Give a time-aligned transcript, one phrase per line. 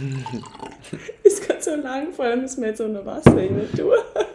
[1.22, 3.92] ist gerade so lang, vor allem müssen wir jetzt unter Wasser rein tun.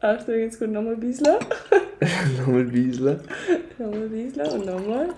[0.00, 1.26] Achtung, jetzt kommt nochmal ein bisschen.
[2.38, 3.20] Nochmal ein bisschen.
[3.78, 5.08] Nochmal ein bisschen und nochmal.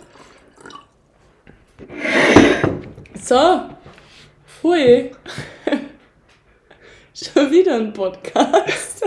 [3.22, 3.60] So.
[4.62, 5.10] Hui.
[7.14, 9.04] Schon wieder ein Podcast.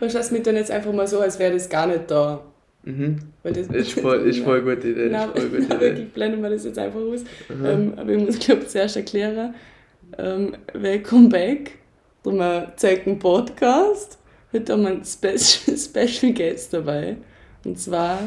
[0.00, 2.42] Was heißt mit dann jetzt einfach mal so, als wäre das gar nicht da?
[2.84, 3.18] Mhm.
[3.42, 5.08] Weil das Ist voll, ist voll gute Idee.
[5.10, 5.80] Nein, voll gute nein, Idee.
[5.86, 7.20] wirklich blenden wir das jetzt einfach aus.
[7.50, 9.54] Ähm, aber ich muss, glaube zuerst erklären.
[10.18, 11.78] Ähm, welcome back.
[12.24, 14.18] Wir zweiten Podcast.
[14.52, 17.16] Heute haben wir einen Special, Special Guest dabei.
[17.64, 18.18] Und zwar,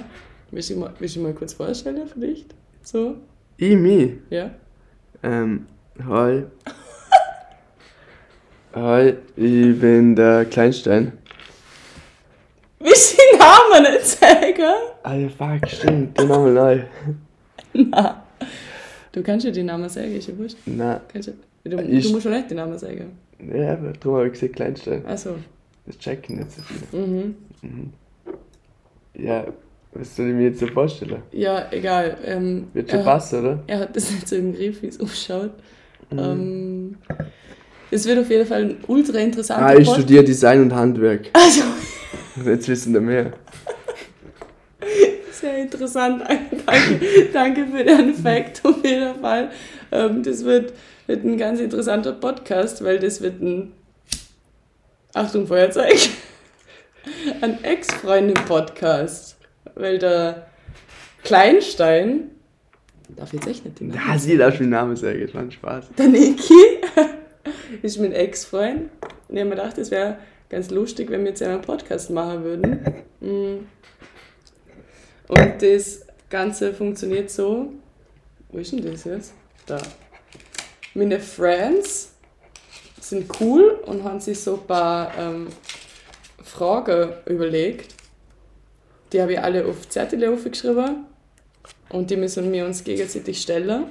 [0.51, 2.53] willst du mal, willst du mal kurz vorstellen, vielleicht?
[2.81, 3.17] So,
[3.57, 4.11] Ich, mich.
[4.29, 4.51] ja?
[5.23, 5.65] Ähm,
[6.07, 6.43] hi.
[8.73, 11.13] hi, ich bin der Kleinstein.
[12.79, 12.87] Den
[13.45, 14.73] Namen nicht sagen?
[15.03, 16.79] Alter, fuck, stimmt, den Namen neu.
[17.73, 18.13] Nein.
[19.11, 20.57] Du kannst ja den Namen sagen, ist ja wurscht.
[20.65, 21.29] Nein, Kannst
[21.63, 23.11] du, du, Ich- du musst schon nicht den Namen sagen.
[23.53, 25.05] ja, aber darum habe ich gesagt Kleinstein.
[25.05, 25.35] Achso.
[25.85, 27.05] Das checken nicht so viele.
[27.05, 27.35] Mhm.
[29.17, 29.45] Ja,
[29.93, 31.21] was soll ich mir jetzt so vorstellen?
[31.31, 32.17] Ja, egal.
[32.25, 33.63] Ähm, Wird schon passen, oder?
[33.67, 35.51] Er hat das nicht so im Griff, wie es ausschaut.
[36.11, 36.19] Mhm.
[36.19, 36.97] Ähm,
[37.91, 41.29] es wird auf jeden Fall ein ultra interessanter Ah, ich Pod- studiere Design und Handwerk.
[41.33, 41.61] Also,
[42.43, 43.31] Jetzt wissen wir mehr.
[45.31, 46.23] sehr interessant.
[46.65, 49.51] danke, danke für den Fact auf jeden Fall.
[49.91, 50.73] Ähm, das wird,
[51.07, 53.71] wird ein ganz interessanter Podcast, weil das wird ein.
[55.13, 55.95] Achtung, Feuerzeug.
[57.41, 59.37] Ein Ex-Freundin-Podcast.
[59.75, 60.47] Weil der
[61.23, 62.31] Kleinstein.
[63.15, 65.41] Darf ich jetzt echt nicht den Namen Ja, sie darf den Namen sagen, das war
[65.41, 65.85] ein Spaß.
[65.97, 66.53] Der Niki
[67.81, 68.89] ist mein Ex-Freund.
[69.27, 70.17] Und ich habe mir gedacht, es wäre
[70.55, 72.79] ganz lustig, wenn wir jetzt einen Podcast machen würden.
[73.19, 73.65] Mm.
[75.27, 77.73] Und das Ganze funktioniert so.
[78.49, 79.33] Wo ist denn das jetzt?
[79.65, 79.81] Da.
[80.93, 82.13] Meine Friends
[83.01, 85.47] sind cool und haben sich so ein paar ähm,
[86.41, 87.93] Fragen überlegt.
[89.11, 91.05] Die habe ich alle auf Zettel aufgeschrieben.
[91.89, 93.87] Und die müssen wir uns gegenseitig stellen.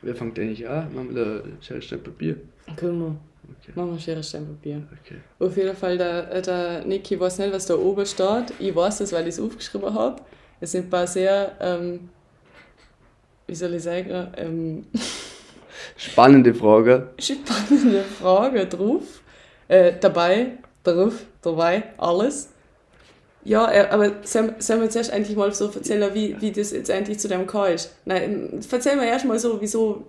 [0.00, 0.94] Wer fängt eigentlich an?
[0.94, 2.36] Machen wir da Schere, Papier?
[2.76, 3.27] Können wir.
[3.44, 3.72] Okay.
[3.74, 4.82] Machen wir Schere, Stein, Papier.
[5.04, 5.16] Okay.
[5.38, 8.52] Auf jeden Fall, der, äh, der Niki weiß nicht, was da oben steht.
[8.58, 10.22] Ich weiß es, weil ich es aufgeschrieben habe.
[10.60, 12.08] Es sind ein paar sehr, ähm,
[13.46, 14.86] wie soll ich sagen, ähm,
[15.96, 17.10] Spannende Frage.
[17.18, 19.22] spannende Fragen drauf.
[19.68, 22.50] Äh, dabei, drauf, dabei, alles.
[23.44, 27.18] Ja, äh, aber sollen wir zuerst eigentlich mal so erzählen, wie, wie das jetzt eigentlich
[27.18, 27.94] zu dem gekommen ist?
[28.04, 30.04] Nein, ähm, erzähl mir erst mal so, wieso,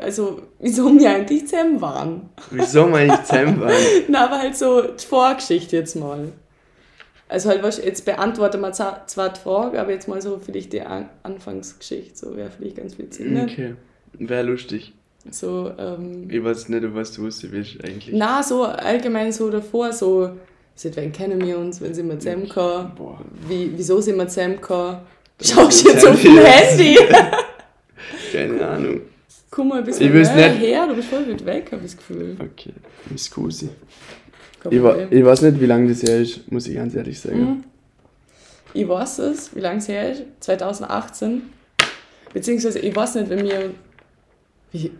[0.00, 2.30] also, wieso wir eigentlich zusammen waren.
[2.50, 3.74] Wieso meine ich zusammen waren?
[4.08, 6.32] Na, aber halt so die Vorgeschichte jetzt mal.
[7.28, 10.82] Also halt, was, jetzt beantworten wir zwar die Frage, aber jetzt mal so vielleicht die
[10.82, 13.44] An Anfangsgeschichte, so wäre vielleicht ganz witzig, ne?
[13.50, 13.74] Okay.
[14.14, 14.92] Wäre lustig.
[15.30, 18.10] So, ähm, Ich weiß nicht, was du wissen willst eigentlich.
[18.12, 20.30] na, so allgemein so davor, so,
[20.74, 23.20] seit wann kennen wir uns, wenn sind wir zusammengekommen, Boah.
[23.48, 24.98] wie, wieso sind wir zusammengekommen?
[25.40, 26.98] Schaust du jetzt auf dem Handy?
[28.32, 29.00] Keine Ahnung.
[29.52, 30.60] Guck mal ein bisschen Ich weiß nicht.
[30.60, 32.36] her, du bist voll weit weg, hab ich das Gefühl.
[32.40, 32.72] Okay.
[34.62, 37.20] Kein Ich, wa ich weiß nicht, wie lange das her ist, muss ich ganz ehrlich
[37.20, 37.40] sagen.
[37.40, 37.64] Mhm.
[38.72, 41.42] Ich weiß es, wie lange es her ist, 2018.
[42.32, 43.70] Beziehungsweise, ich weiß nicht, wenn wir.
[44.72, 44.90] Wie.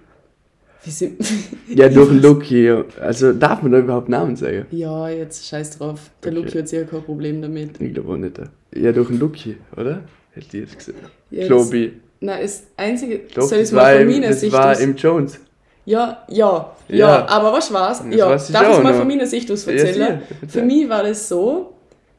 [0.84, 1.18] Wie sind.
[1.68, 2.70] Ja, durch Lucky.
[3.00, 4.66] Also darf man da überhaupt Namen sagen?
[4.70, 6.10] Ja, jetzt scheiß drauf.
[6.22, 6.40] Der Okay.
[6.42, 7.80] Luki hat sicher kein Problem damit.
[7.80, 8.38] Ich glaube auch nicht.
[8.74, 10.02] Ja, durch den Lucky, oder?
[10.32, 10.98] Hätte ich jetzt gesagt.
[11.30, 11.92] Ja, ich.
[12.22, 13.18] Nein, das einzige.
[13.34, 14.80] Doch, soll ich es mal von meiner das Sicht war aus.
[14.80, 15.38] im Jones.
[15.84, 17.26] Ja, ja, ja, Ja.
[17.28, 17.98] aber was war's?
[18.08, 18.98] Das Ja, darf ich es mal noch.
[18.98, 20.22] von meiner Sicht aus Ja, erzählen?
[20.28, 20.48] sicher.
[20.48, 21.74] Für mich war das so,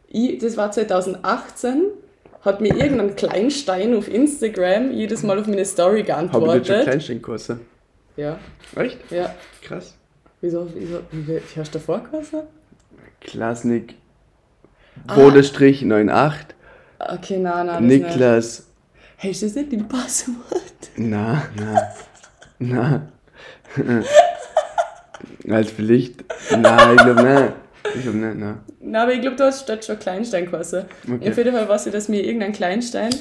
[0.09, 1.83] ich, das war 2018,
[2.41, 6.83] hat mir irgendein Kleinstein auf Instagram jedes Mal auf meine Story Habe ich schon geantwortet.
[6.83, 7.59] Kleinstein gekostet.
[8.17, 8.37] Ja,
[8.75, 8.99] Echt?
[9.09, 9.33] ja.
[9.61, 9.95] Krass.
[10.41, 12.41] Wieso, wieso, wie, wie hast du davor geheißen?
[13.21, 13.95] Klasnik.
[15.07, 15.15] Ah.
[15.15, 16.47] Bodestrich 98.
[16.99, 17.87] Okay, nein, nein.
[17.87, 18.67] Niklas.
[19.23, 20.35] Hey, ist das nicht dein Passwort?
[20.97, 21.93] Na, na.
[22.59, 23.07] Na.
[25.49, 26.25] Als vielleicht.
[26.51, 27.53] Na, ich glaube nicht.
[27.95, 28.61] Ich glaube nicht, na.
[28.81, 30.83] Nein, aber ich glaube, du hast statt schon Kleinstein geheißen.
[31.07, 31.29] Okay.
[31.29, 33.15] Auf jeden Fall weiß ich, dass mir irgendein Kleinstein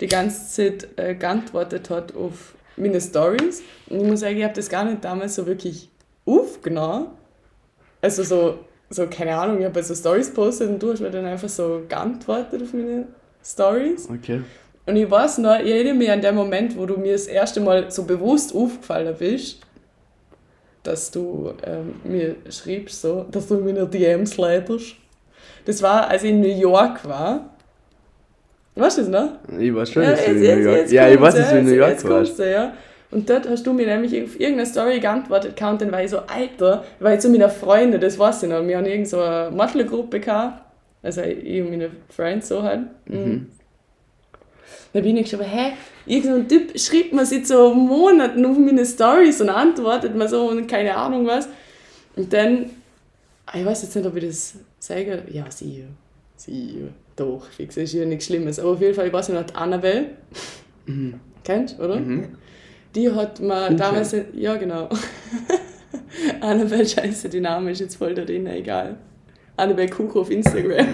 [0.00, 3.62] die ganze Zeit äh, geantwortet hat auf meine Stories.
[3.90, 5.90] Und ich muss sagen, ich habe das gar nicht damals so wirklich
[6.24, 7.08] aufgenommen.
[8.00, 11.26] Also so, so keine Ahnung, ich habe so Stories postet und du hast mir dann
[11.26, 13.08] einfach so geantwortet auf meine
[13.44, 14.08] Stories.
[14.08, 14.40] Okay.
[14.86, 17.60] Und ich weiß noch, ich erinnere mich an den Moment, wo du mir das erste
[17.60, 19.60] Mal so bewusst aufgefallen bist,
[20.82, 24.96] dass du ähm, mir schriebst, so, dass du mir DMs leitest.
[25.64, 27.50] Das war, als ich in New York war.
[28.74, 29.58] Weißt du das noch?
[29.60, 31.58] Ich weiß schon, dass du in jetzt- New York jetzt Ja, ich weiß, dass du
[31.58, 32.38] in New York warst.
[32.40, 32.72] ja.
[33.12, 36.20] Und dort hast du mir nämlich auf irgendeine Story geantwortet und dann war ich so,
[36.20, 38.66] Alter, war ich zu meiner Freundin, das weiß ich noch.
[38.66, 40.62] Wir haben irgend so eine Modelgruppe gehabt,
[41.02, 42.80] also ich und meine Friends so halt.
[43.04, 43.48] Mhm.
[44.92, 45.72] Da bin ich geschrieben, hä,
[46.06, 50.66] irgendein Typ schreibt mir seit so Monaten auf meine Stories und antwortet mir so und
[50.66, 51.48] keine Ahnung was.
[52.16, 52.70] Und dann,
[53.46, 55.84] ah, ich weiß jetzt nicht, ob ich das sage, ja, sie,
[56.36, 56.84] sie,
[57.16, 58.58] doch, fix, ist ja nichts Schlimmes.
[58.58, 60.06] Aber auf jeden Fall, ich weiß nicht, Annabelle,
[60.86, 61.14] Mhm.
[61.44, 61.96] kennst du, oder?
[61.96, 62.28] Mhm.
[62.94, 63.76] Die hat mir Kuchen.
[63.78, 64.88] damals, ja genau.
[66.40, 68.96] Annabelle, scheiße, die Name ist jetzt voll da drin, egal.
[69.56, 70.88] Annabelle Kuch auf Instagram.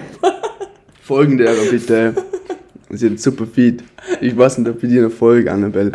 [1.00, 2.14] Folgen der bitte.
[2.90, 3.82] Sie hat super Feed.
[4.20, 5.92] Ich weiß nicht, ob ich dir noch folge, Annabelle.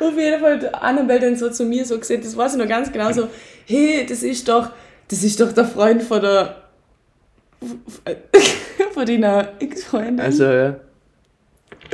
[0.00, 2.68] Auf jeden Fall hat Annabelle dann so zu mir so gesagt, das weiß ich noch
[2.68, 3.28] ganz genau so,
[3.66, 4.70] hey, das ist doch,
[5.08, 6.56] das ist doch der Freund von der,
[8.94, 10.20] von deiner Ex-Freundin.
[10.20, 10.76] Also, ja.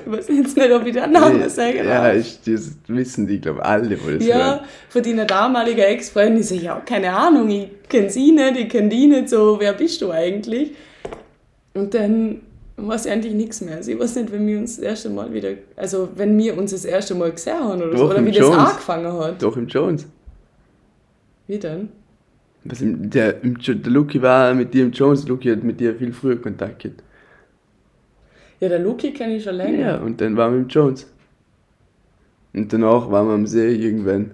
[0.05, 2.17] ich weiß jetzt nicht, ob ich den Namen sagen Ja, darf.
[2.17, 4.61] ich, das wissen die, glaube ich, alle, wo das Ja, hören.
[4.91, 6.41] von deiner damaligen Ex-Freundin.
[6.41, 9.73] Ich so, ja, keine Ahnung, ich kenne sie nicht, ich kenne die nicht, so, wer
[9.73, 10.73] bist du eigentlich?
[11.75, 12.41] Und dann
[12.77, 13.77] weiß ich eigentlich nichts mehr.
[13.77, 16.71] Also ich weiß nicht, wenn wir uns das erste Mal wieder, also wenn wir uns
[16.73, 18.57] das erste Mal gesehen haben oder so, Doch, oder im wie das Jones.
[18.59, 19.43] angefangen hat.
[19.43, 20.07] Doch, im Jones.
[21.47, 21.89] Wie denn?
[22.65, 25.29] Was der, der Luki war mit dir im Jones.
[25.29, 27.03] Luki hat mit dir viel früher Kontakt gehabt.
[28.61, 29.79] Ja, der Luki kenne ich schon länger.
[29.79, 31.07] Ja, und dann waren wir im Jones.
[32.55, 34.31] Und danach waren wir am See irgendwann.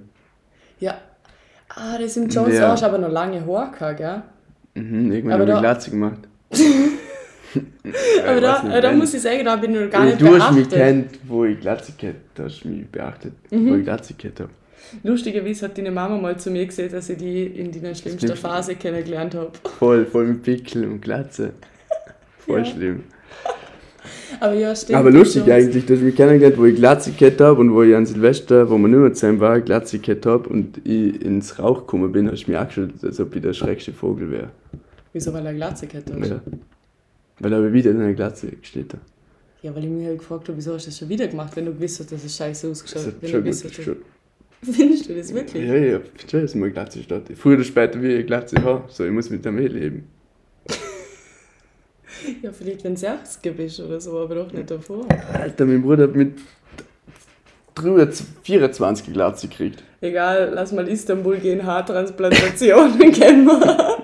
[0.79, 0.95] Ja.
[1.71, 2.73] Ah, das im Jones Ja.
[2.75, 4.23] auch, aber noch lange gehabt, gell?
[4.75, 6.21] Mhm, irgendwann wir da- Glatze gemacht.
[8.27, 10.27] aber ich da, nicht, da muss ich sagen, da bin ich noch gar nicht du
[10.39, 10.79] hast mich beachtet.
[10.79, 13.71] kennt, wo ich Glatze gehabt Da hast du mich beachtet, Mhm.
[13.71, 14.51] wo ich Glatze gehabt habe.
[15.05, 18.37] Lustigerweise hat deine Mama mal zu mir gesagt, dass ich die in deiner schlimmsten Schlimmste.
[18.37, 19.51] Phase kennengelernt habe.
[19.79, 21.53] Voll, voll mit Pickel und Glatze.
[22.39, 22.65] Voll Ja.
[22.65, 23.01] schlimm.
[24.41, 24.99] Aber ja, stimmt.
[24.99, 25.53] Aber lustig Jones.
[25.67, 28.69] eigentlich, du hast mich kennengelernt, wo ich Glatze gehabt habe und wo ich an Silvester,
[28.71, 32.31] wo wir nicht mehr zusammen waren, Glatze gehabt habe und ich ins Rauch gekommen bin,
[32.31, 34.49] hast du mich angeschaut, als ob ich der schreckste Vogel wäre.
[35.13, 36.27] Wieso, weil er Glatze gehabt hat?
[36.27, 36.41] Ja.
[37.41, 38.95] Weil er wieder in einer Glatze gesteht.
[39.63, 41.67] Ja, weil ich mich halt gefragt habe, wieso hast du das schon wieder gemacht, wenn
[41.67, 43.15] du gewusst hast, dass es scheiße ausgeschaut hat.
[43.21, 43.97] Wenn schon du gut gewusst hast, schon.
[44.63, 45.67] Findest du das wirklich?
[45.67, 47.37] Ja, ja, ich weiß, mal Glatze steht.
[47.37, 50.09] Früher oder später will ich eine Glatze haben, so ich muss mit dem eh leben.
[52.43, 55.07] Ja, vielleicht wenn es 80 bist oder so, aber doch nicht davor.
[55.33, 56.35] Alter, mein Bruder hat mit
[57.77, 59.83] 23 24 Glatze gekriegt.
[60.03, 64.00] Egal, lass mal Istanbul gehen, Haartransplantationen kennen wir.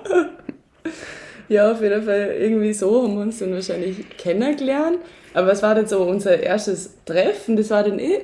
[1.49, 4.97] Ja, auf jeden Fall irgendwie so haben wir uns dann wahrscheinlich kennengelernt.
[5.33, 7.57] Aber was war denn so unser erstes Treffen?
[7.57, 8.21] Das war dann eh,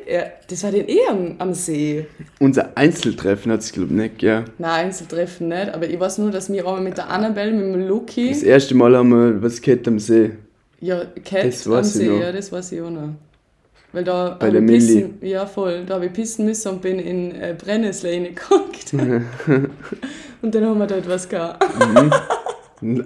[0.49, 2.05] das war dann eh am, am See.
[2.39, 4.45] Unser Einzeltreffen hat es, glaube ich, nicht, ja.
[4.57, 7.87] Nein, Einzeltreffen nicht, aber ich weiß nur, dass wir auch mit der Annabelle, mit dem
[7.87, 10.31] Luki, Das erste Mal haben wir was gehabt am See.
[10.79, 12.19] ja, Cat Das am See, noch.
[12.19, 13.09] ja, das weiß ich auch noch.
[13.91, 15.13] Weil da Bei der Milli.
[15.21, 18.91] ja voll, da habe ich pissen müssen und bin in äh, Brennnessel reingeguckt.
[20.41, 21.63] und dann haben wir dort was gehabt.
[21.79, 22.11] Und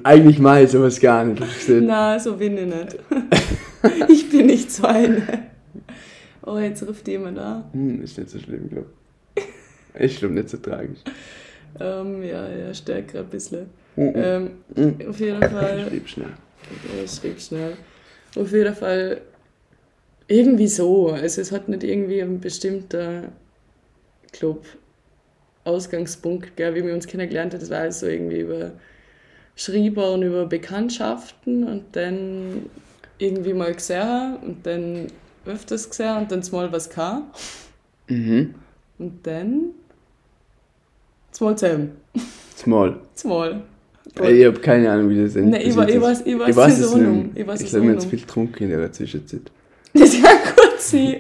[0.04, 1.42] Eigentlich mache ich sowas gar nicht.
[1.70, 2.98] Nein, so bin ich nicht.
[4.10, 5.22] ich bin nicht so eine.
[6.44, 7.66] Oh, jetzt ruft jemand an.
[7.74, 8.88] Hm, ist nicht so schlimm, glaube
[9.36, 9.44] ich.
[10.00, 11.00] Ich glaube nicht so tragisch.
[11.80, 13.68] Ähm, ja, ja, stärker ein bisschen.
[13.96, 14.14] Mhm.
[14.16, 15.10] Ähm, Mhm.
[15.10, 15.80] auf jeden Fall.
[15.80, 16.34] Ich schrieb schnell.
[17.04, 17.74] Ich schrieb schnell.
[18.36, 19.22] Auf jeden Fall
[20.28, 21.10] irgendwie so.
[21.10, 23.24] Also es hat nicht irgendwie ein bestimmter
[24.32, 24.66] Club
[25.64, 27.60] Ausgangspunkt, gell, wie wir uns kennengelernt haben.
[27.60, 28.72] Das war also irgendwie über
[29.58, 32.68] Schreiber und über Bekanntschaften und dann
[33.18, 35.08] irgendwie mal gesehen und dann
[35.46, 37.24] öfters gesehen und dann mal was kam
[38.08, 38.54] Mhm.
[39.00, 39.62] und dann
[41.40, 41.92] mal zusammen.
[42.56, 42.98] Small.
[43.26, 43.62] Mal.
[44.20, 45.52] Ey, Ich habe keine Ahnung, wie das endet.
[45.60, 47.30] Nein, ich wa- ich weiß- ich weiß ich weiß es nicht.
[47.36, 49.42] Ich weiß Ich glaube, wir haben zu viel getrunken in der Zwischenzeit.
[49.94, 51.16] Das kann gut sein.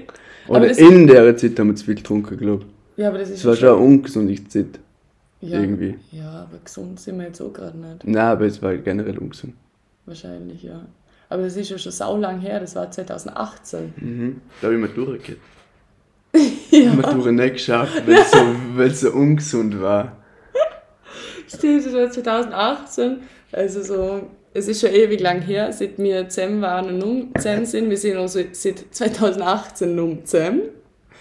[0.47, 2.63] Aber Oder das- in der Zeit haben wir zu viel getrunken, glaube
[2.95, 3.01] ich.
[3.01, 4.79] Ja, aber das ist Es war schon eine ungesunde Zeit.
[5.41, 5.97] Ja, irgendwie.
[6.11, 8.05] Ja, aber gesund sind wir jetzt auch gerade nicht.
[8.05, 9.53] Nein, aber es war generell ungesund.
[10.05, 10.85] Wahrscheinlich, ja.
[11.29, 13.93] Aber das ist ja schon sau lang her, das war 2018.
[13.97, 14.41] Mhm.
[14.61, 15.41] Da habe ich Matura gehabt.
[16.71, 20.17] Ja, Matura nicht geschafft, weil es so, so ungesund war.
[21.47, 23.21] stimmt, das war 2018.
[23.51, 27.65] Also so, es ist schon ewig lang her, seit wir zusammen waren und nun zusammen
[27.65, 27.89] sind.
[27.89, 30.61] Wir sind also seit 2018 nun zusammen.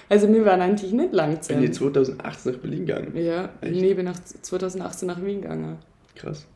[0.08, 3.16] Also wir waren eigentlich nicht lang Bin ich 2018 nach Berlin gegangen.
[3.16, 3.80] Ja, Echt?
[3.80, 5.78] nee, bin nach 2018 nach Wien gegangen.
[6.14, 6.46] Krass.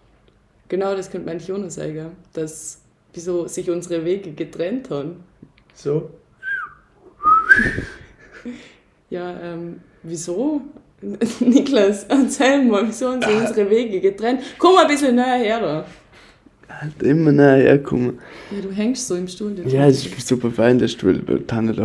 [0.68, 2.80] Genau, das könnte man eigentlich noch sagen, dass
[3.12, 5.24] wieso sich unsere Wege getrennt haben.
[5.74, 6.10] So?
[9.10, 10.60] Ja, ähm, wieso?
[11.40, 14.40] Niklas, erzähl mal, wieso haben sie unsere Wege getrennt?
[14.56, 15.84] Komm mal ein bisschen näher her da.
[16.68, 18.20] Halt immer näher herkommen.
[18.52, 19.56] Ja, du hängst so im Stuhl.
[19.66, 21.76] Ja, es ist super fein, der Stuhl, weil Tanne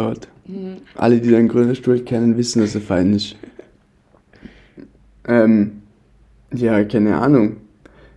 [0.96, 3.36] Alle, die den grünen Stuhl kennen, wissen, dass er fein ist.
[5.28, 5.82] Ähm,
[6.54, 7.58] ja, keine Ahnung.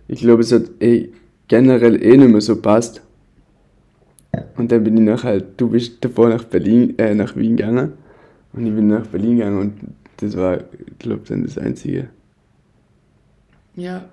[0.07, 1.09] Ich glaube, es hat eh
[1.47, 3.01] generell eh nicht mehr so passt.
[4.57, 7.93] Und dann bin ich nach halt, du bist davor nach Berlin, äh, nach Wien gegangen.
[8.53, 9.73] Und ich bin nach Berlin gegangen und
[10.17, 12.09] das war, ich glaube, dann das Einzige.
[13.75, 14.09] Ja.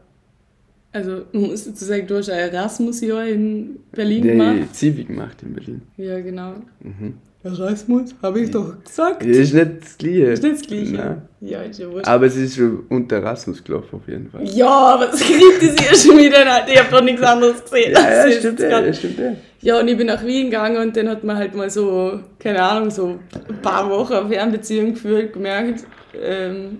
[0.92, 4.58] Also, man muss dazu sagen, du hast ein Erasmus-Jahr in Berlin gemacht.
[4.58, 5.82] Der Zivi gemacht in Berlin.
[5.98, 6.54] Ja, genau.
[6.80, 7.14] Mhm.
[7.42, 9.24] Erasmus, habe ich doch gesagt.
[9.24, 10.24] Ja, ist nicht das Gleiche.
[10.24, 10.92] Ist nicht das Gleiche.
[10.92, 11.22] Nein.
[11.40, 12.08] Ja, ist ja wurscht.
[12.08, 14.42] Aber es ist schon unter Erasmus gelaufen, auf jeden Fall.
[14.48, 16.72] Ja, aber es kritisiert schon wieder nicht.
[16.72, 17.92] Ich habe doch nichts anderes gesehen.
[17.92, 19.32] Ja, ja, Das stimmt, ja, stimmt, ja.
[19.60, 22.62] Ja, und ich bin nach Wien gegangen und dann hat man halt mal so, keine
[22.62, 25.84] Ahnung, so ein paar Wochen Fernbeziehung geführt, gemerkt.
[26.20, 26.78] Ähm,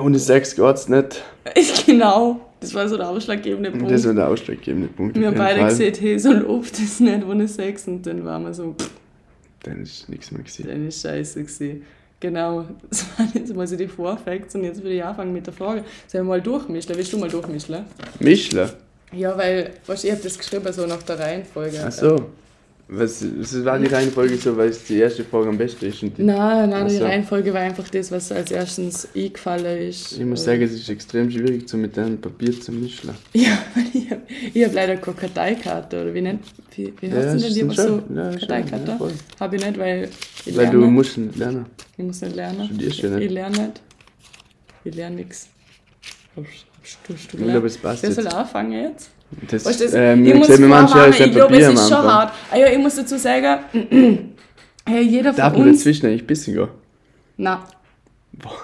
[0.00, 1.22] Ohne Sex geht's nicht.
[1.86, 3.90] genau, das war so der ausschlaggebende Punkt.
[3.90, 5.18] Das war der ausschlaggebende Punkt.
[5.18, 5.68] wir haben beide Fall.
[5.70, 7.86] gesehen, hey, so läuft das nicht ohne Sex.
[7.88, 8.90] Und dann waren wir so, pff,
[9.62, 10.66] Dann ist nichts mehr gewesen.
[10.66, 11.84] dann ist scheiße gewesen.
[12.20, 15.54] Genau, das waren jetzt mal so die Vorfacts und jetzt würde ich anfangen mit der
[15.54, 15.84] Frage.
[16.06, 16.94] Sollen wir mal durchmischen?
[16.94, 17.84] Willst du mal durchmischen?
[18.18, 18.70] Mischler.
[19.12, 21.82] Ja, weil, weißt, du, ich habe das geschrieben so nach der Reihenfolge.
[21.84, 22.30] Ach so.
[22.92, 26.02] Was, was war die Reihenfolge so, weil es die erste Frage am besten ist?
[26.02, 26.96] Und die, Nein, nein, Ach die.
[26.96, 30.18] Reihenfolge war einfach das, was als erstens eingefallen ist.
[30.18, 33.10] ich muss sagen, es ist extrem schwierig, so mit einem Papier zu mischen.
[33.32, 36.40] Ja, weil ich habe ich hab leider keine Karteikarte, oder wie nennt
[36.74, 38.14] wie, wie heißt denn die schon- so?
[38.14, 38.90] ja, Karteikarte?
[38.98, 40.08] ja, habe ich nicht, weil
[40.46, 40.80] ich Weil lerne.
[40.80, 41.66] du musst nicht lernen.
[41.96, 42.66] ich muss nicht lernen.
[42.66, 43.24] Studierst ja nicht.
[43.26, 43.80] Ich lerne nicht.
[44.82, 45.48] Ich lerne nichts.
[46.34, 46.56] Tust
[47.06, 47.50] du Ich lernen?
[47.52, 49.10] glaube, es passt Wer soll anfangen jetzt?
[49.48, 52.12] Das, Weißt du, das, ähm, ich ich muss vorwarnen, ich glaube, es ist schon Anfang.
[52.12, 52.32] hart.
[52.50, 53.60] Ah ja, ich muss dazu sagen,
[54.86, 55.78] hey, jeder Darf von man uns...
[55.78, 56.68] dazwischen eigentlich pissen gehen?
[57.36, 57.64] Na,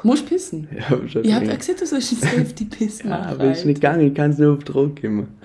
[0.03, 0.69] musst pissen.
[0.77, 1.25] Ja, wahrscheinlich.
[1.31, 3.27] Ich habe ja gesagt, du sollst einen Safety-Piss ja, machen.
[3.29, 5.25] aber ist nicht gegangen, ich kann es nur auf Druck immer.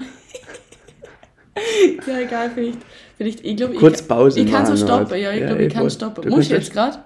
[2.08, 2.78] Ja, egal, vielleicht,
[3.18, 5.72] vielleicht ich glaube, Kurz ich, Pause ich kann so stoppen, ja, ich Ja, glaube, ich
[5.72, 6.30] eh, kann stoppen.
[6.30, 6.98] Musst du jetzt gerade?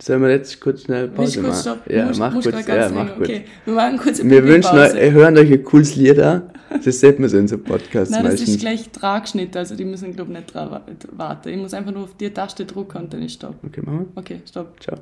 [0.00, 1.80] Sollen wir jetzt kurz schnell Pause kurz machen?
[1.88, 2.66] Ja, mach musst kurz.
[2.66, 3.28] Ja, mach kurz.
[3.28, 6.50] Okay, wir machen kurz Wir wünschen euch, ihr hören euch ein cooles Lied an.
[6.84, 8.60] Das sieht man so in so Podcasts Nein, das ist meistens.
[8.60, 11.48] gleich Tragschnitt, also die müssen, glaube ich, nicht dran wa- warten.
[11.50, 13.54] Ich muss einfach nur auf die Taste drücken und dann ist Stopp.
[13.64, 14.74] Okay, machen Okay, Stopp.
[14.76, 14.80] wir.
[14.80, 14.98] Ciao.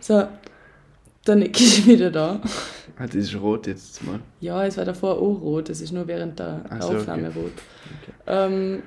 [0.00, 0.24] So,
[1.26, 2.40] der Nick ist wieder da.
[2.98, 4.20] Ah, das ist rot jetzt mal.
[4.40, 7.38] Ja, es war davor auch rot, das ist nur während der so, Aufnahme okay.
[7.40, 7.52] rot.
[8.26, 8.82] Ähm,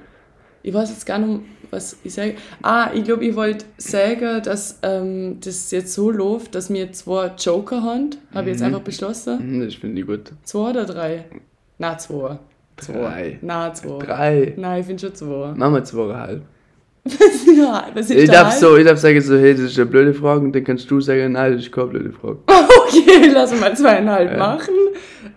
[0.63, 2.35] ich weiß jetzt gar nicht, was ich sage.
[2.61, 7.31] Ah, ich glaube, ich wollte sagen, dass ähm, das jetzt so läuft, dass wir zwei
[7.37, 8.09] Joker haben.
[8.33, 8.67] Habe ich jetzt Mhm.
[8.67, 9.39] einfach beschlossen.
[9.39, 10.31] Hm, Das finde ich gut.
[10.43, 11.25] Zwei oder drei?
[11.77, 12.37] Na, zwei.
[12.77, 12.93] Zwei.
[12.93, 13.39] Drei.
[13.41, 13.99] Na, zwei.
[14.05, 14.53] Drei.
[14.57, 15.53] Nein, ich finde schon zwei.
[15.55, 16.41] Machen wir zweieinhalb.
[17.57, 20.13] ja, was ist Ich darf, so, ich darf sagen, so, hey, das ist eine blöde
[20.13, 22.39] Frage und dann kannst du sagen, nein, das ist keine blöde Frage.
[22.87, 24.37] Okay, lass mal zweieinhalb Ja.
[24.37, 24.73] machen.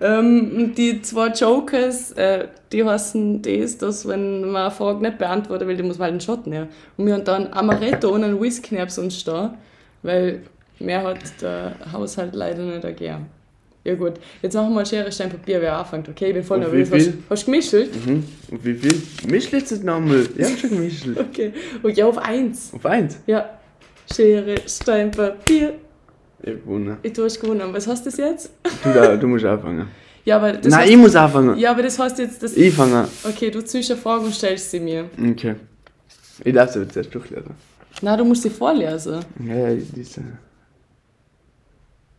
[0.00, 5.66] Ähm, die zwei Jokers, äh, die heißen das, dass wenn man eine Frage nicht beantworten
[5.66, 6.68] will, die muss man halt einen Shot nehmen.
[6.96, 9.54] Und wir haben dann Amaretto und einen Whisky neben uns da,
[10.02, 10.42] weil
[10.78, 13.26] mehr hat der Haushalt leider nicht gern.
[13.84, 16.08] Ja gut, jetzt machen wir mal Schere, Stein, Papier, wer anfängt.
[16.08, 16.90] Okay, ich bin voll Und nervös.
[16.90, 17.18] wie Hast, viel?
[17.30, 17.72] hast du gemischt?
[18.06, 18.24] Mhm.
[18.50, 19.02] Und wie viel?
[19.30, 20.26] Misch jetzt nochmal.
[20.36, 21.06] Ich hab schon gemischt.
[21.18, 21.52] Okay,
[21.82, 22.72] und ja, auf eins.
[22.74, 23.18] Auf eins.
[23.26, 23.48] Ja,
[24.12, 25.74] Schere, Stein, Papier.
[26.42, 26.96] Ich hab gewonnen.
[27.14, 27.72] Du hast gewonnen.
[27.72, 28.50] Was heißt das jetzt?
[28.84, 29.88] Du, da, du musst anfangen.
[30.24, 31.56] Ja, aber das nein, heißt, ich muss anfangen.
[31.56, 32.54] Ja, aber das heißt jetzt, dass.
[32.54, 35.08] Ich fange Okay, du ziehst eine Frage und stellst sie mir.
[35.16, 35.30] an.
[35.30, 35.54] Okay.
[36.44, 37.52] Ich darf sie aber zuerst durchlesen.
[38.02, 39.20] Na, du musst sie vorlesen.
[39.42, 40.20] Ja, ja, diese.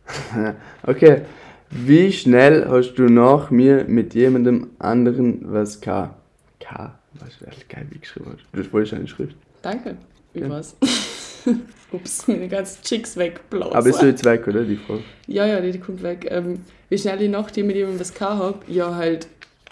[0.86, 1.22] okay.
[1.70, 6.12] Wie schnell hast du nach mir mit jemandem anderen was K?
[6.58, 6.98] K?
[7.14, 8.44] Was ist geil, wie geschrieben hast.
[8.52, 9.36] Du hast wohl eine Schrift.
[9.62, 9.96] Danke.
[10.32, 10.48] Wie Ja.
[11.92, 13.74] Ups, meine ganzen Chicks wegblasen.
[13.74, 14.64] Aber ist so jetzt weg, oder?
[14.64, 15.02] Die Frage.
[15.26, 16.26] Ja, ja, die, die kommt weg.
[16.30, 18.68] Ähm, wie schnell ich nach dir mit jemandem was gehabt hab?
[18.68, 19.28] Ja, halt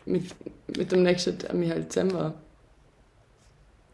[0.06, 0.24] mit,
[0.76, 2.34] mit dem nächsten Termin halt Dezember.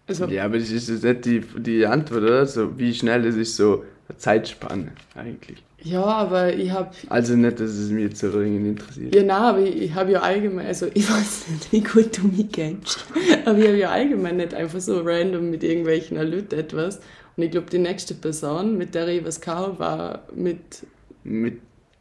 [0.07, 2.47] Also, Ja, aber das ist jetzt nicht die, die Antwort, oder?
[2.47, 5.63] So, wie schnell das ist so eine Zeitspanne eigentlich.
[5.83, 6.95] ja, aber ich hab.
[7.09, 9.15] Also nicht, dass es mich jetzt so dringend interessiert.
[9.15, 12.27] Ja, nein, aber ich, ich habe ja allgemein, also ich weiß nicht, wie gut du
[12.29, 13.07] mich kennst,
[13.47, 17.01] aber ich habe ja allgemein nicht einfach so random mit irgendwelchen Leuten etwas.
[17.37, 20.87] Und ich glaube, die nächste Person, mit der ich was gehabt war mit,
[21.25, 21.61] Mit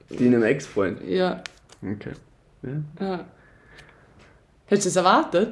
[0.10, 1.00] deinem Ex-Freund.
[1.08, 1.42] ja,
[1.82, 2.12] Okay.
[2.62, 3.06] Ja.
[3.06, 3.26] ja.
[4.66, 5.50] Hättest du es erwartet?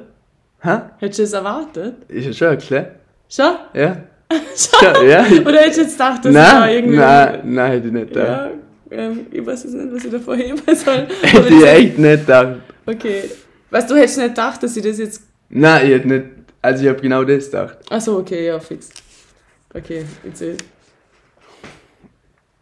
[0.60, 0.78] Hä?
[0.98, 1.94] Hättest du es erwartet?
[2.08, 2.96] Ist ja schon erklärt?
[3.28, 3.54] Schon?
[3.74, 4.02] Ja?
[4.56, 5.08] Schon?
[5.08, 5.24] Ja.
[5.42, 6.96] Oder hättest du jetzt gedacht, dass ich da Nein, irgendwie...
[6.96, 8.50] nein, nein, hätte ich nicht gedacht.
[8.90, 11.06] Ja, ähm, ich weiß jetzt nicht, was ich davor heben soll.
[11.22, 12.56] Hätte ich echt nicht gedacht.
[12.86, 13.24] Okay.
[13.70, 15.22] Weißt du, hättest nicht gedacht, dass ich das jetzt...
[15.50, 16.24] Nein, ich hätte nicht.
[16.62, 17.78] Also ich habe genau das gedacht.
[17.90, 18.88] Achso, okay, ja, fix.
[19.74, 20.56] Okay, jetzt sehe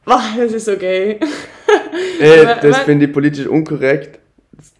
[0.04, 1.18] Boah, das ist okay.
[2.20, 4.18] Aber- das finde ich politisch unkorrekt.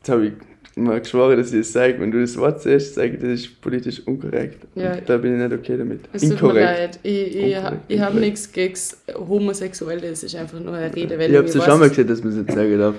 [0.03, 0.33] Das habe ich
[0.77, 2.01] mal geschworen, dass ich es sage.
[2.01, 4.67] Wenn du das Wort siehst, sage ich, das ist politisch unkorrekt.
[4.75, 4.95] Ja.
[4.95, 6.01] Und da bin ich nicht okay damit.
[6.13, 6.99] Es tut mir leid.
[7.03, 7.57] Ich, ich,
[7.89, 8.75] ich habe nichts gegen
[9.15, 11.33] Homosexuelle, es ist einfach nur eine Redewelle.
[11.33, 12.95] Ich hab's ja Ich schon mal es- gesehen, dass man es nicht sagen darf.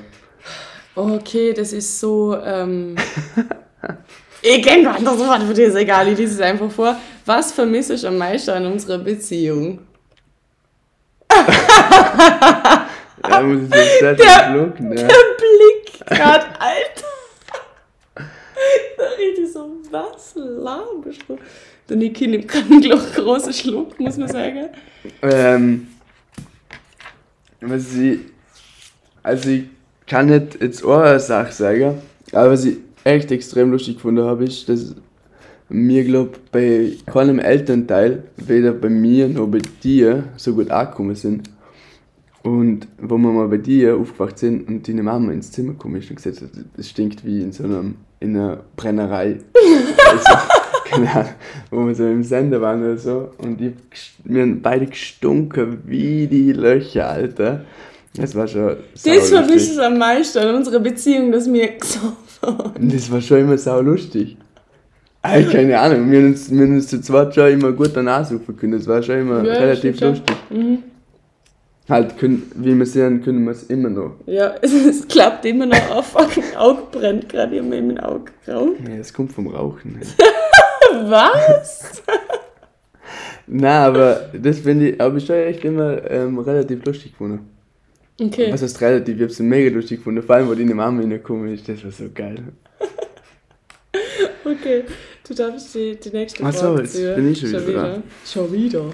[0.95, 2.37] Okay, das ist so.
[2.43, 2.95] Ähm,
[4.41, 6.95] ich kenne kein anderes Wort für das, egal, ich lese es einfach vor.
[7.25, 9.79] Was vermisse ich am meisten an unserer Beziehung?
[13.29, 15.07] Ja, muss ich jetzt Der- schlucken, ja.
[15.07, 17.05] Der Blick gerade, Alter.
[18.97, 21.37] Da richtig so, was laberst du?
[21.87, 24.69] Der Niki nimmt gerade einen großen Schluck, muss man sagen.
[25.21, 25.87] Ähm,
[27.59, 28.19] was ich,
[29.21, 29.65] also ich
[30.07, 34.69] kann nicht jetzt auch eine Sache sagen, aber ich echt extrem lustig gefunden habe, ist,
[34.69, 34.95] dass
[35.69, 41.49] mir, glaube bei keinem Elternteil, weder bei mir noch bei dir, so gut angekommen sind.
[42.43, 46.09] Und wo wir mal bei dir aufgewacht sind und deine Mama ins Zimmer gekommen ist
[46.09, 49.37] und gesagt hat, es stinkt wie in so einem, in einer Brennerei.
[50.09, 50.33] also,
[50.89, 51.29] keine Ahnung,
[51.69, 53.29] wo wir so im Sender waren oder so.
[53.37, 53.73] Und ich,
[54.23, 57.63] wir haben beide gestunken wie die Löcher, Alter.
[58.15, 62.30] Das war schon Das vermisse ich am meisten an unserer Beziehung, dass wir gesoffen
[62.79, 64.37] Das war schon immer sau lustig.
[65.23, 68.25] Ey, keine Ahnung, wir haben uns, wir haben uns zu zweit schon immer gut danach
[68.25, 68.73] suchen können.
[68.73, 70.35] Das war schon immer Ja, relativ lustig.
[70.49, 70.79] Mhm.
[71.87, 74.15] Halt, können, wie wir sehen, können wir es immer noch.
[74.25, 76.07] Ja, es, es klappt immer noch auf.
[76.07, 78.69] Fucking Auge brennt gerade immer in mein Auge grau.
[78.79, 79.99] Nee, das kommt vom Rauchen.
[81.09, 82.01] Was?
[83.47, 87.49] Nein, aber das finde ich, habe ich schon echt immer ähm, relativ lustig gefunden.
[88.21, 88.51] Okay.
[88.53, 89.15] Was heißt relativ?
[89.15, 90.21] Ich habe es mega lustig gefunden.
[90.21, 92.37] Vor allem, wo deine Mama reingekommen ist, das war so geil.
[94.43, 94.83] Okay,
[95.27, 97.15] du darfst die, die nächste Ach so, Frage jetzt ziehen.
[97.15, 98.03] bin ich schon wieder dran.
[98.25, 98.85] Schon wieder.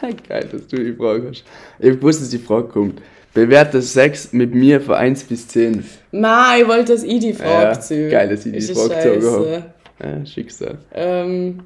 [0.28, 1.44] Geil, dass du die Frage hast.
[1.78, 3.02] Ich gewusst, dass die Frage kommt.
[3.32, 5.84] Bewerte Sex mit mir von 1 bis 10.
[6.12, 8.08] Ma, ich wollte, dass ich die Frage Ja, ziehe.
[8.08, 9.64] geil, dass ich die Ist Frage gezogen scheiße.
[10.02, 10.78] Ja, Schicksal.
[10.94, 11.60] Ähm,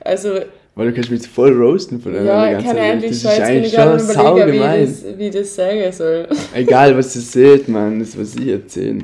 [0.00, 0.40] also,
[0.76, 3.72] Weil du kannst mich jetzt voll roasten von der ja, ganzen eigentlich Das ist eigentlich
[3.72, 6.28] schon am überlegen, wie das, wie das sagen soll.
[6.54, 9.00] Egal, was ihr seht, man, das was ich erzählen.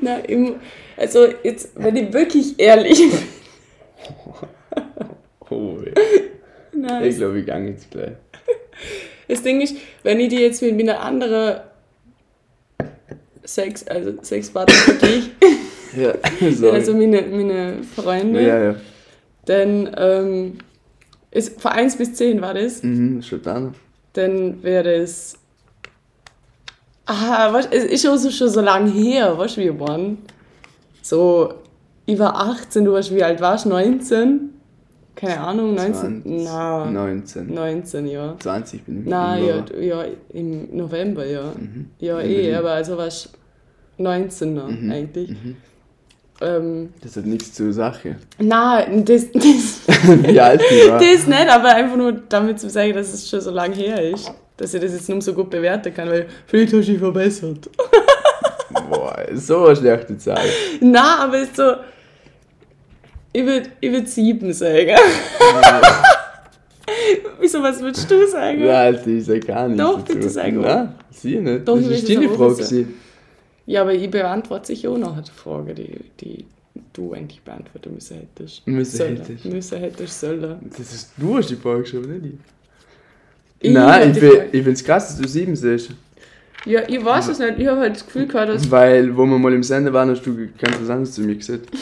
[0.00, 0.54] Na, im,
[0.96, 3.10] also jetzt, wenn ich wirklich ehrlich bin.
[5.48, 5.92] Oh, ey.
[6.72, 8.12] Nein, ich glaube, ich gehe jetzt gleich.
[9.28, 11.60] Das Ding ist, wenn ich die jetzt mit einer anderen
[13.44, 15.30] Sex, also Sexpartner vergleiche,
[15.96, 16.14] Ja,
[16.72, 18.74] also meine, meine Freunde, ja, ja.
[19.46, 20.58] Dann ähm,
[21.30, 23.74] ist von 1 bis 10 war das, Mhm, schon dann.
[24.12, 25.38] dann wäre es.
[27.06, 30.18] Ah, was, es ist auch so, schon so lange her, weißt du, wie wir waren?
[31.02, 31.54] So,
[32.04, 33.68] ich war 18, du warst wie alt warst du?
[33.70, 34.50] 19?
[35.14, 36.22] Keine Ahnung, 19?
[36.24, 37.54] 20, Na, 19.
[37.54, 38.36] 19, ja.
[38.38, 39.06] 20 bin ich.
[39.06, 41.52] Na, im ja, ja, im November, ja.
[41.56, 41.90] Mhm.
[42.00, 43.30] Ja, eh, aber also warst
[43.96, 45.30] du 19 noch, Mhm, eigentlich.
[45.30, 45.56] mhm.
[46.40, 48.16] Ähm, Das hat nichts zur Sache.
[48.38, 49.42] na, das, das,
[50.22, 50.98] Wie alt ich war.
[50.98, 54.30] das nicht, aber einfach nur damit zu sagen, dass es schon so lange her ist.
[54.58, 57.68] Dass ich das jetzt nur so gut bewerten kann, weil vielleicht hast du dich verbessert.
[58.90, 60.38] Boah, so eine schlechte Zahl.
[60.80, 61.72] Na, aber es ist so.
[63.32, 64.96] Ich würde ich würd sieben sagen.
[67.40, 68.66] Wieso, was würdest du sagen?
[68.68, 70.14] Alter, ich sag gar nichts Doch, dazu.
[70.14, 70.62] bitte sag auch.
[70.62, 71.68] Nein, sie nicht.
[71.68, 72.86] Doch, das ich ist auch Frage.
[73.66, 76.44] Ja, aber ich beantworte sicher auch noch eine Frage, die, die
[76.92, 78.66] du eigentlich beantworten müssen hättest.
[78.66, 79.16] Müssen sollen.
[79.16, 79.44] hättest.
[79.44, 80.56] Müssen hättest, sollen.
[80.70, 82.40] Das ist, du hast die Frage geschrieben, nicht ich.
[83.68, 85.90] Ich Nein, ich, die Frage- ich find's krass, dass du sieben siehst.
[86.64, 87.58] Ja, ich weiß es nicht.
[87.58, 88.70] Ich habe halt das Gefühl gehabt, dass.
[88.70, 91.66] Weil, wo wir mal im Sender waren, hast du ganz was anderes zu mir gesagt.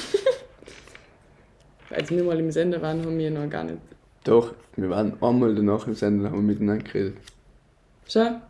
[1.91, 3.79] Als wir mal im Sender waren, haben wir noch gar nicht.
[4.25, 7.17] Doch, wir waren einmal danach im Sender und haben miteinander geredet.
[8.09, 8.41] Schon?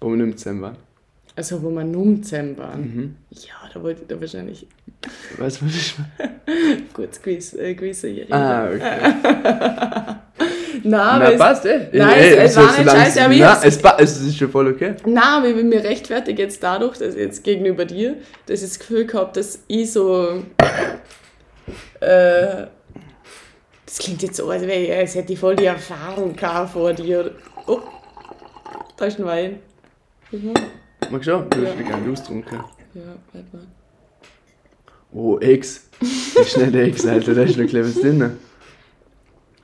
[0.00, 0.76] Wo wir nicht zusammen waren.
[1.36, 2.80] Also, wo wir nur zusammen waren.
[2.80, 3.16] Mhm.
[3.30, 4.66] Ja, da wollte ich da wahrscheinlich
[5.38, 5.94] Weißt du, was ich
[6.92, 8.32] kurz gewiss, äh, reden.
[8.32, 8.78] Ah, okay.
[8.80, 10.18] Nein,
[10.82, 11.88] Na, es, passt, eh.
[11.92, 14.36] Nein, Ey, es- es so- war nicht scheiße, es- aber ich Na, es, es ist
[14.36, 14.94] schon voll okay.
[15.06, 18.16] Na, aber ich bin mir rechtfertigt jetzt dadurch, dass jetzt gegenüber dir,
[18.46, 20.42] dass ich das Gefühl gehabt, dass ich so.
[22.00, 22.66] Äh,
[23.86, 26.92] das klingt jetzt so, als, wäre ich, als hätte ich voll die Erfahrung gehabt vor
[26.92, 27.32] dir.
[27.66, 27.80] Oh,
[28.96, 29.58] da ist ein Wein.
[30.30, 30.52] Mhm.
[31.10, 31.50] Magst du schon?
[31.50, 31.82] Du hast ja.
[31.82, 32.60] gerne austrunken.
[32.94, 33.66] Ja, warte mal.
[35.12, 35.88] Oh, Ex.
[36.00, 38.38] Die schnelle Ex, Alter, da ist noch cleveres drin.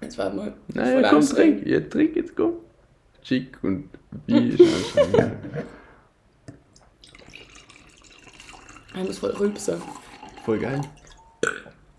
[0.00, 0.54] Jetzt warte mal.
[0.74, 1.62] Nein, ja, komm, anstrengend.
[1.62, 1.72] trink.
[1.72, 2.54] Ja, trink jetzt, komm.
[3.22, 3.88] Chick und
[4.26, 5.32] wie ist anstrengend.
[8.94, 9.80] Ich muss voll rülpsen.
[10.44, 10.80] Voll geil.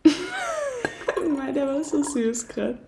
[1.38, 2.80] Nein, der war so süß gerade.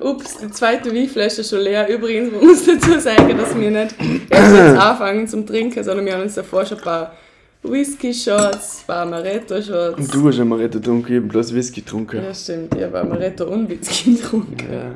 [0.00, 1.88] Ups, die zweite Weinflasche ist schon leer.
[1.88, 3.94] Übrigens, man muss dazu sagen, dass wir nicht
[4.30, 7.14] erst jetzt anfangen zum Trinken, sondern wir haben uns davor schon ein paar
[7.62, 9.98] Whisky-Shots, ein paar Amaretto-Shots.
[9.98, 12.22] Und du hast Amaretto getrunken, ich habe bloß Whisky getrunken.
[12.22, 14.56] Ja, stimmt, ich habe Amaretto und Whisky getrunken.
[14.72, 14.94] Ja.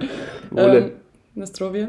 [0.50, 0.78] Wohle.
[0.78, 0.90] Ähm,
[1.34, 1.88] Nastrovia.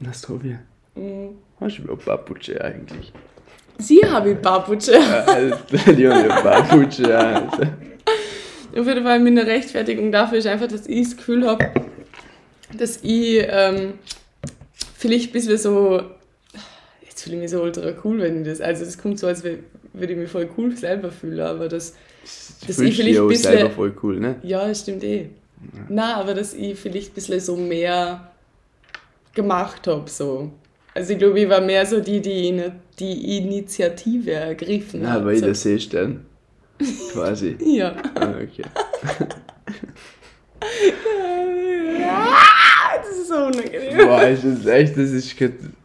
[0.00, 0.58] Nastrovia.
[0.94, 1.36] Mhm.
[1.60, 3.12] Hast du überhaupt Papuche eigentlich?
[3.78, 4.98] Sie habe ich Papuche.
[5.26, 7.72] Alter, die haben ja Papuche, Alter.
[8.74, 11.70] Auf jeden Fall meine Rechtfertigung dafür ist einfach, dass ich das Gefühl habe,
[12.78, 13.94] dass ich ähm,
[14.96, 16.02] vielleicht ein bisschen so.
[17.04, 18.60] Jetzt fühle ich mich so ultra cool, wenn ich das.
[18.60, 19.62] Also, das kommt so, als würde
[20.12, 21.94] ich mich voll cool selber fühlen, aber das.
[22.66, 24.36] Das ich vielleicht ein bisschen- selber voll cool, ne?
[24.42, 25.28] Ja, das stimmt eh.
[25.88, 28.32] Na, aber dass ich vielleicht ein bisschen so mehr
[29.34, 30.08] gemacht habe.
[30.10, 30.50] So.
[30.94, 32.62] Also, ich glaube, ich war mehr so die, die
[32.98, 35.24] die Initiative ergriffen Na, hat.
[35.24, 35.46] weil ich so.
[35.46, 36.24] das Seestern.
[37.12, 37.56] Quasi.
[37.64, 37.94] Ja.
[38.14, 38.62] Ah, okay.
[42.04, 42.36] Ah,
[42.98, 44.06] das ist so unangenehm.
[44.06, 45.40] Boah, ist das echt, das ist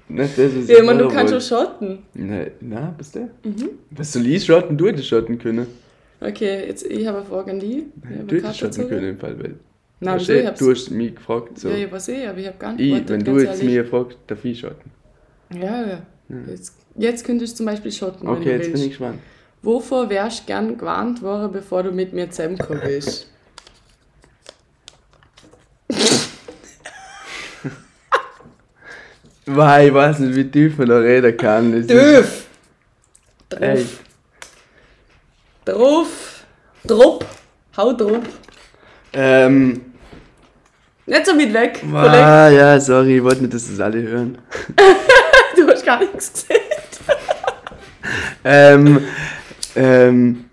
[0.10, 2.00] nicht das, was Ja, ich meine, du kannst schon schotten.
[2.14, 3.30] Nein, na, bist du?
[3.44, 3.70] Mhm.
[3.92, 4.78] Was soll ich schotten?
[4.78, 5.68] Du hättest schotten können.
[6.22, 7.62] Okay, jetzt, ich habe eine Frage an.
[7.62, 8.90] Ich habe Du hättest schotten gezogen.
[8.90, 9.56] können im Fall, weil.
[10.00, 11.70] Nein, du, Ich du hast mich gefragt, so.
[11.70, 14.18] Ja, ich weiß eh, aber ich habe gar nicht ich, wenn du jetzt mir fragst,
[14.28, 14.92] darf ich schotten.
[15.54, 16.02] Ja, ja.
[16.50, 18.84] Jetzt, jetzt könntest du zum Beispiel schotten, Okay, jetzt du bin willst.
[18.84, 19.20] ich gespannt.
[19.64, 23.28] Wovor wärst du gern gewarnt worden, bevor du mit mir zusammengekommen bist?
[29.48, 31.72] Weil ich weiß nicht, wie tief man da reden kann.
[31.72, 31.86] Das
[32.26, 32.48] ist-!
[33.60, 34.04] Ey, Drauf!
[35.66, 36.44] Drauf!
[36.86, 37.26] Drop!
[37.78, 38.24] Hau drauf!
[39.14, 39.82] ähm,
[41.06, 42.26] Nicht so weit weg, Kollege.
[42.26, 44.38] ah, ja, sorry, ich wollte nicht, dass das alle hören.
[45.56, 46.62] Du hast gar nichts gesehen.
[48.44, 49.02] Ähm,
[49.76, 50.46] ähm,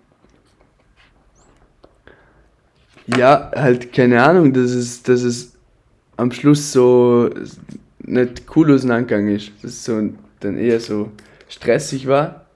[3.07, 5.53] ja, halt, keine Ahnung, dass es, dass es
[6.17, 7.29] am Schluss so
[8.07, 9.53] nicht cool auseinandergegangen ist.
[9.63, 11.11] Dass es so dann eher so
[11.49, 12.47] stressig war.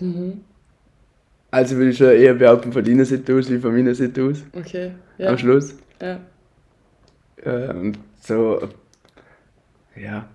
[0.00, 0.40] Mhm.
[1.50, 4.38] Also würde ich schon eher behaupten, von deiner Seite aus wie von meiner Seite aus.
[4.52, 5.30] Okay, ja.
[5.30, 5.74] Am Schluss.
[6.00, 6.20] ja.
[7.42, 8.68] Äh, und so,
[9.96, 10.28] ja.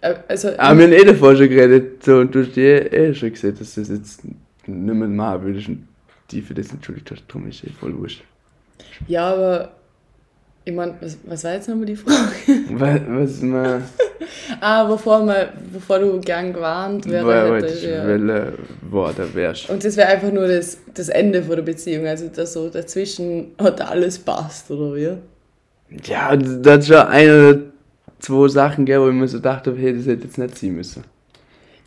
[0.00, 3.14] Äh, Also, Aber wir haben eh davor schon geredet, so, und du hast eh, eh
[3.14, 5.88] schon gesagt, dass das jetzt nicht mehr machen würdest und
[6.30, 7.24] die für das entschuldigt hast.
[7.28, 8.22] Darum ist eh voll wurscht.
[9.06, 9.72] ja, aber
[10.64, 12.18] ich meine, was, was war jetzt nochmal die Frage?
[12.70, 13.82] Was, was man.
[14.60, 18.06] ah, bevor, man, bevor du gern gewarnt wäre, Weil hätte, ich ja.
[18.06, 18.52] will,
[18.90, 19.68] wo da wärst.
[19.70, 22.06] Und das wäre einfach nur das, das Ende von der Beziehung.
[22.06, 25.10] Also das so dazwischen hat alles passt, oder wie?
[26.04, 27.58] Ja, und da hat schon eine oder
[28.20, 31.04] zwei Sachen gegeben, wo ich mir so dachte, hey, das hätte jetzt nicht sein müssen.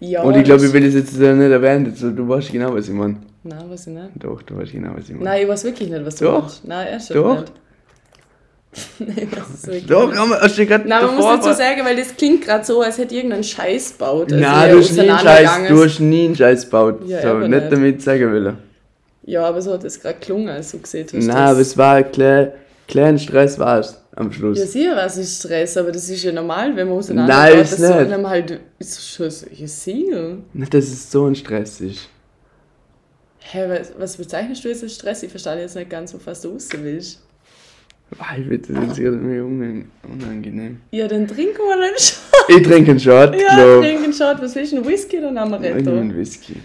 [0.01, 1.95] Ja, und ich glaube, das- ich will das jetzt nicht erwähnen.
[1.95, 3.17] So, du weißt genau, was ich meine.
[3.43, 4.09] Nein, weiß ich nicht.
[4.15, 5.23] Doch, du weißt genau, was ich meine.
[5.23, 6.41] Nein, ich weiß wirklich nicht, was du Doch.
[6.41, 6.67] meinst.
[6.67, 7.39] Nein, erst schon Doch.
[7.39, 7.53] nicht.
[8.99, 10.19] Nein, weiß es wirklich Doch, nicht.
[10.19, 12.97] aber hast du gerade Nein, man muss dazu sagen, weil das klingt gerade so, als
[12.97, 14.31] hätte irgendein Scheiß gebaut.
[14.33, 15.85] als Nein, du hast nie einen Scheiß, du ist.
[15.85, 16.99] hast nie einen Scheiß gebaut.
[17.05, 17.71] Ja, so, nicht nicht.
[17.71, 18.53] damit sagen will.
[19.23, 21.13] Ja, aber so hat es gerade gelungen, als du gesehen hast.
[21.25, 22.51] Nein, aber es war ein kleiner,
[22.87, 24.59] kleiner Stress war es am Schluss.
[24.59, 27.73] Ja, sicher, was ist Stress, aber das ist ja normal, wenn man auseinander Nein, ist
[27.73, 28.11] dass so nicht.
[28.13, 30.37] einem halt ist schon solche Ziel.
[30.53, 32.09] Nicht, dass es so ein Stress ist.
[33.39, 35.23] Hä, was, was bezeichnest du jetzt als Stress?
[35.23, 37.21] Ich verstehe jetzt nicht ganz, was du raus willst.
[38.37, 40.79] Ich bitte, das ist gerade mir unang- unangenehm.
[40.91, 42.21] Ja, dann trinken wir den Shot.
[42.47, 43.81] Ich trinke einen Shot, Ja, glaub.
[43.83, 44.41] trinken einen Shot.
[44.41, 45.75] Was willst du, ein Whisky oder ein Ich Amaretto?
[45.89, 46.55] nehme einen Whisky.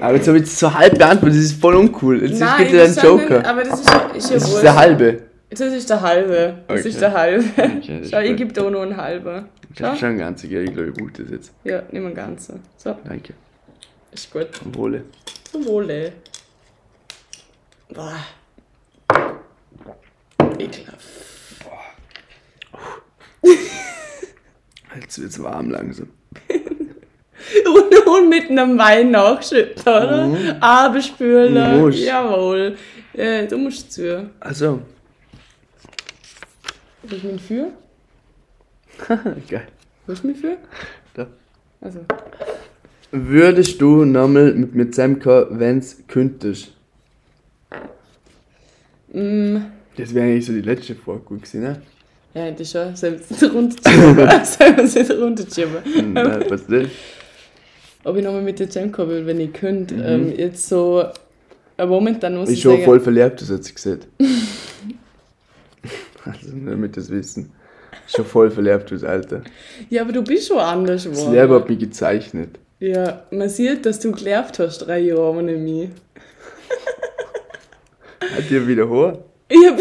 [0.00, 2.22] Aber jetzt habe ich es so halb beantwortet, das ist voll uncool.
[2.22, 3.36] Jetzt Nein, gibt ich es einen Joker.
[3.38, 5.22] nicht, aber das ist, ja- ist ja Das ist der halbe.
[5.50, 6.54] Das ist der halbe.
[6.66, 6.88] Das Okay.
[6.88, 7.44] ist der halbe.
[7.56, 9.44] Okay, Schau, ich gebe da nur einen halben.
[9.74, 11.52] Ich habe schon einen ganzen, ja, ich glaube, ich brauche das jetzt.
[11.64, 12.60] Ja, nimm einen ganzen.
[12.78, 13.34] So, Danke.
[14.12, 14.48] ist gut.
[14.56, 15.04] Zum Wohle.
[15.52, 16.12] Zum Wohle.
[17.94, 18.14] Boah.
[20.60, 21.06] Ekelhaft.
[25.00, 26.08] Jetzt wird es warm langsam.
[27.64, 30.26] Und, und mit einem Wein nachschütten, oder?
[30.26, 30.56] Mhm.
[30.60, 31.76] Abendspüler.
[31.76, 31.98] Musst.
[32.00, 32.76] Jawohl.
[33.12, 34.30] Äh, du musst zu.
[34.40, 34.82] Also,
[37.02, 37.68] Was ist mit für?
[39.48, 39.68] geil.
[40.06, 40.56] Was ist mit für?
[41.14, 41.28] Da.
[41.80, 42.00] Also.
[43.12, 46.72] Würdest du nochmal mit mir zusammenkommen, wenn es könntest?
[49.12, 49.58] Mm,
[49.96, 51.80] Das wäre eigentlich so die letzte Frage gewesen, ne?
[52.34, 54.28] ja, hätte schon selbst runterschieben.
[54.44, 56.12] selbst nicht runterschieben.
[56.12, 56.90] Nein, was nicht?
[58.04, 59.94] Ob ich nochmal mit dir zusammenkommen will, wenn ich könnte.
[59.96, 61.04] Ähm, jetzt so.
[61.78, 62.84] äh, momentan muss Ich ich schon sagen.
[62.84, 64.06] voll verliebt, das hat sie gesagt.
[66.24, 67.50] also, damit das wissen.
[68.06, 69.42] Schon voll verliebt, das Alter.
[69.90, 71.34] Ja, aber du bist schon anders Das geworden.
[71.34, 72.58] Leben hat mich gezeichnet.
[72.78, 75.88] Ja, man sieht, dass du gelernt hast, drei Jahre ohne mich.
[78.20, 79.18] Hat dir wieder hoch?
[79.48, 79.78] Ich hab.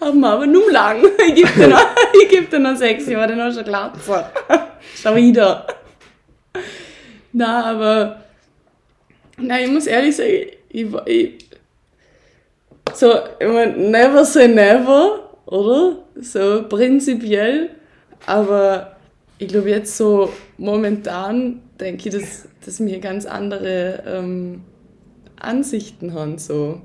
[0.00, 1.02] Haben wir aber nur lang.
[1.28, 1.86] Ich gebe dir, noch-
[2.22, 4.24] ich geb dir noch sechs Jahre, dann hast du Glatze.
[5.00, 5.66] Schau wieder.
[7.32, 8.22] Na, aber.
[9.38, 11.46] Nein, ich muss ehrlich sagen, ich, war- ich
[12.94, 15.96] so, ich mein, never say never, oder?
[16.20, 17.70] So prinzipiell.
[18.26, 18.96] Aber
[19.38, 24.62] ich glaube, jetzt so momentan denke ich, dass, dass wir ganz andere ähm,
[25.40, 26.80] Ansichten haben, so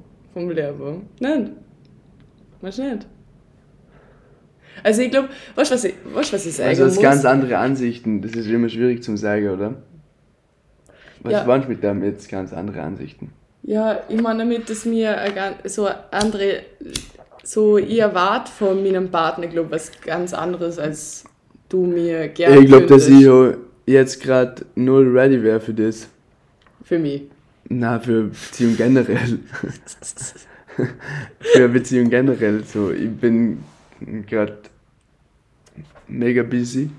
[1.20, 1.52] Nicht?
[2.62, 3.08] Weißt du nicht?
[4.84, 7.04] Also ich glaube, weißt du, was ich, weißt, was ich sagen Also das muss?
[7.04, 9.76] ganz andere Ansichten, das ist immer schwierig zum sagen, oder?
[11.22, 11.44] Was Ja.
[11.46, 13.32] meinst du mit dem jetzt ganz andere Ansichten?
[13.64, 15.16] Ja, ich meine damit, dass mir
[15.66, 16.62] so andere,
[17.44, 21.26] so ich erwarte von meinem Partner, glaube was ganz anderes, als
[21.70, 23.28] du mir gerne ich glaube, dass ich
[23.86, 26.08] jetzt gerade null ready wäre für das.
[26.84, 27.24] Für mich.
[27.70, 29.40] Na, für Beziehung generell.
[31.40, 32.64] für Beziehung generell.
[32.64, 33.64] So, ich bin
[34.28, 34.58] gerade
[36.08, 36.90] mega busy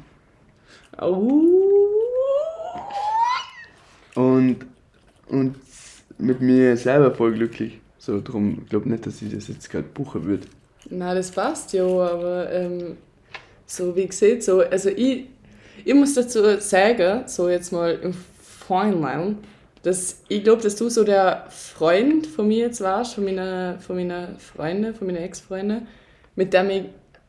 [4.18, 4.56] und,
[5.28, 5.54] und
[6.18, 7.80] mit mir selber voll glücklich.
[7.98, 10.46] So, drum, ich glaube nicht, dass ich das jetzt gerade buchen würde.
[10.90, 12.96] Na, das passt ja, aber ähm,
[13.66, 15.26] so wie gesagt, so, also ich,
[15.84, 19.38] ich muss dazu sagen, so jetzt mal im Vorhinein,
[19.82, 23.96] dass ich glaube, dass du so der Freund von mir jetzt warst, von meiner, von
[23.96, 25.82] meiner Freunde, von meiner Ex-Freunde,
[26.36, 26.84] mit dem ich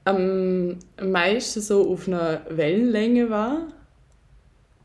[0.06, 3.68] am meisten so auf einer Wellenlänge war.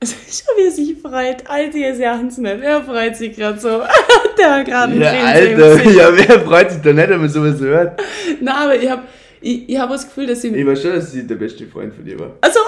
[0.01, 1.49] Also schon wie er sich freut.
[1.49, 2.61] Alter, ihr seht es nicht.
[2.61, 3.69] Er freut sich gerade so.
[4.39, 7.59] Der hat gerade einen Ja, Alter, ja, wer freut sich da nicht, wenn man sowas
[7.61, 8.03] hört?
[8.41, 9.05] Nein, aber ich habe
[9.41, 10.53] ich, ich hab das Gefühl, dass ich...
[10.53, 12.33] Ich war schon, dass sie der beste Freund von dir war.
[12.43, 12.59] Also,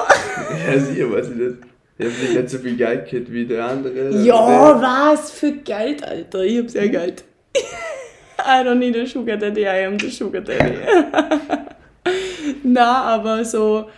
[0.67, 1.69] Ja, sicher weiß ich das.
[1.99, 4.23] Ich hab nicht so viel Geld gehabt wie der andere.
[4.23, 6.45] ja, was für Geld, Alter.
[6.45, 7.25] Ich hab sehr Geld.
[8.39, 10.75] I don't need a sugar daddy, I am the sugar daddy.
[12.63, 13.89] Na, aber so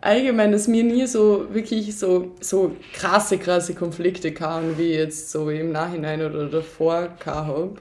[0.00, 5.50] allgemein, dass mir nie so wirklich so, so krasse, krasse Konflikte kamen, wie jetzt so
[5.50, 7.80] im Nachhinein oder davor gehabt hab.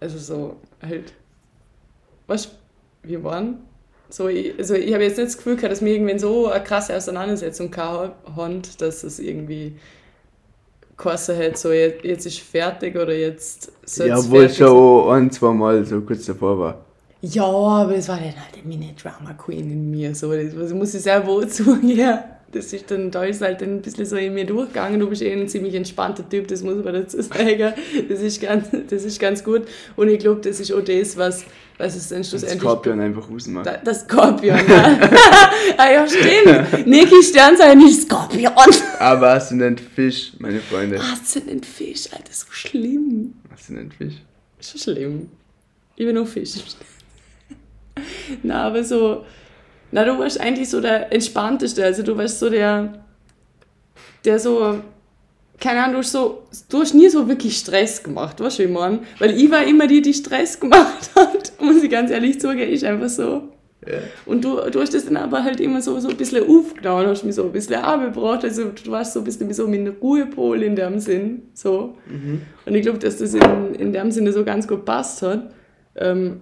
[0.00, 1.12] Also so halt,
[2.26, 2.56] was
[3.02, 3.58] wir waren.
[4.10, 6.62] So, ich, also ich habe jetzt nicht das Gefühl gehabt, dass wir irgendwann so eine
[6.64, 9.76] krasse Auseinandersetzung haben, dass es irgendwie
[10.96, 14.56] geheißen hat, so jetzt, jetzt ist fertig oder jetzt soll's Ja, obwohl sein.
[14.56, 16.86] schon ein, zwei Mal so kurz davor war.
[17.22, 20.14] Ja, aber es war dann halt eine Mini-Drama-Queen in mir.
[20.14, 20.32] So.
[20.32, 22.18] Das das muss ich selber zugeben.
[22.52, 24.98] Das ist dann, da ist halt ein bisschen so in mir durchgegangen.
[24.98, 27.74] Du bist eh ein ziemlich entspannter Typ, das muss man dazu sagen.
[28.08, 29.62] Das ist ganz, das ist ganz gut.
[29.94, 31.44] Und ich glaube, das ist auch das, was,
[31.78, 32.60] was es dann Das schlussendlich...
[32.60, 33.66] Skorpion einfach ausmacht.
[33.66, 34.98] Da- Das Skorpion, ja.
[35.76, 36.86] ah, ja, stimmt.
[36.88, 38.52] Niki Sternzeichen ist Skorpion.
[38.98, 40.98] Aber was sind denn Fisch, meine Freunde?
[40.98, 42.32] Was sind denn Fisch, Alter?
[42.32, 43.34] So schlimm.
[43.48, 44.14] Was sind denn Fisch?
[44.58, 45.28] Ist schon schlimm.
[45.94, 46.54] Ich bin auch Fisch.
[48.42, 49.24] Na, aber so.
[49.92, 51.84] Na, du warst eigentlich so der Entspannteste.
[51.84, 53.04] Also, du warst so der.
[54.24, 54.80] Der so.
[55.58, 58.70] Keine Ahnung, du hast, so, du hast nie so wirklich Stress gemacht, weißt du, ich
[58.70, 59.00] meine?
[59.18, 62.82] Weil ich war immer die, die Stress gemacht hat, muss ich ganz ehrlich sagen, ist
[62.82, 63.42] einfach so.
[63.86, 63.98] Ja.
[64.24, 67.24] Und du, du hast das dann aber halt immer so, so ein bisschen aufgenommen, hast
[67.24, 70.62] mich so ein bisschen abgebracht, also du warst so ein bisschen wie so mein Ruhepol
[70.62, 71.96] in dem Sinn, so.
[72.64, 75.50] Und ich glaube, dass das in, in dem Sinne so ganz gut passt hat.
[75.94, 76.40] Ähm,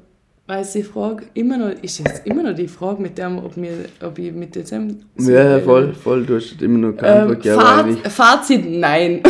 [0.48, 3.70] weil die Frage immer noch, ist jetzt immer noch die Frage mit dem, ob, wir,
[4.02, 6.24] ob ich mit dir zusammen Ja, voll, voll.
[6.24, 8.00] Du hast immer noch keine Ähm, Antwort gegeben, eigentlich.
[8.12, 9.20] Faz Fazit, nein.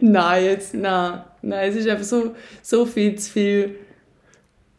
[0.00, 1.20] nein, jetzt, nein.
[1.42, 3.74] Nein, es ist einfach so, so viel zu viel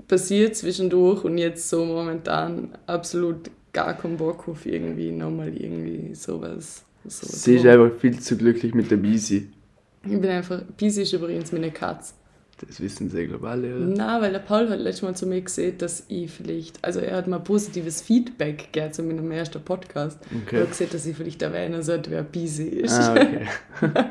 [0.08, 6.84] passiert zwischendurch und jetzt so momentan absolut gar keinen Bock auf irgendwie nochmal irgendwie sowas.
[7.06, 9.48] sowas Sie ist einfach viel zu glücklich mit der Bisi.
[10.04, 12.14] ich bin einfach, Bisi ist übrigens meine Katze.
[12.68, 13.86] Das wissen sie, alle, oder?
[13.86, 17.16] Na, weil der Paul hat letztes Mal zu mir gesagt, dass ich vielleicht, also er
[17.16, 20.20] hat mal positives Feedback gegeben zu meinem ersten Podcast.
[20.46, 20.58] Okay.
[20.58, 22.94] Er hat gesagt, dass ich vielleicht erwähnen sollte, wer busy ist.
[23.00, 23.48] Ah, okay.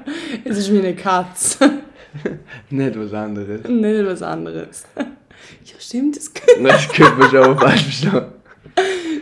[0.44, 1.70] Es ist wie eine Katze,
[2.70, 3.68] Nicht was anderes.
[3.68, 4.84] nicht was anderes.
[5.64, 8.22] Ja, stimmt, das könnte Das könnte man schon auch falsch verstehen.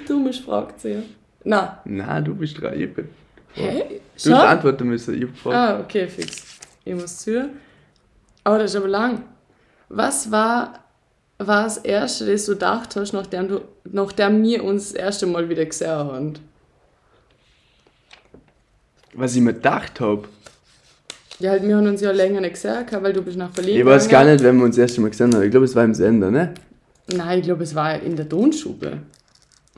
[0.09, 1.03] du mich fragt sie.
[1.45, 2.81] Na, Nein, du bist dran.
[2.81, 3.09] Ich bin.
[3.53, 4.01] hä?
[4.25, 5.15] Du hast antworten müssen.
[5.15, 5.57] Ich hab gefragt.
[5.57, 6.59] Ah, okay, fix.
[6.85, 7.51] Ich muss zu.
[8.46, 9.24] Aber das ist aber lang.
[9.88, 10.78] Was war,
[11.38, 15.48] war das Erste, das du gedacht hast, nachdem, du, nachdem wir uns das erste Mal
[15.48, 16.35] wieder gesehen haben?
[19.14, 20.28] Was ich mir gedacht habe.
[21.40, 23.85] Ja, halt, wir haben uns ja länger nicht gesehen, weil du bist nach Berlin Ich
[23.85, 25.42] weiß gar nicht, wenn wir uns das erste Mal gesehen haben.
[25.42, 26.54] Ich glaube, es war im Sender, ne?
[27.12, 28.98] Nein, ich glaube, es war in der Tonstube.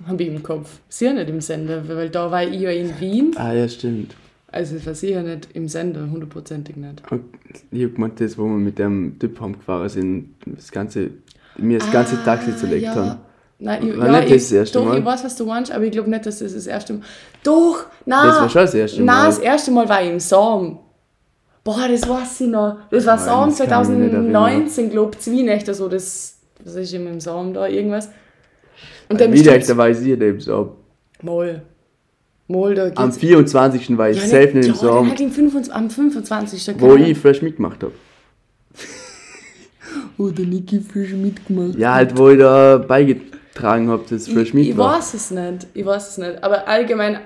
[0.07, 0.68] Habe ich im Kopf.
[0.90, 3.35] Sicher nicht im Sender, weil da war ich ja in Wien.
[3.38, 4.14] Ah, ja, stimmt.
[4.51, 7.03] Also es war sicher nicht im Sender, hundertprozentig nicht.
[7.71, 11.11] Ich hab gemeint, das, wo wir mit dem Typ heimgefahren sind, das ganze,
[11.59, 12.95] mir das ganze Taxi zerlegt ja.
[12.95, 13.21] haben.
[13.59, 14.99] Nein, ich, War ja, nicht ich, das erste doch, Mal?
[14.99, 17.03] ich weiß, was du meinst, aber ich glaube nicht, dass das das erste Mal...
[17.43, 18.27] Doch, nein!
[18.27, 19.27] Das war schon das erste Nein, Mal.
[19.27, 20.79] das erste Mal war ich im Saum.
[21.65, 22.79] Boah, das weiß ich noch.
[22.91, 26.39] Das war Nein, ich nicht 2019, glaube ich, Zwienächte, so das...
[26.65, 28.09] Was ist immer im Saum da, irgendwas?
[29.09, 30.77] Und dann Wieder, da weiß ich eben so.
[31.21, 31.27] du...
[31.27, 31.63] Mal.
[32.49, 33.19] Mal, da Am geht's...
[33.19, 33.97] 24.
[33.99, 36.65] war ich Ja, safe im ja, Saum, dann halt im 25, am 25.
[36.65, 37.93] da wo ich fresh mitgemacht hab.
[40.19, 41.79] Oh, der Niki frisch mitgemacht.
[41.79, 44.97] Ja, halt, wo ich da beigetragen hab, dass fresh ich, mit ich war.
[44.99, 45.67] weiß es nicht.
[45.75, 46.43] Ich weiß es nicht.
[46.43, 47.21] Aber allgemein,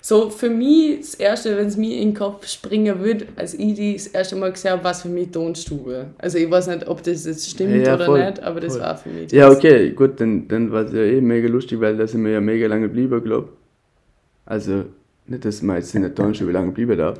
[0.00, 3.74] so für mich das Erste, wenn es mir in den Kopf springen würde, als ich
[3.74, 6.06] die das erste Mal gesehen habe, war es für mich Tonstube.
[6.18, 8.82] Also ich weiß nicht, ob das jetzt stimmt Ja, oder voll, nicht, aber das voll.
[8.82, 9.58] war für mich Ja, das.
[9.58, 12.40] okay, gut, dann, dann war es ja eh mega lustig, weil da sind wir ja
[12.40, 13.50] mega lange geblieben, glaub.
[14.52, 14.84] Also,
[15.26, 17.18] nicht, dass man jetzt in der Tonstube lange bleiben darf.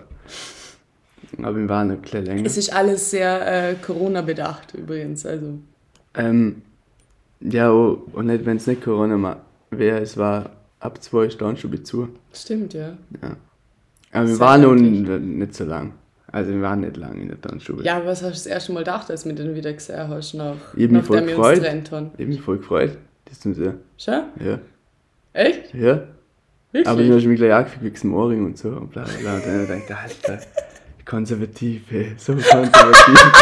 [1.38, 2.44] Aber wir waren ein bisschen länger.
[2.44, 5.24] Es ist alles sehr äh, Corona-bedacht übrigens.
[5.24, 5.58] Also,
[6.14, 6.60] Ähm,
[7.40, 9.38] ja, oh, und nicht, wenn es nicht Corona
[9.70, 12.08] wäre, es war ab zwei Stunden schon wieder zu.
[12.34, 12.98] stimmt, ja.
[13.22, 13.36] Ja.
[14.12, 15.94] Aber wir Sehr waren nun nicht so lang.
[16.30, 17.82] Also wir waren nicht lang in der Tanzschule.
[17.82, 20.06] Ja, aber was hast du das erste Mal gedacht, als du mich dann wieder gesehen
[20.08, 21.54] hast, nach, Ich hab mich voll nachdem wir uns gefreut.
[21.62, 22.10] getrennt haben?
[22.18, 22.98] Ich hab mich voll gefreut.
[23.24, 23.72] Das tun sie.
[23.96, 24.22] Schon?
[24.44, 24.58] Ja.
[25.32, 25.72] Echt?
[25.72, 26.02] Ja.
[26.72, 26.88] Wirklich?
[26.88, 29.34] Aber hast du mich gleich angefixt im Ohrring und so und bla bla bla.
[29.34, 30.42] Und dann hab ich gedacht, Alter,
[31.04, 32.12] konservativ, ey.
[32.16, 33.32] So konservativ.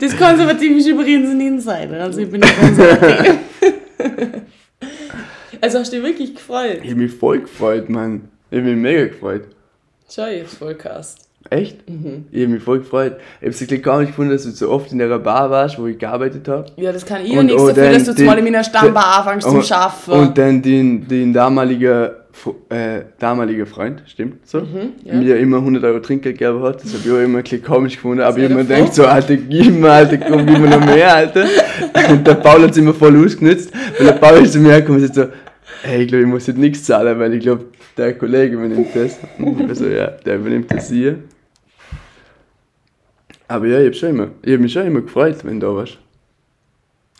[0.00, 3.38] Das Konservative ist übrigens ein Insider, also ich bin nicht konservativ.
[5.60, 6.80] also hast du dich wirklich gefreut?
[6.82, 8.28] ich hab mich voll gefreut, Mann.
[8.50, 9.48] Ich hab mich mega gefreut.
[10.08, 11.27] Schau, ich hab's Vollcast.
[11.50, 11.88] Echt?
[11.88, 12.26] Mhm.
[12.30, 13.16] Ich hab mich voll gefreut.
[13.40, 15.86] Ich hab's wirklich gar nicht gefunden, dass du so oft in der Bar warst, wo
[15.86, 16.72] ich gearbeitet hab.
[16.78, 18.64] Ja, das kann ich ja Und- nichts und dafür, dass du die- mal in meiner
[18.64, 20.12] Stammbar anfängst Und- Schaffen.
[20.14, 24.58] Und dann den, den damaliger, Fo- äh, damaliger Freund, stimmt so?
[24.60, 25.14] Mhm, ja.
[25.14, 26.84] Mir immer 100 Euro Trinkgeld gegeben hat.
[26.84, 28.20] Das hab ich auch immer ein bisschen komisch gefunden.
[28.22, 31.44] Aber ich doch gedacht, so, Alter, gib mir, Alter, komm, gib mir noch mehr, Alter.
[32.10, 33.72] Und der Paul hat es immer voll ausgenutzt.
[33.98, 35.34] Und der Paul ist zu mir hergekommen und sagt so,
[35.82, 39.18] hey, ich glaube, ich muss jetzt nichts zahlen, weil ich glaube, der Kollege übernimmt das.
[39.38, 41.18] Und ich so, ja, der übernimmt das hier.
[43.46, 45.74] Aber ja, ich hab, schon immer, ich hab mich schon immer gefreut, wenn du da
[45.74, 45.98] warst.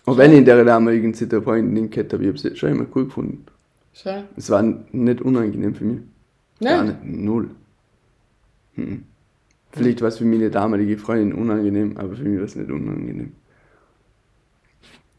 [0.04, 2.86] Und wenn ich in der damaligen Zeit eine Freundin gehabt habe, ich hab's schon immer
[2.94, 3.44] cool gefunden.
[3.92, 4.22] Schau.
[4.36, 6.00] Es war nicht unangenehm für mich.
[6.60, 6.98] Gar Ne?
[7.02, 7.50] nicht, null.
[8.76, 9.04] Mhm.
[9.72, 13.32] Vielleicht war es für meine damalige Freundin unangenehm, aber für mich war es nicht unangenehm.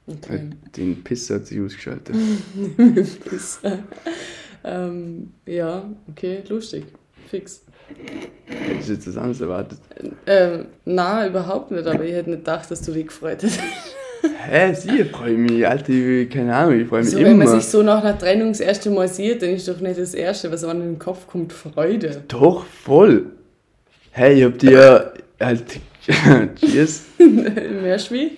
[0.10, 0.41] Okay.
[0.76, 2.15] Den Pisser hat sich ausgeschaltet.
[3.63, 3.78] Äh,
[4.63, 6.86] ähm, ja, okay, lustig.
[7.30, 7.63] Fix.
[8.45, 9.80] Hättest du jetzt was anderes erwartet?
[10.26, 13.60] Ähm, na, überhaupt nicht, aber ich hätte nicht gedacht, dass du dich gefreut hättest.
[14.50, 17.60] Hä, sie freue mich, Alter, ich, keine Ahnung, ich freue mich So, wenn man immer.
[17.62, 20.52] sich so nach einer Trennung das erste Mal sieht, dann ist doch nicht das Erste,
[20.52, 22.24] was einem in den Kopf kommt, Freude.
[22.28, 23.28] Doch, voll.
[24.12, 25.63] Hey, ich hab dir halt.
[26.60, 27.04] Cheers.
[27.17, 28.32] Mehr Schwie?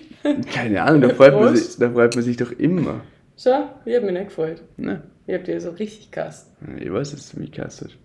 [0.52, 3.00] Keine Ahnung, da freut, man sich, da freut man sich doch immer.
[3.36, 4.62] Schau, ich hab mich nicht gefreut.
[4.76, 5.02] Ne?
[5.26, 6.48] Ich hab dir so richtig gehasst.
[6.78, 7.96] Ich weiß, dass du mich gehasst hast.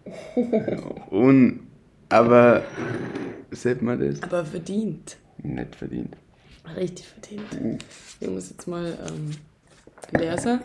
[1.12, 1.62] Und,
[2.10, 2.64] aber,
[3.52, 4.22] sieht man das?
[4.24, 5.18] Aber verdient.
[5.44, 6.16] Nicht verdient.
[6.76, 7.84] Richtig verdient.
[8.20, 10.60] Ich muss jetzt mal ähm, lesen.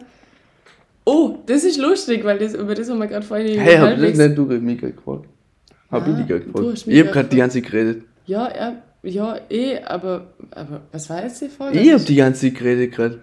[1.04, 4.16] Oh, das ist lustig, weil das, über das haben wir gerade vorhin Hey, hab das
[4.16, 5.26] nicht du gerade gefragt?
[5.90, 6.84] Hab Ah, ich dich gerade du gefragt?
[6.86, 8.04] Ich hab grad gerade die ganze Zeit geredet.
[8.26, 11.78] Ja, ja, ja, eh, aber, aber was war jetzt die Frage?
[11.78, 13.20] Ich hab die ganze Zeit geredet gerade.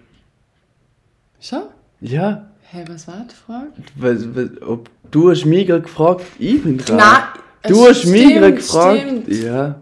[1.39, 1.69] Schau.
[2.01, 2.51] Ja.
[2.71, 3.71] Hä, was war die Frage?
[3.95, 6.97] Was, was, ob, du hast mich gerade gefragt, ich bin dran.
[6.97, 7.33] Na,
[7.67, 9.01] Du hast mich stimmt, gerade gefragt.
[9.01, 9.81] Stimmt, Ja.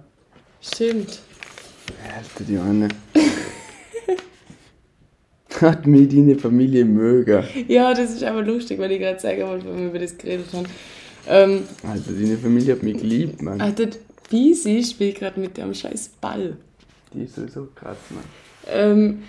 [0.61, 1.19] stimmt.
[2.03, 2.87] Alter, die Anne.
[5.61, 7.43] Hat mich deine Familie mögen.
[7.67, 10.47] Ja, das ist aber lustig, weil ich gerade zeigen wollte, wenn wir über das geredet
[10.53, 10.65] haben.
[11.27, 13.59] Ähm, Alter, deine Familie hat mich geliebt, Mann.
[13.61, 13.87] Alter,
[14.29, 16.57] Bisi spielt gerade mit dem scheiß Ball.
[17.13, 18.23] Die ist sowieso krass, Mann.
[18.71, 19.23] Ähm,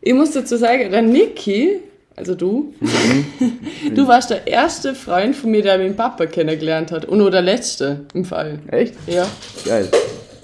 [0.00, 1.78] ich muss dazu sagen, der Niki,
[2.16, 3.94] also du, Mhm.
[3.94, 7.04] du warst der erste Freund von mir, der meinen Papa kennengelernt hat.
[7.06, 8.60] Und nur der letzte im Fall.
[8.68, 8.94] Echt?
[9.06, 9.26] Ja.
[9.64, 9.88] Geil.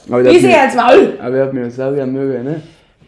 [0.08, 1.14] Aber der Bisi als Maul!
[1.20, 2.62] aber er hat mich auch gern mögen, ne?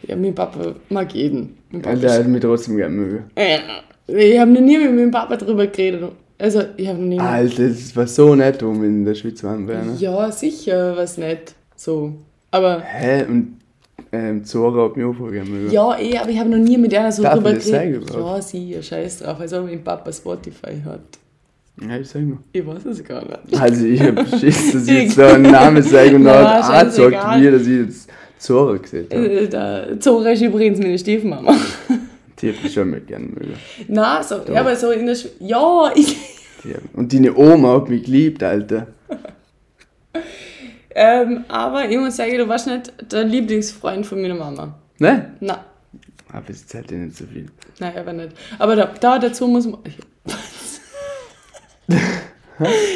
[0.07, 1.57] Ja, mein Papa mag jeden.
[1.71, 3.23] Mein Papa Und der hat mich trotzdem gern mögen.
[3.37, 3.59] Ja.
[4.07, 6.11] Ich habe noch nie mit meinem Papa drüber geredet.
[6.39, 7.19] Also, ich habe noch nie.
[7.19, 9.95] Alter, das war so nett, wir in der Schweiz waren, ne?
[9.99, 11.53] Ja, sicher, was nicht.
[11.75, 12.13] So.
[12.49, 12.79] Aber.
[12.79, 13.25] Hä?
[13.25, 13.59] Und
[14.13, 15.69] ähm, Zora hat mich auch mögen.
[15.69, 18.09] Ja, eh, aber ich habe noch nie mit einer so Darf drüber geredet.
[18.13, 19.37] Ja, sie, ja, scheiß drauf.
[19.41, 21.01] Also, wenn mein Papa Spotify hat.
[21.81, 22.37] Ja, ich sag nur.
[22.53, 23.61] Ich weiß es gar nicht.
[23.61, 27.39] Also, ich hab Schiss, dass ich jetzt da einen Namen sage und dann anzeigt scheißegal.
[27.41, 29.91] mir, dass ich jetzt Zora gesehen habe.
[29.91, 31.53] Äh, Zora ist übrigens meine Stiefmama.
[32.41, 33.53] Die hab ich schon mal gern mögen.
[33.87, 36.15] Na, so, ja, aber so in der Sch Ja, ich.
[36.93, 38.87] Und deine Oma hat mich geliebt, Alter.
[41.01, 44.77] Ähm, aber ich muss sagen, du warst nicht der Lieblingsfreund von meiner Mama.
[44.97, 45.33] Ne?
[45.39, 45.63] Na,
[46.33, 47.45] Aber es zählt dir nicht so viel.
[47.79, 48.31] nein, aber nicht.
[48.57, 49.79] Aber da, da dazu muss man.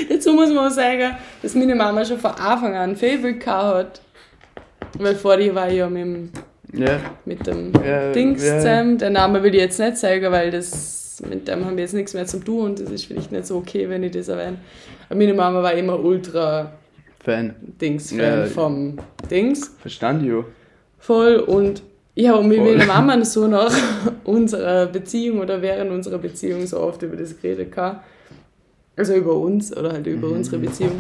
[0.09, 4.01] dazu muss man auch sagen, dass meine Mama schon von Anfang an Favorite gehabt hat.
[4.99, 6.31] Weil vor dir war ich ja mit dem,
[6.73, 6.99] Ja.
[7.25, 8.57] mit dem Ja, Dings ja.
[8.57, 8.97] zusammen.
[8.97, 12.13] Den Namen will ich jetzt nicht sagen, weil das, mit dem haben wir jetzt nichts
[12.13, 14.57] mehr zu tun und das ist vielleicht nicht so okay, wenn ich das erwähne.
[15.09, 16.71] Aber meine Mama war immer ultra
[17.23, 17.55] Fan.
[17.79, 18.45] Dings-Fan Ja.
[18.45, 18.97] vom
[19.29, 19.71] Dings.
[19.79, 20.33] Verstand ich.
[20.99, 21.83] Voll und
[22.15, 23.73] ich habe mit meiner Mama so nach
[24.23, 28.03] unserer Beziehung oder während unserer Beziehung so oft über das geredet gehabt.
[28.95, 30.99] Also über uns oder halt über unsere Beziehung.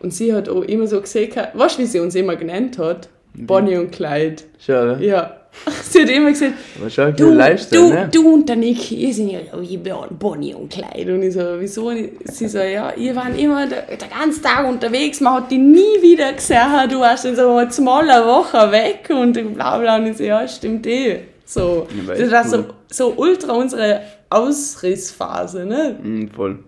[0.00, 3.08] Und sie hat auch immer so gesehen, weißt du, wie sie uns immer genannt hat?
[3.34, 4.42] Bonnie und Clyde.
[4.58, 4.98] Schau, oder?
[5.00, 5.34] Ja.
[5.82, 8.08] Sie hat immer gesagt, Aber schau, du, Lifestyle, du, ne?
[8.12, 11.14] du und der Nick, ihr sind ja wie Bonnie und Clyde.
[11.14, 11.88] Und ich so, wieso?
[11.88, 15.58] Und sie so, ja, ihr waren immer der, der ganze Tag unterwegs, man hat die
[15.58, 19.96] nie wieder gesehen, du warst in so einer smaller Woche weg und bla bla.
[19.96, 21.20] Und ich so, ja, stimmt eh.
[21.44, 25.98] So, das war so, so ultra unsere Ausrissphase, ne?
[26.00, 26.58] Mhm, voll.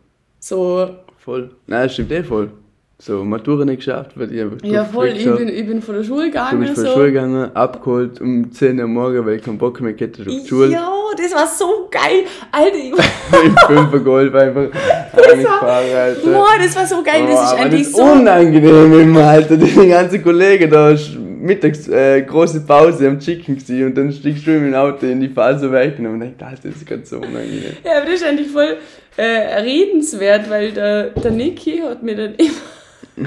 [0.41, 0.89] So,
[1.21, 1.51] Voll.
[1.67, 2.51] Nein, stimmt eh voll.
[3.03, 6.05] So, Matura nicht geschafft, weil ich einfach ja voll, ich bin, ich bin von der
[6.05, 6.61] Schule Du gegangen.
[6.61, 6.99] bist von der so.
[6.99, 10.47] Schule gegangen, abgeholt um 10 Uhr morgen, weil ich keinen Bock mehr hatte auf die
[10.47, 10.69] Schule.
[10.71, 12.25] Ja, das war so geil.
[12.53, 12.93] Alter, ich
[13.45, 14.65] Im fünfer Golf einfach
[15.33, 16.31] angefahren, Alter.
[16.31, 17.23] Boah, das war so geil.
[17.25, 18.03] Oh, Das ist eigentlich das so.
[18.03, 19.57] unangenehm immer, Alter.
[19.57, 20.95] Die ganzen Kollegen da
[21.41, 25.21] mittags äh, große Pause am Chicken gewesen und dann stiegst du mit dem Auto in
[25.23, 27.77] die Phase weg und Alter, das ist ganz so unangenehm.
[27.83, 28.77] Ja, aber das ist eigentlich voll
[29.17, 32.51] äh, redenswert, weil der, der Niki hat mir dann immer.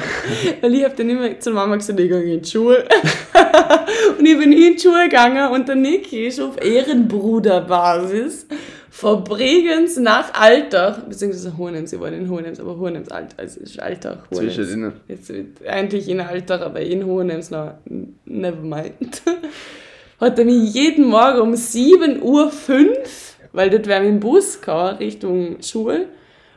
[0.62, 2.86] weil ich habe dann immer zur Mama gesagt, ich gehe in die Schule.
[4.20, 8.48] und ich bin in die Schule gegangen und der Niki ist auf Ehrenbruderbasis
[8.94, 13.80] von Bregenz nach Altach, beziehungsweise Hohenems, ich war in Hohenems, aber Hohenems Alt, also ist
[13.80, 14.54] Altach, Hohenems.
[14.54, 14.94] Zwischen ihnen.
[15.08, 15.34] Jetzt
[15.68, 17.74] eigentlich in Altach, aber in Hohenems noch,
[18.26, 19.24] never mind.
[20.20, 22.52] Hat er mich jeden Morgen um 7.05 Uhr,
[23.52, 26.06] weil das wäre dem Bus gegangen, Richtung Schule,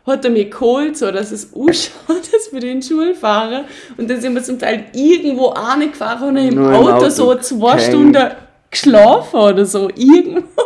[0.07, 3.65] hat er mich geholt, so dass es ausschaut, dass wir in die Schule fahren.
[3.97, 7.77] Und dann sind wir zum Teil irgendwo angefahren und haben im Auto, Auto so zwei
[7.77, 7.93] gehängt.
[7.93, 8.31] Stunden
[8.71, 9.89] geschlafen oder so.
[9.91, 10.63] Irgendwo.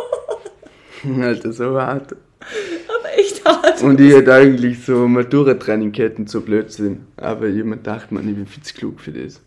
[1.21, 2.13] Alter, so hart.
[2.13, 3.81] Aber echt hart.
[3.81, 7.07] Und ich hätte eigentlich so Matura-Training hätten so Blödsinn.
[7.17, 9.41] Aber jemand dachte, man, ich bin viel zu klug für das.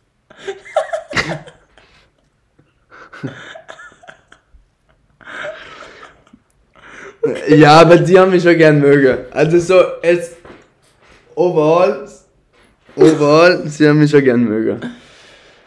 [7.49, 9.19] ja, aber die haben mich schon gern mögen.
[9.31, 10.37] Also so, es
[11.35, 12.07] overall,
[12.97, 14.81] overall, sie haben mich schon gern mögen.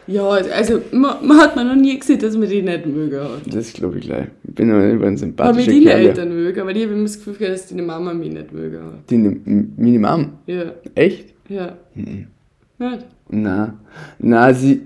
[0.06, 3.42] Ja, also man, man hat mir noch nie gesehen, dass man die nicht mögen hat.
[3.54, 4.26] Das glaube ich gleich.
[4.42, 6.00] Ich bin aber über ein Aber sympathischer deinen Kerl.
[6.06, 8.82] Eltern mögen, weil ich habe immer das Gefühl, gehabt, dass deine Mama mich nicht mögen
[8.82, 9.10] hat.
[9.10, 10.32] Die, meine Mom?
[10.46, 11.34] Ja, Echt?
[11.50, 11.76] ja.
[11.94, 13.04] Nicht?
[13.28, 13.74] Na,
[14.18, 14.80] na, sie,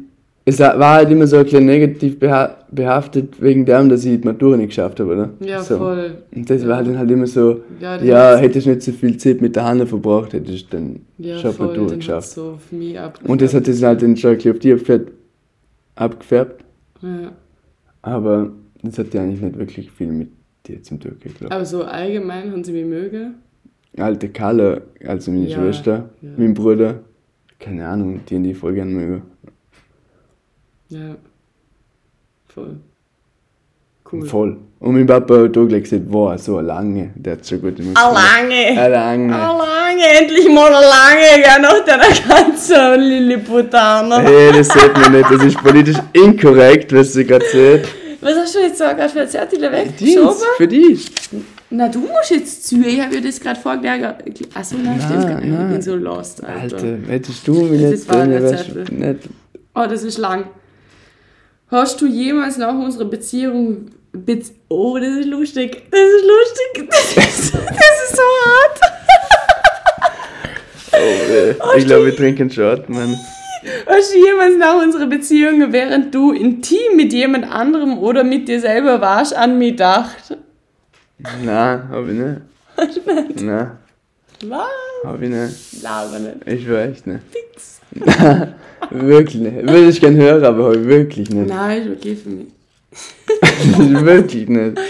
[0.45, 4.27] es war halt immer so ein bisschen negativ beha behaftet wegen dem, dass ich die
[4.27, 5.31] Matura nicht geschafft habe, oder?
[5.41, 5.77] Ja, so.
[5.79, 6.15] voll.
[6.35, 9.41] Und das war dann halt immer so, Ja, ja, hättest du nicht so viel Zeit
[9.41, 11.67] mit der Hand verbraucht, hättest du dann Ja, schon die voll.
[11.69, 12.29] Matura Dann geschafft.
[12.31, 12.97] so für mich.
[13.25, 15.13] Und das hat das halt dann schon ein bisschen auf die abgefärbt,
[15.95, 16.65] abgefärbt,
[17.03, 17.33] Ja.
[18.03, 20.31] aber das hat ja eigentlich nicht wirklich viel mit
[20.67, 21.55] dir zum tun, glaube.
[21.55, 23.35] Aber so allgemein haben sie mich mögen.
[23.99, 26.31] Alte Kalle, also meine Ja, Schwester, ja.
[26.39, 27.01] mein Bruder,
[27.61, 29.23] keine Ahnung, die die voll gerne mögen.
[30.93, 31.17] Ja.
[32.49, 32.77] Voll.
[34.11, 34.27] Cool.
[34.27, 34.57] Voll.
[34.81, 37.83] Und mein Papa hat auch gleich gesagt, wow, so eine lange, der hat schon gute
[37.83, 37.97] Musik.
[37.97, 38.79] Lange!
[38.79, 39.29] Eine lange.
[39.31, 44.21] Lange, endlich mal lange, ja, nach deiner ganzen Lilliputaner.
[44.21, 47.89] Hey, das sieht man nicht, das ist politisch inkorrekt, was sie gerade sagt.
[48.21, 50.37] Was hast du jetzt so gerade für ein Zettel weggeschoben?
[50.59, 51.11] für dich.
[51.71, 52.77] Na, du musst jetzt zu.
[52.85, 54.05] Ich habe dir das gerade vorgelegt.
[54.55, 55.53] Achso, nein, stimmt gar nicht.
[55.53, 56.77] Ich bin so lost, Alter.
[56.77, 58.85] Alter, hättest du mich Das der wärst Zettel.
[58.85, 59.29] du nicht.
[59.75, 60.45] Oh, das ist lang.
[61.73, 63.87] Hast du jemals nach unserer Beziehung.
[64.13, 65.85] Bez oh, das ist lustig.
[65.91, 66.91] Das ist lustig.
[66.91, 68.81] Das ist, das ist so hart.
[70.95, 73.17] Oh, äh, ich glaube, wir trinken Shot, Mann.
[73.87, 78.61] Hast du jemals nach unserer Beziehung, während du intim mit jemand anderem oder mit dir
[78.61, 80.37] selber warst, an mich gedacht?
[81.43, 83.43] Nein, hab ich nicht.
[83.43, 83.71] Nein,
[84.49, 84.69] Was?
[85.05, 85.83] hab ich nicht.
[85.83, 86.47] Laber nicht.
[86.47, 87.23] Ich war echt nicht.
[88.91, 89.57] wirklich nicht.
[89.57, 91.49] Würde ich gerne hören, aber ich wirklich nicht.
[91.49, 92.47] Nein, ist okay für mich.
[94.05, 94.79] wirklich nicht.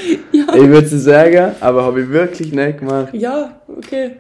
[0.55, 3.15] Ich würde es sagen, aber habe ich wirklich nicht gemacht.
[3.15, 4.17] Ja, okay.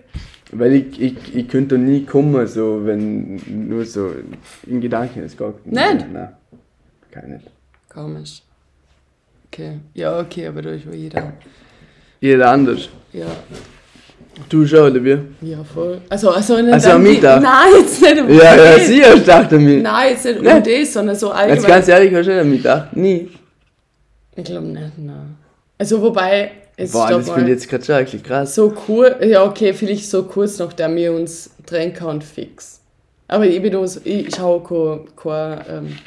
[0.51, 4.13] Weil ich, ich, ich könnte nie kommen, so, wenn nur so
[4.67, 5.67] in Gedanken es geht.
[5.67, 5.77] Nicht?
[6.13, 6.29] Nein,
[7.11, 7.51] kann nicht.
[7.89, 8.43] Komisch.
[9.49, 9.79] Okay.
[9.95, 11.33] Ja, okay, aber durch war jeder.
[12.21, 12.89] Jeder anders.
[13.13, 13.27] Ja.
[14.49, 15.19] Du schon, oder wie?
[15.43, 16.01] Ja, voll.
[16.09, 17.43] Also, also nicht Also am Mittag?
[17.43, 19.81] Nein, jetzt nicht um Ja, ja, sicher, ich dachte mir.
[19.83, 20.63] Nein, jetzt nicht um Nein.
[20.65, 21.67] das, sondern so Jetzt allgemein.
[21.71, 22.97] ganz ehrlich, hast du nicht damit gedacht?
[22.97, 23.29] Nie.
[24.37, 25.37] Ich glaube nicht, nein.
[25.79, 28.55] Also, wobei, es Boah, das finde ich jetzt gerade schon eigentlich krass.
[28.55, 32.81] So cool, ja, okay, vielleicht so kurz nach der wir uns trennen kann, fix.
[33.29, 34.63] Aber ich bin uns, ich schaue
[35.17, 35.99] keine, ähm,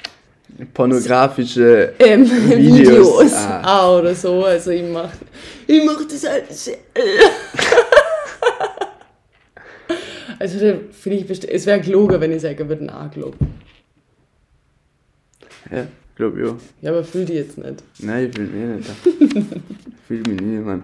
[0.74, 1.94] Pornografische.
[2.00, 3.20] ähm, Videos.
[3.20, 3.62] Videos, Ah.
[3.90, 4.46] auch oder so.
[4.46, 5.10] Also ich mach,
[5.68, 6.80] ich mach das halt selber.
[10.40, 10.58] Also
[10.92, 13.36] finde ich, es wäre gelogen, wenn ich sagen würde, na, glaub.
[15.72, 16.58] Ja, glaub ich auch.
[16.82, 17.84] Ja, aber fühl die jetzt nicht.
[18.00, 18.90] Nein, ich will mich nicht.
[19.06, 20.84] Ich fühl mich nie, Mann.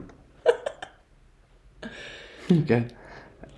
[2.68, 2.88] Geil.